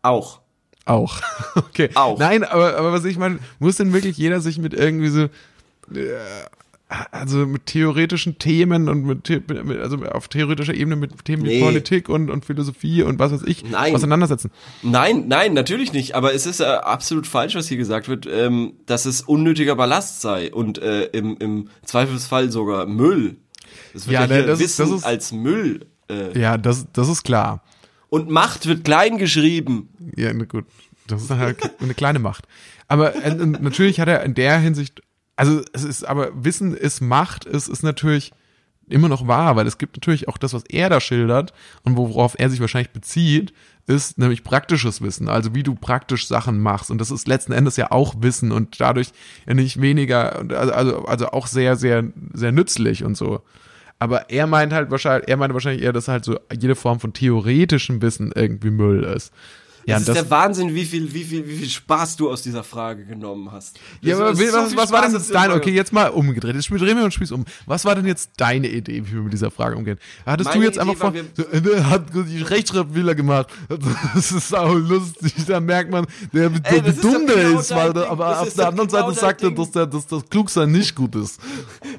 Auch. 0.01 0.41
Auch. 0.83 1.21
Okay. 1.55 1.89
Auch. 1.95 2.19
Nein, 2.19 2.43
aber, 2.43 2.75
aber 2.75 2.91
was 2.91 3.05
ich 3.05 3.17
meine, 3.17 3.39
muss 3.59 3.77
denn 3.77 3.93
wirklich 3.93 4.17
jeder 4.17 4.41
sich 4.41 4.59
mit 4.59 4.73
irgendwie 4.73 5.07
so, 5.07 5.23
äh, 5.95 6.19
also 7.11 7.45
mit 7.45 7.67
theoretischen 7.67 8.39
Themen 8.39 8.89
und 8.89 9.03
mit, 9.05 9.29
mit 9.47 9.77
also 9.79 9.97
auf 10.05 10.27
theoretischer 10.27 10.73
Ebene 10.73 10.95
mit 10.95 11.23
Themen 11.23 11.43
wie 11.45 11.49
Nee. 11.49 11.61
Politik 11.63 12.09
und, 12.09 12.29
und 12.31 12.45
Philosophie 12.45 13.03
und 13.03 13.19
was 13.19 13.31
weiß 13.31 13.43
ich 13.45 13.63
Nein. 13.69 13.93
auseinandersetzen? 13.95 14.49
Nein, 14.81 15.27
nein, 15.27 15.53
natürlich 15.53 15.93
nicht. 15.93 16.15
Aber 16.15 16.33
es 16.33 16.45
ist 16.47 16.61
äh, 16.61 16.63
absolut 16.65 17.27
falsch, 17.27 17.53
was 17.55 17.67
hier 17.67 17.77
gesagt 17.77 18.07
wird, 18.07 18.27
ähm, 18.31 18.73
dass 18.87 19.05
es 19.05 19.21
unnötiger 19.21 19.75
Ballast 19.75 20.21
sei 20.21 20.51
und 20.51 20.79
äh, 20.79 21.03
im, 21.05 21.37
im 21.37 21.69
Zweifelsfall 21.85 22.51
sogar 22.51 22.87
Müll. 22.87 23.37
Es 23.93 24.07
wird 24.07 24.13
Ja, 24.15 24.21
ja, 24.21 24.27
ne, 24.27 24.35
hier 24.37 24.45
das 24.47 24.59
ist- 24.59 24.79
Wissen 24.79 24.89
das 24.91 24.99
ist- 25.01 25.05
als 25.05 25.31
Müll. 25.31 25.85
Äh, 26.09 26.39
Ja, 26.39 26.57
das, 26.57 26.87
das 26.91 27.07
ist 27.07 27.23
klar. 27.23 27.63
und 28.09 28.31
Macht 28.31 28.65
wird 28.65 28.83
klein 28.83 29.19
geschrieben. 29.19 29.89
Ja, 30.15 30.33
na 30.33 30.45
gut. 30.45 30.65
Das 31.05 31.21
ist 31.21 31.29
halt 31.29 31.57
eine 31.79 31.93
kleine 31.93 32.17
Macht. 32.19 32.45
Aber 32.87 33.13
äh, 33.23 33.35
natürlich 33.35 33.99
hat 33.99 34.07
er 34.07 34.23
in 34.23 34.33
der 34.33 34.57
Hinsicht, 34.59 35.01
also 35.39 35.61
es 35.71 35.85
ist, 35.85 36.03
aber 36.03 36.31
Wissen 36.43 36.75
ist 36.75 36.99
Macht, 36.99 37.45
es 37.45 37.69
ist 37.69 37.81
natürlich 37.81 38.33
immer 38.89 39.07
noch 39.07 39.25
wahr, 39.25 39.55
weil 39.55 39.67
es 39.67 39.77
gibt 39.77 39.95
natürlich 39.95 40.27
auch 40.27 40.37
das, 40.37 40.53
was 40.53 40.65
er 40.65 40.89
da 40.89 40.99
schildert 40.99 41.53
und 41.83 41.95
worauf 41.95 42.37
er 42.37 42.49
sich 42.49 42.59
wahrscheinlich 42.59 42.91
bezieht, 42.91 43.53
ist 43.87 44.17
nämlich 44.17 44.43
praktisches 44.43 45.01
Wissen, 45.01 45.29
also 45.29 45.55
wie 45.55 45.63
du 45.63 45.75
praktisch 45.75 46.27
Sachen 46.27 46.59
machst. 46.59 46.91
Und 46.91 46.99
das 46.99 47.09
ist 47.09 47.25
letzten 47.25 47.53
Endes 47.53 47.77
ja 47.77 47.89
auch 47.89 48.15
Wissen 48.19 48.51
und 48.51 48.81
dadurch 48.81 49.13
nicht 49.45 49.79
weniger, 49.79 50.39
also, 50.39 50.73
also, 50.73 51.05
also 51.05 51.27
auch 51.29 51.47
sehr, 51.47 51.77
sehr, 51.77 52.03
sehr 52.33 52.51
nützlich 52.51 53.05
und 53.05 53.15
so. 53.15 53.41
Aber 53.97 54.29
er 54.29 54.45
meint 54.45 54.73
halt 54.73 54.91
wahrscheinlich, 54.91 55.29
er 55.29 55.37
meint 55.37 55.53
wahrscheinlich 55.53 55.83
eher, 55.83 55.93
dass 55.93 56.09
halt 56.09 56.25
so 56.25 56.37
jede 56.51 56.75
Form 56.75 56.99
von 56.99 57.13
theoretischem 57.13 58.01
Wissen 58.01 58.33
irgendwie 58.35 58.71
Müll 58.71 59.03
ist. 59.03 59.31
Ja, 59.85 59.97
das 59.97 60.07
und 60.07 60.15
ist 60.15 60.23
der 60.23 60.29
Wahnsinn, 60.29 60.73
wie 60.75 60.85
viel, 60.85 61.13
wie 61.13 61.23
viel, 61.23 61.47
wie 61.47 61.55
viel 61.57 61.69
Spaß 61.69 62.17
du 62.17 62.29
aus 62.29 62.41
dieser 62.41 62.63
Frage 62.63 63.05
genommen 63.05 63.51
hast. 63.51 63.79
Ja, 64.01 64.17
Das 64.17 64.21
aber 64.21 64.35
so 64.35 64.53
was, 64.53 64.75
was 64.75 64.91
war 64.91 65.01
denn 65.03 65.13
jetzt 65.13 65.33
dein, 65.33 65.51
okay, 65.51 65.71
jetzt 65.71 65.93
mal 65.93 66.09
umgedreht, 66.09 66.55
jetzt 66.55 66.69
drehen 66.69 66.97
wir 66.97 67.03
uns 67.03 67.13
Spieß 67.13 67.31
um. 67.31 67.45
Was 67.65 67.85
war 67.85 67.95
denn 67.95 68.05
jetzt 68.05 68.31
deine 68.37 68.67
Idee, 68.67 69.03
wie 69.05 69.13
wir 69.13 69.21
mit 69.21 69.33
dieser 69.33 69.51
Frage 69.51 69.75
umgehen? 69.75 69.97
Hattest 70.25 70.49
du 70.49 70.57
Meine 70.57 70.65
jetzt 70.65 70.77
Idee 70.77 70.89
einfach 70.89 71.13
vor, 71.13 71.13
so, 71.33 71.43
äh, 71.43 71.61
der 71.61 71.89
hat 71.89 72.03
die 72.13 72.41
Rechtschreibfehler 72.41 73.15
gemacht. 73.15 73.47
Das 74.13 74.31
ist 74.31 74.55
auch 74.55 74.73
lustig, 74.73 75.33
da 75.47 75.59
merkt 75.59 75.91
man, 75.91 76.05
der, 76.33 76.51
Ey, 76.63 76.81
das 76.81 76.95
ist 76.95 77.03
dumm 77.03 77.25
der 77.27 77.35
genau 77.35 77.59
ist, 77.59 77.73
weil, 77.73 77.93
Ding. 77.93 78.03
aber 78.03 78.29
Das 78.29 78.39
auf 78.39 78.53
der 78.53 78.67
anderen 78.67 78.89
genau 78.89 79.07
Seite 79.11 79.19
sagt 79.19 79.43
er, 79.43 79.51
dass, 79.51 79.71
der, 79.71 79.85
dass 79.85 80.07
das 80.07 80.29
Klugsein 80.29 80.71
nicht 80.71 80.95
gut 80.95 81.15
ist. 81.15 81.39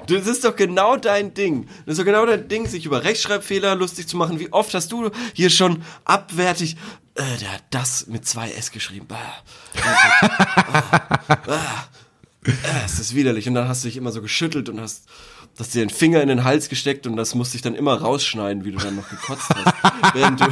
Das 0.07 0.27
ist 0.27 0.45
doch 0.45 0.55
genau 0.57 0.97
dein 0.97 1.35
Ding. 1.35 1.67
Das 1.87 1.95
ist 1.95 1.99
doch 1.99 2.05
genau 2.05 2.27
dein 2.27 2.49
Ding, 2.49 2.67
sich 2.67 2.85
über 2.87 3.05
Rechtschreibfehler 3.05 3.75
lustig 3.75 4.07
zu 4.07 4.17
machen. 4.17 4.39
Wie 4.41 4.53
oft 4.53 4.73
hast 4.75 4.93
du 4.93 5.11
hier 5.33 5.51
schon 5.51 5.83
abwertig, 6.05 6.77
äh, 7.21 7.37
der 7.39 7.53
hat 7.53 7.65
das 7.71 8.07
mit 8.07 8.27
zwei 8.27 8.51
S 8.51 8.73
geschrieben. 8.73 9.07
Äh, 12.43 12.51
es 12.87 12.99
ist 12.99 13.15
widerlich. 13.15 13.47
Und 13.49 13.55
dann 13.55 13.69
hast 13.69 13.85
du 13.85 13.89
dich 13.89 13.99
immer 13.99 14.13
so 14.13 14.23
geschüttelt 14.23 14.71
und 14.71 14.81
hast, 14.81 15.05
hast 15.59 15.75
dir 15.75 15.85
den 15.85 15.91
Finger 15.91 16.23
in 16.23 16.29
den 16.29 16.45
Hals 16.45 16.71
gesteckt 16.71 17.07
und 17.07 17.17
das 17.17 17.35
musste 17.35 17.57
ich 17.57 17.63
dann 17.63 17.75
immer 17.75 18.01
rausschneiden, 18.01 18.65
wie 18.65 18.73
du 18.73 18.79
dann 18.79 18.97
noch 18.97 19.09
gekotzt 19.11 19.51
hast. 19.55 20.15
während 20.15 20.41
du 20.41 20.47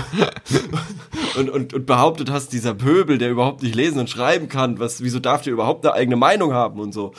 und, 1.38 1.48
und, 1.48 1.74
und 1.74 1.86
behauptet 1.86 2.30
hast, 2.30 2.52
dieser 2.52 2.74
Pöbel, 2.74 3.16
der 3.16 3.30
überhaupt 3.30 3.62
nicht 3.62 3.74
lesen 3.74 4.00
und 4.00 4.10
schreiben 4.10 4.48
kann, 4.48 4.78
was, 4.78 5.02
wieso 5.02 5.18
darf 5.18 5.42
der 5.42 5.54
überhaupt 5.54 5.86
eine 5.86 5.94
eigene 5.94 6.16
Meinung 6.16 6.52
haben 6.52 6.78
und 6.78 6.92
so. 6.92 7.14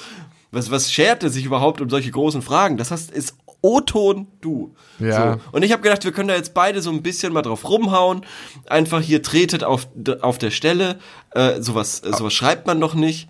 Was, 0.52 0.70
was 0.70 0.91
schert 0.91 1.24
er 1.24 1.30
sich 1.30 1.45
überhaupt 1.45 1.82
um 1.82 1.89
solche 1.89 2.12
großen 2.12 2.41
Fragen? 2.41 2.78
Das 2.78 2.91
hast, 2.91 3.12
ist 3.12 3.36
O-Ton 3.62 4.28
du. 4.41 4.74
Ja. 4.99 5.34
So. 5.34 5.39
Und 5.51 5.64
ich 5.64 5.72
habe 5.72 5.82
gedacht, 5.82 6.03
wir 6.03 6.12
können 6.12 6.30
da 6.30 6.36
jetzt 6.36 6.53
beide 6.53 6.82
so 6.82 6.91
ein 6.91 7.03
bisschen 7.03 7.34
mal 7.34 7.41
drauf 7.41 7.68
rumhauen. 7.68 8.26
Einfach 8.68 9.01
hier 9.01 9.22
tretet 9.22 9.64
auf, 9.64 9.88
auf 10.22 10.38
der 10.38 10.51
Stelle. 10.51 10.99
Äh, 11.32 11.62
sowas, 11.62 12.01
äh, 12.01 12.14
sowas 12.14 12.34
schreibt 12.34 12.68
man 12.68 12.80
doch 12.80 12.93
nicht. 12.93 13.28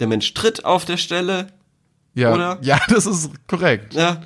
Der 0.00 0.06
Mensch 0.06 0.32
tritt 0.34 0.64
auf 0.64 0.84
der 0.84 0.96
Stelle. 0.96 1.48
Ja, 2.14 2.34
Oder? 2.34 2.58
ja, 2.62 2.80
das 2.88 3.06
ist 3.06 3.30
korrekt. 3.46 3.94
Ja. 3.94 4.22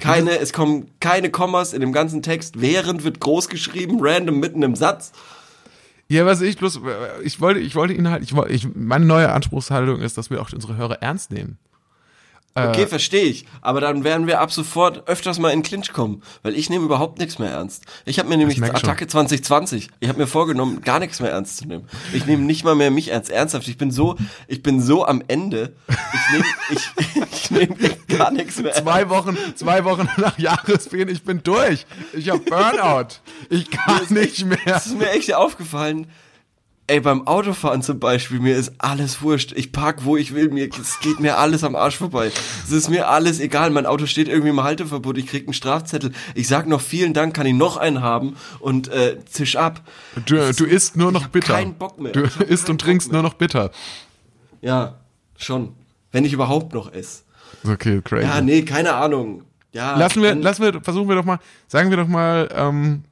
Keine, 0.00 0.38
es 0.38 0.52
kommen 0.52 0.90
keine 0.98 1.30
Kommas 1.30 1.72
in 1.72 1.80
dem 1.80 1.92
ganzen 1.92 2.22
Text. 2.22 2.60
Während 2.60 3.04
wird 3.04 3.20
groß 3.20 3.48
geschrieben, 3.48 3.98
random 4.00 4.40
mitten 4.40 4.62
im 4.62 4.74
Satz. 4.74 5.12
Ja, 6.08 6.26
was 6.26 6.40
ich 6.40 6.56
bloß, 6.56 6.80
ich 7.22 7.40
wollte, 7.40 7.60
ich 7.60 7.76
wollte 7.76 7.94
ihn 7.94 8.10
halt, 8.10 8.24
ich 8.24 8.34
wollte, 8.34 8.52
ich, 8.52 8.66
meine 8.74 9.04
neue 9.04 9.30
Anspruchshaltung 9.30 10.00
ist, 10.00 10.18
dass 10.18 10.30
wir 10.30 10.42
auch 10.42 10.52
unsere 10.52 10.76
Hörer 10.76 11.02
ernst 11.02 11.30
nehmen. 11.30 11.58
Okay, 12.54 12.86
verstehe 12.86 13.24
ich. 13.24 13.46
Aber 13.60 13.80
dann 13.80 14.02
werden 14.02 14.26
wir 14.26 14.40
ab 14.40 14.52
sofort 14.52 15.08
öfters 15.08 15.38
mal 15.38 15.50
in 15.50 15.62
Clinch 15.62 15.92
kommen, 15.92 16.22
weil 16.42 16.56
ich 16.56 16.68
nehme 16.68 16.84
überhaupt 16.84 17.18
nichts 17.18 17.38
mehr 17.38 17.50
ernst. 17.50 17.84
Ich 18.04 18.18
habe 18.18 18.28
mir 18.28 18.36
nämlich 18.36 18.58
merk 18.58 18.78
schon. 18.78 18.88
Attacke 18.88 19.06
2020, 19.06 19.88
ich 20.00 20.08
habe 20.08 20.18
mir 20.18 20.26
vorgenommen, 20.26 20.80
gar 20.80 20.98
nichts 20.98 21.20
mehr 21.20 21.30
ernst 21.30 21.58
zu 21.58 21.68
nehmen. 21.68 21.88
Ich 22.12 22.26
nehme 22.26 22.42
nicht 22.42 22.64
mal 22.64 22.74
mehr 22.74 22.90
mich 22.90 23.08
ernst. 23.08 23.30
Ernsthaft, 23.30 23.68
ich 23.68 23.78
bin 23.78 23.92
so, 23.92 24.16
ich 24.48 24.62
bin 24.62 24.80
so 24.80 25.06
am 25.06 25.22
Ende. 25.28 25.74
Ich 25.88 26.32
nehme 26.32 26.44
ich, 26.70 26.90
ich 27.32 27.50
nehm 27.52 27.74
gar 28.08 28.32
nichts 28.32 28.56
mehr 28.58 28.72
ernst. 28.72 28.82
Zwei 28.82 29.08
Wochen, 29.10 29.36
zwei 29.54 29.84
Wochen 29.84 30.08
nach 30.16 30.36
Jahresbeginn, 30.38 31.08
ich 31.08 31.22
bin 31.22 31.42
durch. 31.44 31.86
Ich 32.12 32.30
hab 32.30 32.44
Burnout. 32.44 33.20
Ich 33.48 33.70
kann 33.70 34.02
nicht 34.10 34.44
mehr. 34.44 34.58
Das 34.64 34.86
ist 34.86 34.98
mir 34.98 35.10
echt 35.10 35.32
aufgefallen. 35.34 36.08
Ey, 36.90 36.98
beim 36.98 37.24
Autofahren 37.28 37.82
zum 37.82 38.00
Beispiel, 38.00 38.40
mir 38.40 38.56
ist 38.56 38.72
alles 38.78 39.22
wurscht. 39.22 39.52
Ich 39.52 39.70
park, 39.70 40.04
wo 40.04 40.16
ich 40.16 40.34
will. 40.34 40.50
Mir, 40.50 40.68
es 40.68 40.98
geht 40.98 41.20
mir 41.20 41.38
alles 41.38 41.62
am 41.62 41.76
Arsch 41.76 41.96
vorbei. 41.96 42.32
Es 42.64 42.72
ist 42.72 42.90
mir 42.90 43.06
alles 43.06 43.38
egal. 43.38 43.70
Mein 43.70 43.86
Auto 43.86 44.06
steht 44.06 44.26
irgendwie 44.26 44.48
im 44.48 44.60
Halteverbot. 44.60 45.16
Ich 45.16 45.28
krieg 45.28 45.44
einen 45.44 45.54
Strafzettel. 45.54 46.10
Ich 46.34 46.48
sag 46.48 46.66
noch 46.66 46.80
vielen 46.80 47.14
Dank, 47.14 47.32
kann 47.32 47.46
ich 47.46 47.54
noch 47.54 47.76
einen 47.76 48.02
haben 48.02 48.34
und 48.58 48.88
äh, 48.88 49.18
zisch 49.24 49.54
ab. 49.54 49.82
Du, 50.26 50.52
du 50.52 50.64
isst 50.64 50.96
nur 50.96 51.12
noch 51.12 51.28
bitter. 51.28 51.54
keinen 51.54 51.74
Bock 51.74 52.00
mehr. 52.00 52.10
Du 52.10 52.22
isst 52.42 52.68
und 52.68 52.80
trinkst 52.80 53.12
mehr. 53.12 53.22
nur 53.22 53.30
noch 53.30 53.34
bitter. 53.34 53.70
Ja, 54.60 54.96
schon. 55.36 55.76
Wenn 56.10 56.24
ich 56.24 56.32
überhaupt 56.32 56.74
noch 56.74 56.92
esse. 56.92 57.22
Okay, 57.64 58.00
crazy. 58.02 58.26
Ja, 58.26 58.40
nee, 58.40 58.62
keine 58.62 58.94
Ahnung. 58.94 59.44
Ja, 59.72 59.96
lassen 59.96 60.24
wir, 60.24 60.34
lassen 60.34 60.64
wir, 60.64 60.80
versuchen 60.82 61.08
wir 61.08 61.14
doch 61.14 61.24
mal, 61.24 61.38
sagen 61.68 61.90
wir 61.90 61.98
doch 61.98 62.08
mal, 62.08 62.48
ähm, 62.52 63.04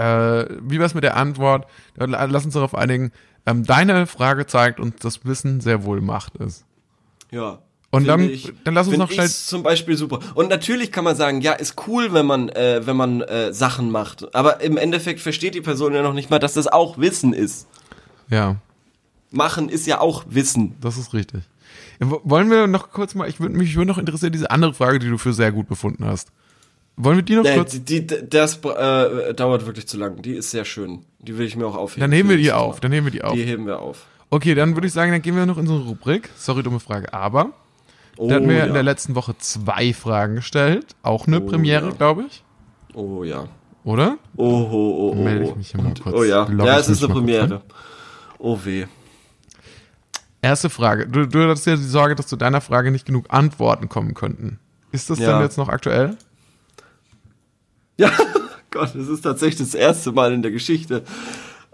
äh, 0.00 0.46
wie 0.62 0.80
war's 0.80 0.94
mit 0.94 1.04
der 1.04 1.16
Antwort? 1.16 1.66
Lass 1.96 2.44
uns 2.44 2.54
darauf 2.54 2.74
einigen. 2.74 3.12
Ähm, 3.46 3.64
deine 3.64 4.06
Frage 4.06 4.46
zeigt 4.46 4.80
uns, 4.80 4.96
dass 4.96 5.24
Wissen 5.24 5.60
sehr 5.60 5.84
wohl 5.84 6.00
Macht 6.00 6.36
ist. 6.36 6.64
Ja. 7.30 7.58
Und 7.92 8.06
dann- 8.06 8.30
dann 8.64 8.74
lass 8.74 8.86
uns 8.86 8.98
noch 8.98 9.10
schnell- 9.10 9.28
zum 9.28 9.62
Beispiel 9.64 9.96
super. 9.96 10.20
Und 10.34 10.48
natürlich 10.48 10.92
kann 10.92 11.02
man 11.04 11.16
sagen, 11.16 11.40
ja, 11.40 11.52
ist 11.54 11.74
cool, 11.88 12.12
wenn 12.12 12.24
man, 12.26 12.48
äh, 12.50 12.82
wenn 12.86 12.96
man 12.96 13.20
äh, 13.22 13.52
Sachen 13.52 13.90
macht. 13.90 14.32
Aber 14.34 14.60
im 14.60 14.76
Endeffekt 14.76 15.20
versteht 15.20 15.54
die 15.54 15.60
Person 15.60 15.92
ja 15.94 16.02
noch 16.02 16.12
nicht 16.14 16.30
mal, 16.30 16.38
dass 16.38 16.52
das 16.54 16.68
auch 16.68 16.98
Wissen 16.98 17.32
ist. 17.32 17.66
Ja, 18.28 18.56
Machen 19.32 19.68
ist 19.68 19.86
ja 19.86 20.00
auch 20.00 20.24
Wissen. 20.28 20.76
das 20.80 20.96
ist 20.98 21.14
richtig. 21.14 21.42
Wollen 22.00 22.50
wir 22.50 22.66
noch 22.66 22.90
kurz 22.90 23.14
mal, 23.14 23.28
ich 23.28 23.40
würde 23.40 23.56
mich 23.56 23.74
würde 23.76 23.88
noch 23.88 23.98
interessieren, 23.98 24.32
diese 24.32 24.50
andere 24.50 24.72
Frage, 24.74 24.98
die 24.98 25.08
du 25.08 25.18
für 25.18 25.32
sehr 25.32 25.52
gut 25.52 25.68
befunden 25.68 26.04
hast. 26.04 26.30
Wollen 27.02 27.16
wir 27.16 27.22
die 27.22 27.34
noch 27.36 27.44
Äh, 27.44 27.56
kurz? 27.56 27.72
die, 27.82 28.06
die, 28.06 28.28
das 28.28 28.56
äh, 28.64 29.34
dauert 29.34 29.66
wirklich 29.66 29.86
zu 29.88 29.96
lang. 29.98 30.22
Die 30.22 30.34
ist 30.34 30.50
sehr 30.50 30.64
schön. 30.64 31.04
Die 31.20 31.36
will 31.38 31.46
ich 31.46 31.56
mir 31.56 31.66
auch 31.66 31.76
aufheben. 31.76 32.00
Dann 32.02 32.12
heben 32.12 32.28
wir 32.28 32.36
die 32.36 32.52
auf, 32.52 32.76
Mal. 32.76 32.80
dann 32.80 32.92
heben 32.92 33.06
wir 33.06 33.10
die 33.12 33.22
auf. 33.24 33.34
Die 33.34 33.44
heben 33.44 33.66
wir 33.66 33.78
auf. 33.80 34.06
Okay, 34.30 34.54
dann 34.54 34.74
würde 34.76 34.86
ich 34.86 34.92
sagen, 34.92 35.10
dann 35.12 35.22
gehen 35.22 35.34
wir 35.36 35.44
noch 35.46 35.56
in 35.58 35.66
unsere 35.68 35.80
Rubrik. 35.88 36.28
Sorry, 36.36 36.62
dumme 36.62 36.80
Frage, 36.80 37.12
aber 37.12 37.50
Oh, 38.16 38.28
da 38.28 38.34
hatten 38.36 38.48
wir 38.48 38.56
ja. 38.58 38.64
in 38.66 38.74
der 38.74 38.82
letzten 38.82 39.14
Woche 39.14 39.34
zwei 39.38 39.94
Fragen 39.94 40.36
gestellt. 40.36 40.94
Auch 41.02 41.26
eine 41.26 41.40
Oh, 41.40 41.46
Premiere, 41.46 41.86
ja. 41.88 41.92
glaube 41.94 42.24
ich. 42.28 42.42
oh 42.94 43.24
ja. 43.24 43.48
Oder? 43.82 44.18
Oh, 44.36 44.44
oh, 44.44 44.68
oh, 44.72 45.12
oh. 45.12 45.14
Melde 45.14 45.44
ich 45.44 45.50
oh. 45.52 45.54
mich 45.54 45.70
hier 45.70 45.80
Und- 45.80 46.02
kurz. 46.02 46.14
Oh 46.14 46.22
ja. 46.24 46.42
Logge 46.44 46.66
Ja, 46.70 46.78
es 46.78 46.88
ist 46.90 47.02
eine 47.02 47.12
Premiere. 47.14 47.62
Oh 48.38 48.58
weh. 48.62 48.84
Erste 50.42 50.70
Frage. 50.70 51.06
Du, 51.06 51.26
du 51.26 51.42
hattest 51.48 51.66
ja 51.66 51.76
die 51.76 51.82
Sorge, 51.82 52.14
dass 52.14 52.26
zu 52.26 52.36
deiner 52.36 52.60
Frage 52.60 52.90
nicht 52.90 53.06
genug 53.06 53.26
Antworten 53.28 53.88
kommen 53.88 54.14
könnten. 54.14 54.58
Ist 54.92 55.10
das 55.10 55.18
Ja. 55.18 55.32
denn 55.34 55.42
jetzt 55.42 55.56
noch 55.58 55.68
aktuell? 55.68 56.16
Ja, 58.00 58.10
Gott, 58.70 58.90
das 58.94 59.08
ist 59.08 59.22
tatsächlich 59.22 59.58
das 59.58 59.74
erste 59.74 60.12
Mal 60.12 60.32
in 60.32 60.42
der 60.42 60.50
Geschichte, 60.52 61.02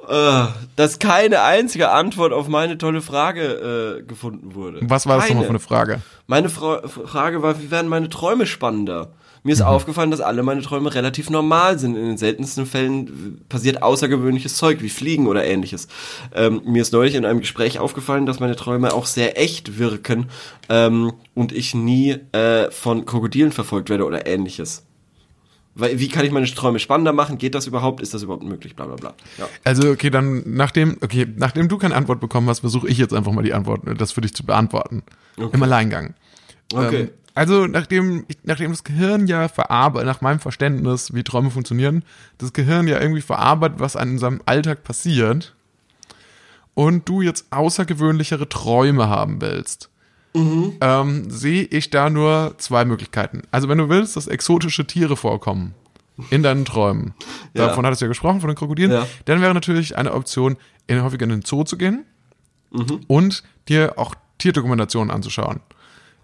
äh, 0.09 0.45
dass 0.77 0.99
keine 0.99 1.43
einzige 1.43 1.91
Antwort 1.91 2.33
auf 2.33 2.49
meine 2.49 2.79
tolle 2.79 3.01
Frage 3.03 3.99
äh, 4.01 4.03
gefunden 4.03 4.55
wurde. 4.55 4.81
Was 4.83 5.07
war 5.07 5.17
das 5.17 5.29
nochmal 5.29 5.45
für 5.45 5.51
eine 5.51 5.59
Frage? 5.61 6.01
Meine 6.27 6.49
Fra 6.49 6.87
Frage 6.89 7.43
war, 7.43 7.61
wie 7.61 7.71
werden 7.71 7.89
meine 7.89 8.09
Träume 8.09 8.47
spannender? 8.47 9.13
Mir 9.43 9.51
Mhm. 9.55 9.61
ist 9.61 9.63
aufgefallen, 9.63 10.11
dass 10.11 10.21
alle 10.21 10.43
meine 10.43 10.63
Träume 10.63 10.93
relativ 10.93 11.31
normal 11.31 11.79
sind. 11.79 11.95
In 11.97 12.05
den 12.07 12.17
seltensten 12.19 12.67
Fällen 12.67 13.45
passiert 13.49 13.81
außergewöhnliches 13.83 14.57
Zeug, 14.57 14.83
wie 14.83 14.89
Fliegen 14.89 15.29
oder 15.29 15.45
ähnliches. 15.45 15.87
Ähm, 16.35 16.63
mir 16.65 16.83
ist 16.83 16.93
neulich 16.93 17.15
in 17.15 17.25
einem 17.25 17.39
Gespräch 17.41 17.79
aufgefallen, 17.79 18.27
dass 18.27 18.41
meine 18.41 18.57
Träume 18.57 18.93
auch 18.93 19.07
sehr 19.07 19.41
echt 19.41 19.79
wirken 19.79 20.27
ähm, 20.69 21.13
und 21.35 21.53
ich 21.53 21.75
nie 21.77 22.17
äh, 22.33 22.71
von 22.73 23.07
Krokodilen 23.07 23.53
verfolgt 23.53 23.89
werde 23.91 24.05
oder 24.05 24.27
ähnliches. 24.27 24.86
Weil, 25.79 25.99
wie 25.99 26.09
kann 26.09 26.25
ich 26.25 26.33
meine 26.33 26.47
Träume 26.47 26.79
spannender 26.79 27.13
machen? 27.13 27.37
Geht 27.37 27.55
das 27.55 27.67
überhaupt? 27.67 28.01
Ist 28.01 28.15
das 28.15 28.23
überhaupt 28.23 28.43
möglich? 28.43 28.75
Bla 28.75 28.87
bla 28.87 28.97
bla. 28.97 29.15
Ja. 29.37 29.47
Also, 29.63 29.91
okay, 29.91 30.09
dann 30.09 30.43
nachdem, 30.47 30.97
okay, 31.03 31.27
nachdem 31.37 31.69
du 31.69 31.77
keine 31.77 31.95
Antwort 31.95 32.19
bekommen 32.19 32.49
hast, 32.49 32.61
versuche 32.61 32.89
ich 32.89 32.97
jetzt 32.97 33.13
einfach 33.13 33.33
mal 33.33 33.43
die 33.43 33.53
Antwort, 33.53 33.83
das 33.99 34.13
für 34.13 34.23
dich 34.23 34.35
zu 34.35 34.45
beantworten. 34.47 35.03
Im 35.37 35.63
Alleingang. 35.63 36.15
Okay. 36.73 37.01
Ähm, 37.03 37.11
also, 37.35 37.67
nachdem, 37.67 38.25
nachdem 38.45 38.71
das 38.71 38.85
Gehirn 38.85 39.27
ja 39.27 39.49
verarbeitet, 39.49 40.07
nach 40.07 40.23
meinem 40.23 40.41
Verständnis, 40.41 41.13
wie 41.13 41.23
Träume 41.23 41.51
funktionieren, 41.51 42.03
das 42.39 42.55
Gehirn 42.55 42.89
ja 42.89 42.99
irgendwie 42.99 43.21
verarbeitet, 43.21 43.79
was 43.79 43.97
an 43.97 44.17
seinem 44.17 44.41
Alltag 44.47 44.83
passiert, 44.83 45.55
und 46.73 47.09
du 47.09 47.21
jetzt 47.21 47.47
außergewöhnlichere 47.51 48.49
Träume 48.49 49.09
haben 49.09 49.43
willst, 49.43 49.91
ähm, 50.81 51.31
sehe 51.31 51.63
ich 51.65 51.91
da 51.91 52.11
nur 52.11 52.55
zwei 52.59 52.85
Möglichkeiten. 52.85 53.43
Also, 53.51 53.69
wenn 53.69 53.79
du 53.79 53.89
willst, 53.89 54.17
dass 54.17 54.27
exotische 54.27 54.87
Tiere 54.87 55.17
vorkommen 55.17 55.75
in 56.31 56.43
deinen 56.43 56.65
Träumen, 56.65 57.15
Ja. 57.55 57.67
davon 57.69 57.85
hattest 57.87 58.01
du 58.01 58.07
ja 58.07 58.09
gesprochen, 58.09 58.41
von 58.41 58.49
den 58.49 58.57
Krokodilen, 58.57 58.91
Ja. 58.93 59.07
dann 59.27 59.41
wäre 59.41 59.53
natürlich 59.55 59.97
eine 59.97 60.13
Option, 60.15 60.57
in, 60.87 61.03
häufiger 61.03 61.25
in 61.25 61.31
den 61.31 61.43
Zoo 61.43 61.65
zu 61.65 61.77
gehen 61.77 62.05
und 63.09 63.43
dir 63.69 63.95
auch 63.97 64.15
Tierdokumentationen 64.39 65.11
anzuschauen. 65.11 65.61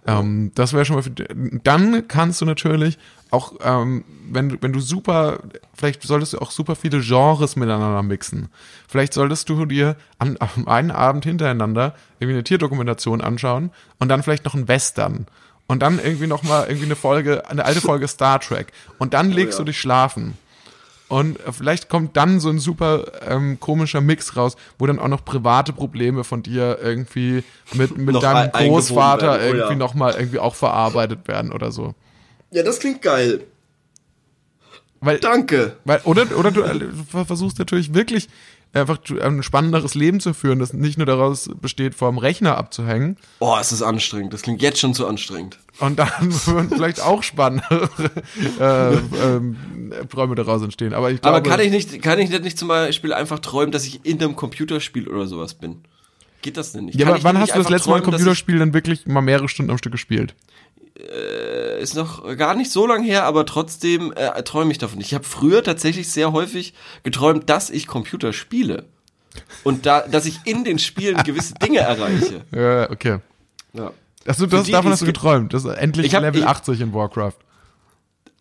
Ähm, 0.07 0.51
das 0.55 0.73
wäre 0.73 0.85
schon 0.85 0.97
mal 0.97 1.03
für, 1.03 1.11
dann 1.11 2.09
kannst 2.09 2.41
du 2.41 2.45
natürlich 2.45 2.99
auch, 3.31 3.55
ähm, 3.63 4.05
wenn 4.31 4.51
du, 4.51 4.57
wenn 4.61 4.73
du 4.73 4.81
super, 4.81 5.39
vielleicht 5.75 6.03
solltest 6.03 6.35
du 6.35 6.39
auch 6.39 6.51
super 6.51 6.77
viele 6.77 7.01
Genres 7.01 7.57
miteinander 7.57 8.03
mixen. 8.03 8.49
Vielleicht 8.89 9.15
solltest 9.15 9.49
du 9.49 9.65
dir 9.65 9.97
an, 10.19 10.37
an 10.39 10.67
einen 10.67 10.91
Abend 10.91 11.25
hintereinander 11.25 11.95
irgendwie 12.19 12.35
eine 12.35 12.45
Tierdokumentation 12.45 13.21
anschauen 13.21 13.71
und 13.99 14.09
dann 14.09 14.23
vielleicht 14.23 14.45
noch 14.45 14.55
einen 14.55 14.69
Western. 14.69 15.27
Und 15.69 15.81
dann 15.81 15.99
irgendwie 15.99 16.27
noch 16.27 16.43
mal 16.43 16.67
irgendwie 16.67 16.87
eine 16.87 16.97
Folge, 16.97 17.49
eine 17.49 17.65
alte 17.65 17.81
Folge 17.81 18.07
Star 18.07 18.41
Trek. 18.41 18.73
Und 18.99 19.15
dann 19.15 19.31
legst 19.31 19.59
ja. 19.59 19.65
du 19.65 19.71
dich 19.71 19.79
schlafen. 19.81 20.37
Und 21.13 21.39
vielleicht 21.51 21.91
kommt 21.91 22.17
dann 22.17 22.41
so 22.41 22.49
ein 22.49 22.59
super 22.59 23.05
ähm, 23.29 23.61
komischer 23.61 24.01
Mix 24.01 24.35
raus, 24.35 24.57
wo 24.79 24.87
dann 24.87 24.99
auch 24.99 25.09
noch 25.09 25.27
private 25.27 25.75
Probleme 25.75 26.25
von 26.25 26.43
dir 26.43 26.79
irgendwie 26.81 27.45
mit, 27.75 27.99
mit 27.99 28.23
deinem 28.23 28.51
Großvater 28.51 29.33
werden, 29.33 29.43
oh 29.43 29.45
ja. 29.45 29.51
irgendwie 29.57 29.77
nochmal 29.77 30.15
irgendwie 30.15 30.39
auch 30.39 30.55
verarbeitet 30.55 31.29
werden 31.29 31.53
oder 31.53 31.71
so. 31.71 31.95
ja, 32.51 32.63
das 32.63 32.79
klingt 32.79 33.03
geil. 33.03 33.45
Weil, 35.01 35.19
Danke. 35.19 35.77
weil 35.85 36.01
oder, 36.05 36.25
oder 36.39 36.51
du 36.51 36.63
äh, 36.63 36.81
ver- 37.11 37.27
versuchst 37.27 37.59
natürlich 37.59 37.93
wirklich 37.93 38.31
einfach 38.73 38.99
ein 39.21 39.43
spannenderes 39.43 39.95
Leben 39.95 40.19
zu 40.19 40.33
führen, 40.33 40.61
das 40.61 40.73
nicht 40.73 40.97
nur 40.97 41.07
daraus 41.07 41.51
besteht, 41.61 41.95
vor 41.95 42.11
dem 42.11 42.17
Rechner 42.17 42.57
abzuhängen 42.57 43.19
Oh, 43.41 43.55
es 43.61 43.71
ist 43.71 43.83
anstrengend. 43.83 44.33
Das 44.33 44.41
klingt 44.41 44.63
jetzt 44.63 44.81
schon 44.81 44.95
zu 44.95 45.07
anstrengend. 45.07 45.59
Und 45.83 45.99
dann 45.99 46.09
würden 46.47 46.71
vielleicht 46.71 47.01
auch 47.01 47.23
spannendere 47.23 47.89
äh, 48.61 48.95
ähm, 48.95 49.57
Träume 50.09 50.35
daraus 50.35 50.63
entstehen. 50.63 50.95
Aber 50.95 51.11
ich 51.11 51.21
glaube, 51.21 51.39
Aber 51.39 51.49
kann 51.49 51.61
ich 51.61 51.71
nicht, 51.71 52.03
kann 52.03 52.19
ich 52.19 52.31
nicht 52.31 52.59
zum 52.59 52.69
Beispiel 52.69 53.13
einfach 53.13 53.41
träumen, 53.41 53.73
dass 53.73 53.85
ich 53.85 54.05
in 54.05 54.23
einem 54.23 54.37
Computerspiel 54.37 55.09
oder 55.09 55.27
sowas 55.27 55.55
bin? 55.55 55.83
Geht 56.41 56.57
das 56.57 56.73
denn 56.73 56.87
nicht? 56.87 56.99
ja, 56.99 57.07
Kann 57.07 57.15
aber 57.15 57.25
wann 57.25 57.39
hast 57.39 57.55
du 57.55 57.59
das 57.59 57.69
letzte 57.69 57.91
Mal 57.91 57.97
ein 57.97 58.03
Computerspiel 58.03 58.59
dann 58.59 58.75
wirklich 58.75 59.07
mal 59.07 59.21
mehrere 59.21 59.49
Stunden 59.49 59.71
am 59.71 59.79
Stück 59.79 59.93
gespielt? 59.93 60.35
Äh, 60.97 61.83
ist 61.83 61.95
noch 61.95 62.37
gar 62.37 62.55
nicht 62.55 62.71
so 62.71 62.87
lang 62.87 63.03
her, 63.03 63.25
aber 63.25 63.45
trotzdem 63.47 64.13
äh, 64.13 64.43
träume 64.43 64.71
ich 64.73 64.79
davon. 64.79 65.01
Ich 65.01 65.15
habe 65.15 65.25
früher 65.25 65.63
tatsächlich 65.65 66.09
sehr 66.11 66.33
häufig 66.33 66.75
geträumt, 67.03 67.51
dass 67.51 67.71
ich 67.71 67.87
Computer 67.87 68.33
spiele. 68.33 68.87
Und 69.65 69.87
da, 69.87 70.03
dass 70.03 70.27
ich 70.27 70.41
in 70.45 70.65
den 70.65 70.79
Spielen 70.79 71.23
gewisse 71.25 71.55
Dinge 71.55 71.79
erreiche. 71.79 72.43
Ja, 72.53 72.91
okay. 72.91 73.19
Ja. 73.73 73.93
Für 74.25 74.47
das, 74.47 74.65
die, 74.67 74.73
davon 74.73 74.93
hast 74.93 75.03
du 75.03 75.07
geträumt. 75.07 75.53
Das 75.55 75.65
ist 75.65 75.71
endlich 75.77 76.07
Ich 76.07 76.15
hab- 76.15 76.23
Level 76.23 76.41
ich- 76.43 76.47
80 76.47 76.81
in 76.81 76.93
Warcraft. 76.95 77.35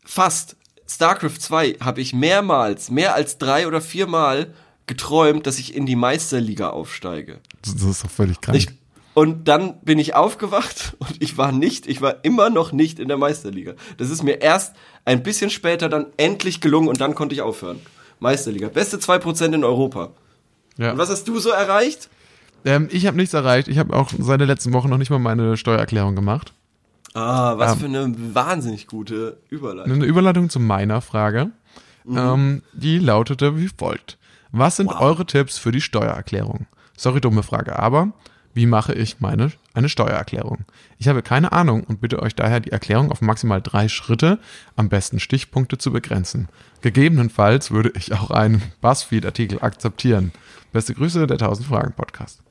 Fast. 0.04 0.56
StarCraft 0.88 1.40
2 1.40 1.78
habe 1.82 2.02
ich 2.02 2.14
mehrmals, 2.14 2.92
mehr 2.92 3.16
als 3.16 3.38
drei 3.38 3.66
oder 3.66 3.80
viermal 3.80 4.54
geträumt, 4.88 5.48
dass 5.48 5.58
ich 5.58 5.74
in 5.74 5.86
die 5.86 5.96
Meisterliga 5.96 6.70
aufsteige. 6.72 7.40
Das, 7.62 7.76
das 7.76 7.84
ist 7.86 8.04
doch 8.04 8.10
völlig 8.10 8.42
krank. 8.42 8.58
Ich, 8.58 8.68
Und 9.14 9.48
dann 9.48 9.80
bin 9.82 10.00
ich 10.00 10.16
aufgewacht 10.16 10.96
und 11.00 11.22
ich 11.24 11.38
war 11.38 11.54
nicht, 11.54 11.88
ich 11.88 12.02
war 12.02 12.26
immer 12.26 12.50
noch 12.50 12.74
nicht 12.74 13.00
in 13.00 13.08
der 13.08 13.16
Meisterliga. 13.18 13.76
Das 13.98 14.10
ist 14.10 14.22
mir 14.22 14.42
erst 14.42 14.76
ein 15.06 15.24
bisschen 15.24 15.50
später 15.50 15.88
dann 15.88 16.08
endlich 16.18 16.60
gelungen 16.60 16.90
und 16.90 17.00
dann 17.00 17.16
konnte 17.16 17.36
ich 17.36 17.42
aufhören. 17.42 17.80
Meisterliga. 18.20 18.68
Beste 18.68 18.98
2% 18.98 19.54
in 19.56 19.64
Europa. 19.64 20.12
Ja. 20.78 20.92
Und 20.92 20.98
was 20.98 21.10
hast 21.10 21.26
du 21.28 21.40
so 21.40 21.52
erreicht? 21.52 22.10
Ähm, 22.66 22.88
ich 22.92 23.08
habe 23.08 23.18
nichts 23.18 23.34
erreicht. 23.34 23.68
Ich 23.68 23.78
habe 23.78 23.96
auch 23.96 24.12
seit 24.18 24.40
der 24.40 24.48
letzten 24.48 24.74
Woche 24.74 24.88
noch 24.88 24.98
nicht 24.98 25.10
mal 25.10 25.20
meine 25.20 25.58
Steuererklärung 25.58 26.16
gemacht. 26.16 26.54
Ah, 27.14 27.58
was 27.58 27.74
Ähm. 27.74 27.80
für 27.80 27.86
eine 27.86 28.16
wahnsinnig 28.36 28.88
gute 28.88 29.38
Überleitung. 29.50 29.94
Eine 29.94 30.06
Überleitung 30.06 30.50
zu 30.50 30.60
meiner 30.60 31.02
Frage. 31.02 31.52
Ähm, 32.10 32.62
die 32.74 33.00
lautete 33.00 33.58
wie 33.60 33.70
folgt. 33.76 34.18
Was 34.52 34.76
sind 34.78 34.88
Wow. 34.90 35.02
eure 35.02 35.26
Tipps 35.26 35.58
für 35.58 35.72
die 35.72 35.82
Steuererklärung? 35.82 36.66
Sorry, 36.98 37.22
dumme 37.22 37.44
Frage, 37.44 37.78
aber 37.80 38.14
wie 38.54 38.66
mache 38.66 38.94
ich 38.94 39.20
meine 39.22 39.52
eine 39.74 39.88
Steuererklärung? 39.90 40.66
Ich 40.98 41.08
habe 41.08 41.22
keine 41.22 41.52
Ahnung 41.54 41.84
und 41.84 42.02
bitte 42.02 42.22
euch 42.22 42.36
daher 42.36 42.60
die 42.60 42.72
Erklärung 42.72 43.12
auf 43.12 43.22
maximal 43.22 43.62
drei 43.62 43.88
Schritte, 43.88 44.40
am 44.76 44.90
besten 44.90 45.20
Stichpunkte 45.20 45.78
zu 45.78 45.92
begrenzen. 45.92 46.50
Gegebenenfalls 46.82 47.72
würde 47.72 47.92
ich 47.96 48.14
auch 48.14 48.30
einen 48.32 48.62
Buzzfeed-Artikel 48.82 49.60
akzeptieren. 49.62 50.32
Beste 50.74 50.94
Grüße, 50.94 51.28
der 51.28 51.38
1000 51.38 51.68
Fragen 51.68 51.94
Podcast. 51.94 52.42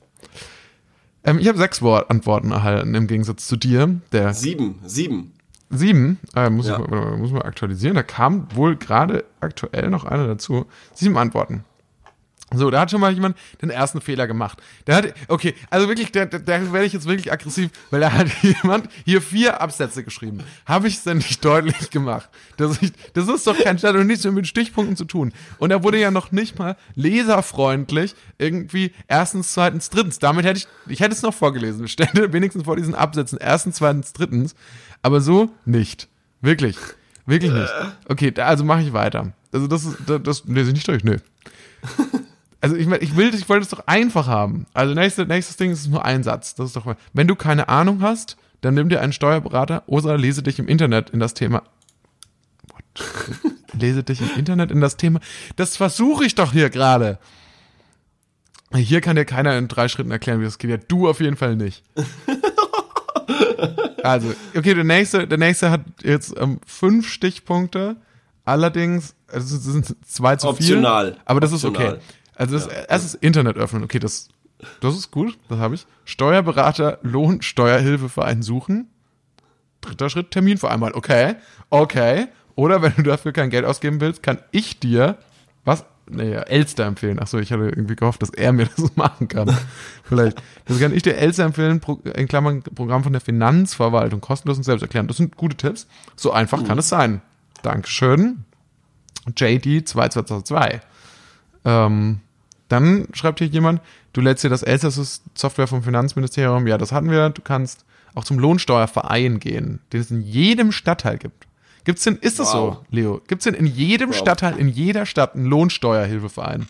Ähm, 1.23 1.39
ich 1.39 1.47
habe 1.47 1.57
sechs 1.57 1.81
Wort 1.81 2.09
Antworten 2.09 2.51
erhalten 2.51 2.95
im 2.95 3.07
Gegensatz 3.07 3.47
zu 3.47 3.55
dir, 3.57 3.99
der 4.11 4.33
Sieben, 4.33 4.79
sieben. 4.85 5.33
Sieben, 5.69 6.19
äh, 6.35 6.49
muss, 6.49 6.67
Ja. 6.67 6.79
ich, 6.81 7.17
muss 7.17 7.31
man 7.31 7.43
aktualisieren. 7.43 7.95
Da 7.95 8.03
kam 8.03 8.47
wohl 8.55 8.75
gerade 8.75 9.23
aktuell 9.39 9.89
noch 9.89 10.03
einer 10.03 10.27
dazu. 10.27 10.65
Sieben 10.93 11.17
Antworten. 11.17 11.63
So, 12.53 12.69
da 12.69 12.81
hat 12.81 12.91
schon 12.91 12.99
mal 12.99 13.13
jemand 13.13 13.37
den 13.61 13.69
ersten 13.69 14.01
Fehler 14.01 14.27
gemacht. 14.27 14.61
Der 14.85 14.95
hat, 14.95 15.13
okay, 15.29 15.55
also 15.69 15.87
wirklich, 15.87 16.11
da, 16.11 16.25
da, 16.25 16.37
da 16.37 16.73
werde 16.73 16.85
ich 16.85 16.91
jetzt 16.91 17.07
wirklich 17.07 17.31
aggressiv, 17.31 17.71
weil 17.91 18.01
da 18.01 18.11
hat 18.11 18.27
jemand 18.41 18.89
hier 19.05 19.21
vier 19.21 19.61
Absätze 19.61 20.03
geschrieben. 20.03 20.43
Habe 20.65 20.89
ich 20.89 20.95
es 20.95 21.03
denn 21.03 21.17
nicht 21.17 21.43
deutlich 21.45 21.89
gemacht? 21.91 22.29
Das, 22.57 22.81
ich, 22.81 22.91
das 23.13 23.29
ist 23.29 23.47
doch 23.47 23.57
kein 23.57 23.77
Stadt 23.77 23.95
und 23.95 24.07
nichts 24.07 24.25
mit 24.25 24.47
Stichpunkten 24.47 24.97
zu 24.97 25.05
tun. 25.05 25.31
Und 25.59 25.69
da 25.69 25.81
wurde 25.81 25.99
ja 25.99 26.11
noch 26.11 26.31
nicht 26.33 26.59
mal 26.59 26.75
leserfreundlich 26.95 28.15
irgendwie 28.37 28.91
erstens, 29.07 29.53
zweitens, 29.53 29.89
drittens. 29.89 30.19
Damit 30.19 30.45
hätte 30.45 30.59
ich, 30.59 30.67
ich 30.87 30.99
hätte 30.99 31.13
es 31.13 31.21
noch 31.21 31.33
vorgelesen. 31.33 31.85
Es 31.85 31.91
Stände 31.91 32.33
wenigstens 32.33 32.63
vor 32.63 32.75
diesen 32.75 32.95
Absätzen 32.95 33.37
erstens, 33.39 33.77
zweitens, 33.77 34.11
drittens. 34.11 34.55
Aber 35.01 35.21
so 35.21 35.51
nicht. 35.63 36.09
Wirklich. 36.41 36.77
Wirklich 37.25 37.53
nicht. 37.53 37.71
Okay, 38.09 38.31
da, 38.31 38.47
also 38.47 38.65
mache 38.65 38.81
ich 38.81 38.91
weiter. 38.91 39.31
Also 39.53 39.67
das 39.67 39.85
ist, 39.85 39.97
das, 40.05 40.21
das 40.23 40.43
lese 40.45 40.69
ich 40.69 40.75
nicht 40.75 40.87
durch, 40.87 41.03
nö. 41.03 41.17
Also 42.61 42.75
ich, 42.75 42.87
ich 42.87 43.15
will, 43.15 43.33
ich 43.33 43.49
wollte 43.49 43.63
es 43.63 43.69
doch 43.69 43.87
einfach 43.87 44.27
haben. 44.27 44.67
Also 44.73 44.93
nächstes, 44.93 45.27
nächstes 45.27 45.57
Ding 45.57 45.71
ist 45.71 45.87
nur 45.87 46.05
ein 46.05 46.23
Satz. 46.23 46.55
Das 46.55 46.67
ist 46.67 46.75
doch, 46.75 46.95
wenn 47.13 47.27
du 47.27 47.35
keine 47.35 47.69
Ahnung 47.69 48.01
hast, 48.01 48.37
dann 48.61 48.75
nimm 48.75 48.89
dir 48.89 49.01
einen 49.01 49.13
Steuerberater 49.13 49.83
oder 49.87 50.17
lese 50.17 50.43
dich 50.43 50.59
im 50.59 50.67
Internet 50.67 51.09
in 51.09 51.19
das 51.19 51.33
Thema. 51.33 51.63
What? 52.67 53.43
lese 53.73 54.03
dich 54.03 54.21
im 54.21 54.29
Internet 54.37 54.69
in 54.71 54.79
das 54.79 54.95
Thema. 54.95 55.19
Das 55.55 55.75
versuche 55.75 56.23
ich 56.23 56.35
doch 56.35 56.51
hier 56.51 56.69
gerade. 56.69 57.17
Hier 58.73 59.01
kann 59.01 59.15
dir 59.15 59.25
keiner 59.25 59.57
in 59.57 59.67
drei 59.67 59.87
Schritten 59.87 60.11
erklären, 60.11 60.39
wie 60.39 60.45
das 60.45 60.57
geht. 60.57 60.69
Ja, 60.69 60.77
du 60.77 61.09
auf 61.09 61.19
jeden 61.19 61.35
Fall 61.35 61.55
nicht. 61.55 61.83
Also, 64.03 64.33
okay, 64.55 64.73
der 64.73 64.83
nächste, 64.83 65.27
der 65.27 65.37
nächste 65.37 65.69
hat 65.69 65.81
jetzt 66.03 66.33
ähm, 66.39 66.59
fünf 66.65 67.07
Stichpunkte. 67.07 67.97
Allerdings, 68.43 69.13
also 69.27 69.55
es 69.55 69.63
sind 69.63 69.95
zwei 70.07 70.35
zu 70.35 70.47
Optional. 70.47 71.11
viel. 71.11 71.21
Aber 71.25 71.39
das 71.39 71.51
ist 71.51 71.63
okay. 71.63 71.97
Also 72.41 72.57
das 72.57 72.65
erste 72.65 73.05
ist 73.05 73.13
Internet 73.23 73.55
öffnen. 73.55 73.83
Okay, 73.83 73.99
das, 73.99 74.29
das 74.79 74.95
ist 74.95 75.11
gut, 75.11 75.37
das 75.47 75.59
habe 75.59 75.75
ich. 75.75 75.85
Steuerberater, 76.05 76.97
Lohn, 77.03 77.43
Steuerhilfeverein 77.43 78.41
suchen. 78.41 78.89
Dritter 79.81 80.09
Schritt, 80.09 80.31
Termin 80.31 80.57
vereinbaren. 80.57 80.95
Okay, 80.95 81.35
okay. 81.69 82.29
Oder 82.55 82.81
wenn 82.81 82.93
du 82.95 83.03
dafür 83.03 83.31
kein 83.31 83.51
Geld 83.51 83.63
ausgeben 83.63 84.01
willst, 84.01 84.23
kann 84.23 84.39
ich 84.49 84.79
dir 84.79 85.19
was, 85.65 85.85
nee, 86.09 86.33
Elster 86.33 86.85
empfehlen. 86.85 87.19
Achso, 87.19 87.37
ich 87.37 87.51
hatte 87.51 87.65
irgendwie 87.65 87.95
gehofft, 87.95 88.23
dass 88.23 88.31
er 88.31 88.53
mir 88.53 88.65
das 88.75 88.95
machen 88.95 89.27
kann. 89.27 89.55
Vielleicht. 90.03 90.41
Das 90.65 90.79
kann 90.79 90.95
ich 90.95 91.03
dir 91.03 91.17
Elster 91.17 91.43
empfehlen, 91.43 91.79
in 92.15 92.27
Klammern 92.27 92.63
Programm 92.63 93.03
von 93.03 93.13
der 93.13 93.21
Finanzverwaltung, 93.21 94.19
kostenlos 94.19 94.57
und 94.57 94.63
selbst 94.63 94.81
erklären. 94.81 95.07
Das 95.07 95.17
sind 95.17 95.37
gute 95.37 95.57
Tipps. 95.57 95.85
So 96.15 96.31
einfach 96.31 96.63
kann 96.63 96.79
es 96.79 96.89
sein. 96.89 97.21
Dankeschön. 97.61 98.45
JD 99.37 99.87
2222. 99.87 100.81
Ähm, 101.65 102.21
dann 102.71 103.07
schreibt 103.13 103.39
hier 103.39 103.47
jemand, 103.47 103.81
du 104.13 104.21
lädst 104.21 104.43
dir 104.43 104.49
das 104.49 104.63
Elsass 104.63 105.21
Software 105.35 105.67
vom 105.67 105.83
Finanzministerium. 105.83 106.67
Ja, 106.67 106.77
das 106.77 106.91
hatten 106.91 107.11
wir. 107.11 107.29
Du 107.29 107.41
kannst 107.41 107.85
auch 108.15 108.23
zum 108.23 108.39
Lohnsteuerverein 108.39 109.39
gehen, 109.39 109.79
den 109.93 110.01
es 110.01 110.11
in 110.11 110.21
jedem 110.21 110.71
Stadtteil 110.71 111.17
gibt. 111.17 111.47
Gibt's 111.83 112.03
denn, 112.03 112.17
ist 112.17 112.39
das 112.39 112.53
Wow. 112.53 112.75
so, 112.75 112.85
Leo? 112.91 113.21
Gibt's 113.27 113.45
denn 113.45 113.53
in 113.53 113.65
jedem 113.65 114.09
Wow. 114.09 114.17
Stadtteil, 114.17 114.57
in 114.57 114.67
jeder 114.67 115.05
Stadt 115.05 115.35
einen 115.35 115.45
Lohnsteuerhilfeverein? 115.45 116.67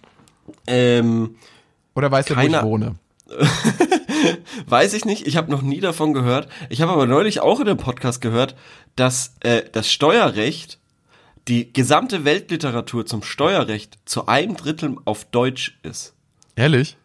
Ähm, 0.67 1.35
Oder 1.95 2.11
weißt 2.11 2.29
du, 2.29 2.35
wo 2.35 2.41
ich 2.41 2.61
wohne? 2.61 2.95
weiß 4.67 4.93
ich 4.93 5.05
nicht, 5.05 5.27
ich 5.27 5.37
habe 5.37 5.51
noch 5.51 5.61
nie 5.61 5.79
davon 5.79 6.13
gehört. 6.13 6.47
Ich 6.69 6.81
habe 6.81 6.91
aber 6.91 7.07
neulich 7.07 7.39
auch 7.39 7.59
in 7.59 7.67
einem 7.67 7.77
Podcast 7.77 8.21
gehört, 8.21 8.55
dass 8.95 9.35
äh, 9.41 9.63
das 9.71 9.91
Steuerrecht, 9.91 10.79
die 11.47 11.73
gesamte 11.73 12.25
Weltliteratur 12.25 13.05
zum 13.05 13.23
Steuerrecht 13.23 13.97
zu 14.05 14.27
einem 14.27 14.55
Drittel 14.55 14.95
auf 15.05 15.25
Deutsch 15.25 15.77
ist. 15.83 16.13
Ehrlich? 16.55 16.97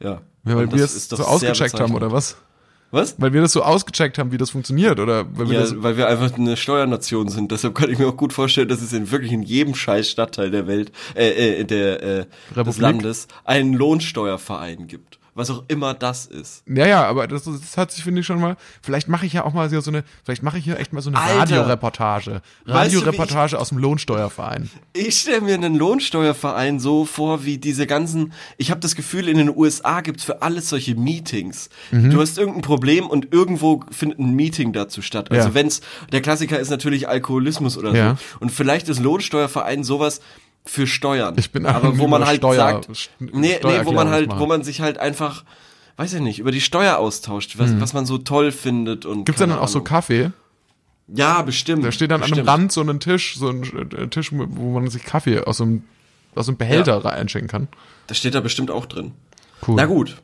Ja. 0.00 0.22
Ja, 0.46 0.56
weil 0.56 0.64
Und 0.64 0.72
wir 0.72 0.82
das 0.82 0.94
es 0.94 1.08
so 1.08 1.24
ausgecheckt 1.24 1.80
haben, 1.80 1.94
oder 1.94 2.12
was? 2.12 2.36
Was? 2.90 3.20
Weil 3.20 3.32
wir 3.32 3.40
das 3.40 3.52
so 3.52 3.62
ausgecheckt 3.62 4.18
haben, 4.18 4.30
wie 4.30 4.38
das 4.38 4.50
funktioniert, 4.50 5.00
oder? 5.00 5.26
Weil 5.36 5.48
wir 5.48 5.54
Ja, 5.54 5.60
das, 5.62 5.82
weil 5.82 5.96
wir 5.96 6.06
einfach 6.06 6.32
eine 6.38 6.56
Steuernation 6.56 7.28
sind. 7.28 7.50
Deshalb 7.50 7.74
kann 7.74 7.90
ich 7.90 7.98
mir 7.98 8.06
auch 8.06 8.16
gut 8.16 8.32
vorstellen, 8.32 8.68
dass 8.68 8.82
es 8.82 8.92
in 8.92 9.10
wirklich 9.10 9.32
in 9.32 9.42
jedem 9.42 9.74
scheiß 9.74 10.08
Stadtteil 10.08 10.52
der 10.52 10.68
Welt, 10.68 10.92
äh, 11.16 11.60
äh, 11.60 11.64
der, 11.64 12.02
äh, 12.02 12.26
des? 12.54 12.78
Landes 12.78 13.26
einen 13.44 13.72
Lohnsteuerverein 13.72 14.86
gibt. 14.86 15.18
Was 15.36 15.50
auch 15.50 15.64
immer 15.66 15.94
das 15.94 16.26
ist. 16.26 16.62
Ja, 16.68 16.86
ja, 16.86 17.04
aber 17.04 17.26
das, 17.26 17.42
das 17.44 17.76
hat 17.76 17.90
sich, 17.90 18.04
finde 18.04 18.20
ich, 18.20 18.26
schon 18.26 18.40
mal. 18.40 18.56
Vielleicht 18.82 19.08
mache 19.08 19.26
ich 19.26 19.32
ja 19.32 19.44
auch 19.44 19.52
mal 19.52 19.68
so 19.68 19.90
eine, 19.90 20.04
vielleicht 20.22 20.44
mache 20.44 20.58
ich 20.58 20.64
hier 20.64 20.78
echt 20.78 20.92
mal 20.92 21.00
so 21.02 21.10
eine 21.10 21.18
Alter. 21.18 21.40
Radioreportage. 21.40 22.40
Weißt 22.66 22.94
du, 22.94 22.98
Radioreportage 22.98 23.58
aus 23.58 23.70
dem 23.70 23.78
Lohnsteuerverein. 23.78 24.70
Ich 24.92 25.18
stelle 25.22 25.40
mir 25.40 25.54
einen 25.54 25.74
Lohnsteuerverein 25.74 26.78
so 26.78 27.04
vor, 27.04 27.44
wie 27.44 27.58
diese 27.58 27.86
ganzen. 27.88 28.32
Ich 28.58 28.70
habe 28.70 28.80
das 28.80 28.94
Gefühl, 28.94 29.28
in 29.28 29.36
den 29.36 29.48
USA 29.54 30.02
gibt's 30.02 30.22
für 30.22 30.40
alles 30.42 30.68
solche 30.68 30.94
Meetings. 30.94 31.68
Mhm. 31.90 32.10
Du 32.10 32.20
hast 32.20 32.38
irgendein 32.38 32.62
Problem 32.62 33.06
und 33.08 33.32
irgendwo 33.32 33.82
findet 33.90 34.20
ein 34.20 34.34
Meeting 34.34 34.72
dazu 34.72 35.02
statt. 35.02 35.32
Also 35.32 35.48
Ja. 35.48 35.54
wenn's 35.54 35.80
der 36.12 36.20
Klassiker 36.22 36.60
ist 36.60 36.70
natürlich 36.70 37.08
Alkoholismus 37.08 37.76
oder 37.76 37.92
Ja. 37.92 38.10
so. 38.16 38.36
Und 38.38 38.50
vielleicht 38.52 38.88
ist 38.88 39.00
Lohnsteuerverein 39.00 39.82
sowas 39.82 40.20
für 40.66 40.86
Steuern. 40.86 41.34
Ich 41.38 41.50
bin 41.50 41.66
aber 41.66 41.98
wo 41.98 42.06
man 42.06 42.24
halt 42.26 42.38
Steuer- 42.38 42.56
sagt, 42.56 42.88
nee, 43.20 43.58
nee, 43.62 43.80
wo 43.84 43.92
man 43.92 44.08
halt, 44.08 44.28
machen. 44.28 44.40
wo 44.40 44.46
man 44.46 44.62
sich 44.62 44.80
halt 44.80 44.98
einfach, 44.98 45.44
weiß 45.96 46.14
ich 46.14 46.20
nicht, 46.20 46.38
über 46.38 46.50
die 46.52 46.60
Steuer 46.62 46.96
austauscht, 46.98 47.58
was, 47.58 47.78
was 47.80 47.92
man 47.92 48.06
so 48.06 48.18
toll 48.18 48.50
findet 48.52 49.04
und 49.04 49.18
Mhm. 49.20 49.24
Gibt's 49.24 49.40
dann 49.40 49.52
auch 49.52 49.68
so. 49.68 49.82
Kaffee? 49.82 50.30
Ja, 51.08 51.42
bestimmt. 51.42 51.84
Da 51.84 51.92
steht 51.92 52.10
dann 52.10 52.22
an 52.22 52.30
bestimmt. 52.30 52.48
einem 52.48 52.60
Rand 52.60 52.72
so 52.72 52.80
ein 52.80 52.98
Tisch, 52.98 53.36
so 53.36 53.50
ein 53.50 53.62
äh, 53.92 54.08
Tisch, 54.08 54.30
wo 54.32 54.72
man 54.80 54.88
sich 54.88 55.04
Kaffee 55.04 55.40
aus 55.40 55.58
so 55.58 55.64
einem, 55.64 55.82
aus 56.34 56.46
so 56.46 56.52
einem 56.52 56.56
Behälter 56.56 57.04
reinschenken 57.04 57.48
kann. 57.50 57.68
Da 58.06 58.14
steht 58.14 58.34
da 58.34 58.40
bestimmt 58.40 58.70
auch 58.70 58.86
drin. 58.86 59.12
Cool. 59.66 59.74
Na 59.76 59.84
gut. 59.84 60.16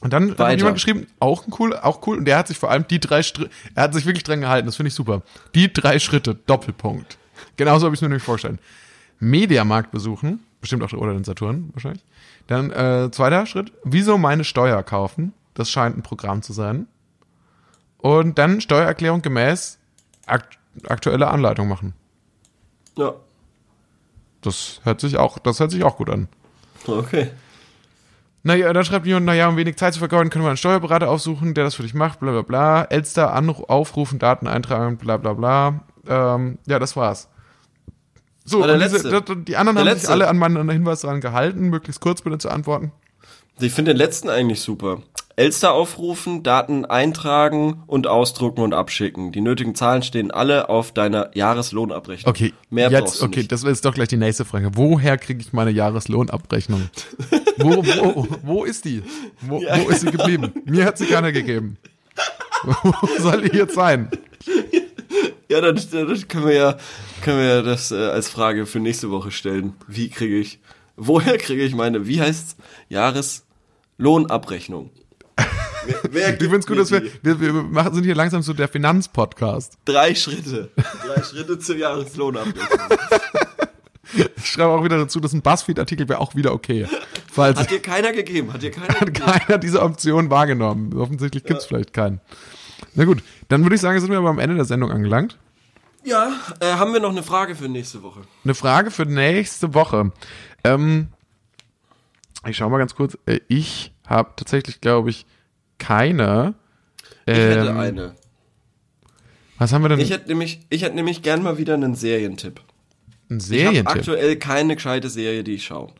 Und 0.00 0.14
dann 0.14 0.30
hat 0.30 0.38
Weiter. 0.38 0.56
jemand 0.56 0.76
geschrieben, 0.76 1.06
auch 1.18 1.44
cool, 1.58 1.76
auch 1.76 2.06
cool. 2.06 2.16
Und 2.16 2.24
der 2.24 2.38
hat 2.38 2.48
sich 2.48 2.56
vor 2.56 2.70
allem 2.70 2.86
die 2.88 2.98
drei 2.98 3.22
Schritte, 3.22 3.50
er 3.74 3.82
hat 3.82 3.92
sich 3.92 4.06
wirklich 4.06 4.24
dran 4.24 4.40
gehalten, 4.40 4.64
das 4.64 4.76
finde 4.76 4.88
ich 4.88 4.94
super. 4.94 5.20
Die 5.54 5.70
drei 5.70 5.98
Schritte, 5.98 6.34
Doppelpunkt. 6.46 7.18
Genauso 7.56 7.84
habe 7.84 7.94
ich 7.94 7.98
es 7.98 8.02
mir 8.02 8.08
nämlich 8.08 8.22
vorgestellt. 8.24 8.58
Mediamarkt 9.20 9.92
besuchen, 9.92 10.40
bestimmt 10.60 10.82
auch, 10.82 10.92
oder 10.92 11.12
den 11.12 11.24
Saturn 11.24 11.70
wahrscheinlich. 11.72 12.04
Dann, 12.46 12.70
äh, 12.70 13.10
zweiter 13.12 13.46
Schritt, 13.46 13.72
wieso 13.84 14.18
meine 14.18 14.44
Steuer 14.44 14.82
kaufen? 14.82 15.32
Das 15.54 15.70
scheint 15.70 15.96
ein 15.96 16.02
Programm 16.02 16.42
zu 16.42 16.52
sein. 16.52 16.86
Und 17.98 18.38
dann 18.38 18.60
Steuererklärung 18.60 19.22
gemäß 19.22 19.78
akt 20.26 20.58
aktuelle 20.86 21.28
Anleitung 21.28 21.68
machen. 21.68 21.94
Ja. 22.96 23.14
Das 24.40 24.80
hört 24.84 25.00
sich 25.00 25.18
auch, 25.18 25.38
das 25.38 25.60
hört 25.60 25.70
sich 25.70 25.84
auch 25.84 25.96
gut 25.96 26.08
an. 26.10 26.28
Okay. 26.86 27.30
Naja, 28.42 28.72
dann 28.72 28.84
schreibt 28.84 29.06
jemand, 29.06 29.26
naja, 29.26 29.48
um 29.48 29.56
wenig 29.56 29.76
Zeit 29.76 29.92
zu 29.92 29.98
vergeuden, 29.98 30.30
können 30.30 30.44
wir 30.44 30.48
einen 30.48 30.56
Steuerberater 30.56 31.10
aufsuchen, 31.10 31.52
der 31.52 31.64
das 31.64 31.74
für 31.74 31.82
dich 31.82 31.92
macht, 31.92 32.20
bla 32.20 32.30
bla 32.30 32.42
bla. 32.42 32.84
Elster 32.84 33.34
aufrufen, 33.68 34.18
Daten 34.18 34.46
eintragen, 34.46 34.96
bla 34.96 35.18
bla 35.18 35.34
bla. 35.34 35.80
Ähm, 36.06 36.58
ja, 36.66 36.78
das 36.78 36.96
war's. 36.96 37.28
So, 38.50 38.62
der 38.62 38.74
und 38.74 38.82
diese, 38.82 39.08
letzte. 39.08 39.36
die 39.36 39.56
anderen 39.56 39.76
Der 39.76 39.84
haben 39.84 39.88
sich 39.98 40.02
letzte. 40.02 40.10
alle 40.12 40.28
an 40.28 40.36
meinen 40.38 40.68
Hinweis 40.70 41.00
dran 41.02 41.20
gehalten, 41.20 41.68
möglichst 41.68 42.00
kurz 42.00 42.22
bitte 42.22 42.38
zu 42.38 42.48
antworten. 42.50 42.92
Ich 43.60 43.72
finde 43.72 43.92
den 43.92 43.98
letzten 43.98 44.28
eigentlich 44.30 44.60
super. 44.60 45.02
Elster 45.36 45.72
aufrufen, 45.72 46.42
Daten 46.42 46.84
eintragen 46.84 47.82
und 47.86 48.06
ausdrucken 48.06 48.60
und 48.62 48.74
abschicken. 48.74 49.32
Die 49.32 49.40
nötigen 49.40 49.74
Zahlen 49.74 50.02
stehen 50.02 50.30
alle 50.30 50.68
auf 50.68 50.92
deiner 50.92 51.30
Jahreslohnabrechnung. 51.34 52.28
Okay, 52.28 52.52
Mehr 52.68 52.90
jetzt, 52.90 53.00
brauchst 53.04 53.20
du 53.22 53.26
okay, 53.26 53.40
nicht. 53.40 53.52
das 53.52 53.62
ist 53.64 53.84
doch 53.84 53.94
gleich 53.94 54.08
die 54.08 54.18
nächste 54.18 54.44
Frage. 54.44 54.70
Woher 54.74 55.16
kriege 55.16 55.40
ich 55.40 55.52
meine 55.54 55.70
Jahreslohnabrechnung? 55.70 56.90
Wo, 57.56 57.70
wo, 57.84 58.28
wo 58.42 58.64
ist 58.64 58.84
die? 58.84 59.02
Wo, 59.40 59.60
Ja. 59.62 59.78
wo 59.82 59.88
ist 59.88 60.00
sie 60.00 60.10
geblieben? 60.10 60.52
Mir 60.66 60.84
hat 60.84 60.98
sie 60.98 61.06
keiner 61.06 61.32
gegeben. 61.32 61.78
Wo 62.82 63.08
soll 63.18 63.48
die 63.48 63.56
jetzt 63.56 63.74
sein? 63.74 64.10
Ja, 65.48 65.60
dann, 65.62 65.80
dann 65.90 66.28
können 66.28 66.46
wir 66.46 66.54
ja, 66.54 66.76
können 67.22 67.40
wir 67.40 67.62
das 67.62 67.90
äh, 67.90 67.96
als 67.96 68.28
Frage 68.28 68.66
für 68.66 68.80
nächste 68.80 69.10
Woche 69.10 69.30
stellen. 69.30 69.72
Wie 69.86 70.10
kriege 70.10 70.38
ich, 70.38 70.58
woher 70.96 71.38
kriege 71.38 71.62
ich 71.62 71.74
meine, 71.74 72.06
wie 72.06 72.20
heißt's, 72.20 72.56
Jahreslohnabrechnung? 72.88 74.90
Wer, 75.86 75.96
wer 76.10 76.32
Ich 76.34 76.38
gibt 76.38 76.50
find's 76.50 76.66
gut, 76.66 76.78
dass 76.78 76.90
wir, 76.90 77.02
wir, 77.22 77.40
wir 77.40 77.52
machen, 77.54 77.94
sind 77.94 78.04
hier 78.04 78.14
langsam 78.14 78.42
so 78.42 78.52
der 78.52 78.68
Finanzpodcast. 78.68 79.78
Drei 79.86 80.14
Schritte. 80.14 80.68
Drei 80.76 81.22
Schritte 81.22 81.58
zur 81.58 81.76
Jahreslohnabrechnung. 81.76 82.68
Ich 84.36 84.46
schreibe 84.46 84.70
auch 84.70 84.82
wieder 84.82 84.98
dazu, 84.98 85.20
dass 85.20 85.32
ein 85.32 85.40
Buzzfeed-Artikel 85.42 86.08
wäre 86.08 86.20
auch 86.20 86.34
wieder 86.34 86.52
okay. 86.52 86.88
Falls 87.30 87.60
Hat 87.60 87.70
dir 87.70 87.80
keiner 87.80 88.10
gegeben, 88.12 88.52
hat 88.52 88.60
dir 88.60 88.72
keiner 88.72 88.88
hat 89.00 89.14
gegeben. 89.14 89.24
keiner 89.24 89.58
diese 89.58 89.80
Option 89.82 90.30
wahrgenommen. 90.30 90.92
Offensichtlich 90.94 91.44
gibt's 91.44 91.66
vielleicht 91.66 91.92
keinen. 91.92 92.20
Na 92.94 93.04
gut, 93.04 93.22
dann 93.48 93.62
würde 93.62 93.76
ich 93.76 93.80
sagen, 93.80 94.00
sind 94.00 94.10
wir 94.10 94.18
aber 94.18 94.30
am 94.30 94.40
Ende 94.40 94.56
der 94.56 94.64
Sendung 94.64 94.90
angelangt. 94.90 95.38
Ja, 96.04 96.32
äh, 96.60 96.66
haben 96.74 96.92
wir 96.92 97.00
noch 97.00 97.10
eine 97.10 97.22
Frage 97.22 97.54
für 97.54 97.68
nächste 97.68 98.02
Woche? 98.02 98.20
Eine 98.44 98.54
Frage 98.54 98.90
für 98.90 99.04
nächste 99.04 99.74
Woche. 99.74 100.12
Ähm, 100.64 101.08
ich 102.48 102.56
schau 102.56 102.68
mal 102.70 102.78
ganz 102.78 102.94
kurz. 102.94 103.18
Äh, 103.26 103.40
Ich 103.48 103.92
habe 104.06 104.30
tatsächlich, 104.36 104.80
glaube 104.80 105.10
ich, 105.10 105.26
keine. 105.78 106.54
Ich 107.26 107.34
hätte 107.36 107.68
Ähm, 107.68 107.78
eine. 107.78 108.14
Was 109.58 109.72
haben 109.72 109.82
wir 109.82 109.90
denn? 109.90 110.00
Ich 110.00 110.10
hätte 110.10 110.28
nämlich, 110.28 110.60
ich 110.70 110.82
hätte 110.82 110.96
nämlich 110.96 111.20
gern 111.22 111.42
mal 111.42 111.58
wieder 111.58 111.74
einen 111.74 111.94
Serientipp. 111.94 112.60
Ein 113.28 113.36
Ich 113.36 113.44
habe 113.44 113.44
Serientipp. 113.44 113.88
aktuell 113.88 114.36
keine 114.36 114.74
gescheite 114.74 115.10
Serie, 115.10 115.44
die 115.44 115.52
ich 115.54 115.64
schaue. 115.66 115.92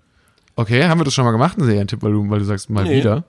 Okay, 0.57 0.85
haben 0.85 0.99
wir 0.99 1.05
das 1.05 1.15
schon 1.15 1.25
mal 1.27 1.31
gemacht, 1.33 1.59
einen 1.59 1.67
Serientipp, 1.67 2.03
weil 2.03 2.13
du, 2.13 2.29
weil 2.31 2.39
du 2.39 2.45
sagst, 2.47 2.71
mal 2.71 2.85
Nee. 2.85 2.97
wieder. 2.99 3.25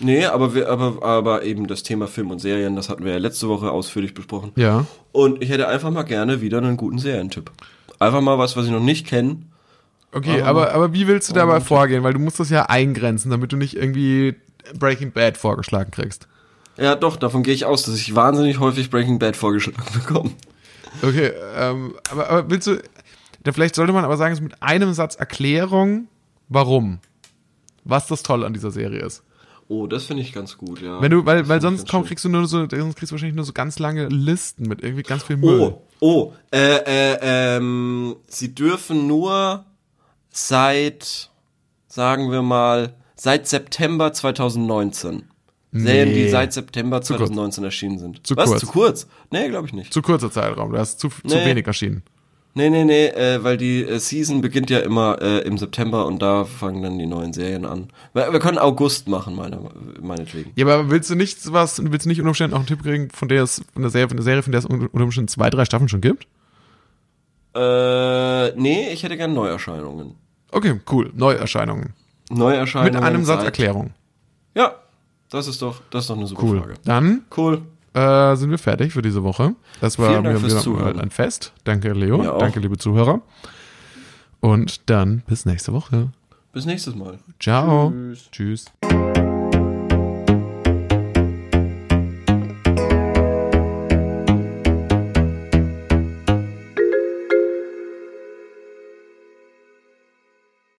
Nee, 0.00 0.24
aber, 0.26 0.54
wir, 0.54 0.68
aber, 0.68 1.02
aber 1.04 1.44
eben 1.44 1.66
das 1.66 1.82
Thema 1.82 2.06
Film 2.08 2.30
und 2.30 2.40
Serien, 2.40 2.74
das 2.76 2.88
hatten 2.88 3.04
wir 3.04 3.12
ja 3.12 3.18
letzte 3.18 3.48
Woche 3.48 3.70
ausführlich 3.70 4.12
besprochen. 4.14 4.52
Ja. 4.56 4.86
Und 5.12 5.42
ich 5.42 5.50
hätte 5.50 5.68
einfach 5.68 5.90
mal 5.90 6.02
gerne 6.02 6.40
wieder 6.40 6.58
einen 6.58 6.76
guten 6.76 6.98
Serientipp. 6.98 7.50
Einfach 8.00 8.20
mal 8.20 8.38
was, 8.38 8.56
was 8.56 8.64
ich 8.66 8.72
noch 8.72 8.80
nicht 8.80 9.06
kenne. 9.06 9.38
Okay, 10.12 10.42
Aber- 10.42 10.68
aber, 10.68 10.74
aber 10.74 10.92
wie 10.94 11.06
willst 11.06 11.28
du 11.30 11.34
dabei 11.34 11.60
vorgehen? 11.60 12.02
Weil 12.02 12.12
du 12.12 12.18
musst 12.18 12.40
das 12.40 12.50
ja 12.50 12.64
eingrenzen, 12.66 13.30
damit 13.30 13.52
du 13.52 13.56
nicht 13.56 13.76
irgendwie 13.76 14.34
Breaking 14.78 15.12
Bad 15.12 15.36
vorgeschlagen 15.36 15.90
kriegst. 15.90 16.26
Ja, 16.76 16.96
doch, 16.96 17.16
davon 17.16 17.42
gehe 17.44 17.54
ich 17.54 17.64
aus, 17.64 17.84
dass 17.84 17.94
ich 17.96 18.14
wahnsinnig 18.16 18.58
häufig 18.58 18.90
Breaking 18.90 19.18
Bad 19.20 19.36
vorgeschlagen 19.36 19.82
bekomme. 19.94 20.30
Okay, 21.02 21.32
ähm, 21.56 21.94
aber, 22.10 22.30
aber 22.30 22.50
willst 22.50 22.66
du, 22.66 22.80
da 23.44 23.52
vielleicht 23.52 23.74
sollte 23.76 23.92
man 23.92 24.04
aber 24.04 24.16
sagen, 24.16 24.34
so 24.34 24.42
mit 24.42 24.60
einem 24.62 24.92
Satz 24.92 25.14
Erklärung, 25.16 26.08
warum? 26.48 26.98
Was 27.84 28.06
das 28.08 28.22
Tolle 28.22 28.46
an 28.46 28.54
dieser 28.54 28.70
Serie 28.70 29.00
ist. 29.00 29.22
Oh, 29.68 29.86
das 29.86 30.04
finde 30.04 30.22
ich 30.22 30.32
ganz 30.32 30.58
gut, 30.58 30.82
ja. 30.82 31.00
Wenn 31.00 31.10
du, 31.10 31.24
weil, 31.24 31.38
Das 31.40 31.48
weil 31.48 31.60
sonst 31.60 31.88
komm, 31.88 32.04
kriegst 32.04 32.24
du 32.24 32.28
nur 32.28 32.46
so, 32.46 32.68
sonst 32.68 32.96
kriegst 32.96 33.10
du 33.10 33.14
wahrscheinlich 33.14 33.34
nur 33.36 33.44
so 33.46 33.52
ganz 33.52 33.78
lange 33.78 34.08
Listen 34.08 34.68
mit 34.68 34.82
irgendwie 34.82 35.02
ganz 35.02 35.22
viel 35.22 35.36
Müll. 35.38 35.58
Oh, 35.60 35.82
oh, 36.00 36.32
äh, 36.52 36.76
äh, 36.84 37.18
ähm, 37.56 38.16
sie 38.26 38.54
dürfen 38.54 39.06
nur 39.06 39.64
seit, 40.30 41.30
sagen 41.88 42.30
wir 42.30 42.42
mal, 42.42 42.94
seit 43.14 43.46
September 43.48 44.12
2019. 44.12 45.24
Serien, 45.76 46.08
Nee. 46.10 46.24
die 46.24 46.28
seit 46.28 46.52
September 46.52 46.98
kurz. 46.98 47.08
2019 47.08 47.64
erschienen 47.64 47.98
sind. 47.98 48.24
Zu 48.26 48.36
Was, 48.36 48.48
kurz. 48.50 48.60
zu 48.60 48.66
kurz? 48.68 49.06
Nee, 49.32 49.48
glaube 49.48 49.66
ich 49.66 49.72
nicht. 49.72 49.92
Zu 49.92 50.02
kurzer 50.02 50.30
Zeitraum, 50.30 50.72
da 50.72 50.82
ist 50.82 51.00
zu, 51.00 51.08
zu 51.08 51.20
Nee. 51.24 51.46
wenig 51.46 51.66
erschienen. 51.66 52.04
Nee, 52.56 52.70
nee, 52.70 52.84
nee, 52.84 53.06
äh, 53.08 53.42
weil 53.42 53.56
die 53.56 53.82
äh, 53.82 53.98
Season 53.98 54.40
beginnt 54.40 54.70
ja 54.70 54.78
immer 54.78 55.20
äh, 55.20 55.40
im 55.40 55.58
September 55.58 56.06
und 56.06 56.22
da 56.22 56.44
fangen 56.44 56.82
dann 56.82 57.00
die 57.00 57.06
neuen 57.06 57.32
Serien 57.32 57.64
an. 57.64 57.88
Wir, 58.12 58.32
wir 58.32 58.38
können 58.38 58.58
August 58.58 59.08
machen, 59.08 59.34
meine, 59.34 59.58
meinetwegen. 60.00 60.52
Ja, 60.54 60.64
aber 60.64 60.88
willst 60.88 61.10
du 61.10 61.16
nicht 61.16 61.52
was, 61.52 61.82
willst 61.82 62.06
du 62.06 62.08
nicht 62.08 62.20
unter 62.20 62.28
Umständen 62.30 62.54
auch 62.54 62.60
einen 62.60 62.68
Tipp 62.68 62.84
kriegen, 62.84 63.10
von 63.10 63.28
der 63.28 63.42
es, 63.42 63.60
von 63.72 63.82
der 63.82 63.90
Serie, 63.90 64.06
von 64.08 64.16
der 64.16 64.24
Serie, 64.24 64.42
von 64.44 64.52
der 64.52 64.60
es 64.60 64.66
unter 64.66 64.88
Umständen 64.92 65.26
zwei, 65.28 65.50
drei 65.50 65.64
Staffeln 65.64 65.88
schon 65.88 66.00
gibt? 66.00 66.28
Äh, 67.56 68.52
nee, 68.56 68.88
ich 68.92 69.02
hätte 69.02 69.16
gern 69.16 69.34
Neuerscheinungen. 69.34 70.14
Okay, 70.52 70.80
cool. 70.90 71.10
Neuerscheinungen. 71.14 71.92
Neuerscheinungen. 72.30 72.94
Mit 72.94 73.02
einem 73.02 73.24
Satz 73.24 73.42
Erklärung. 73.44 73.90
Ja, 74.54 74.76
das 75.30 75.48
ist 75.48 75.60
doch, 75.60 75.80
das 75.90 76.04
ist 76.04 76.10
doch 76.10 76.16
eine 76.16 76.26
super 76.28 76.42
Cool. 76.42 76.60
Frage. 76.60 76.74
Dann 76.84 77.22
Cool. 77.36 77.62
Äh, 77.94 78.34
sind 78.36 78.50
wir 78.50 78.58
fertig 78.58 78.92
für 78.92 79.02
diese 79.02 79.22
Woche. 79.22 79.54
Das 79.80 79.98
war 79.98 80.10
Vielen 80.10 80.24
Dank 80.24 80.40
fürs 80.40 80.62
Zuhören. 80.62 81.00
ein 81.00 81.10
Fest. 81.10 81.52
Danke, 81.64 81.92
Leo. 81.92 82.18
Mir 82.18 82.34
auch. 82.34 82.38
Danke, 82.38 82.60
liebe 82.60 82.76
Zuhörer. 82.76 83.20
Und 84.40 84.90
dann 84.90 85.22
bis 85.26 85.46
nächste 85.46 85.72
Woche. 85.72 86.10
Bis 86.52 86.66
nächstes 86.66 86.94
Mal. 86.94 87.18
Ciao. 87.40 87.90
Tschüss. 87.90 88.30
Tschüss. 88.30 89.33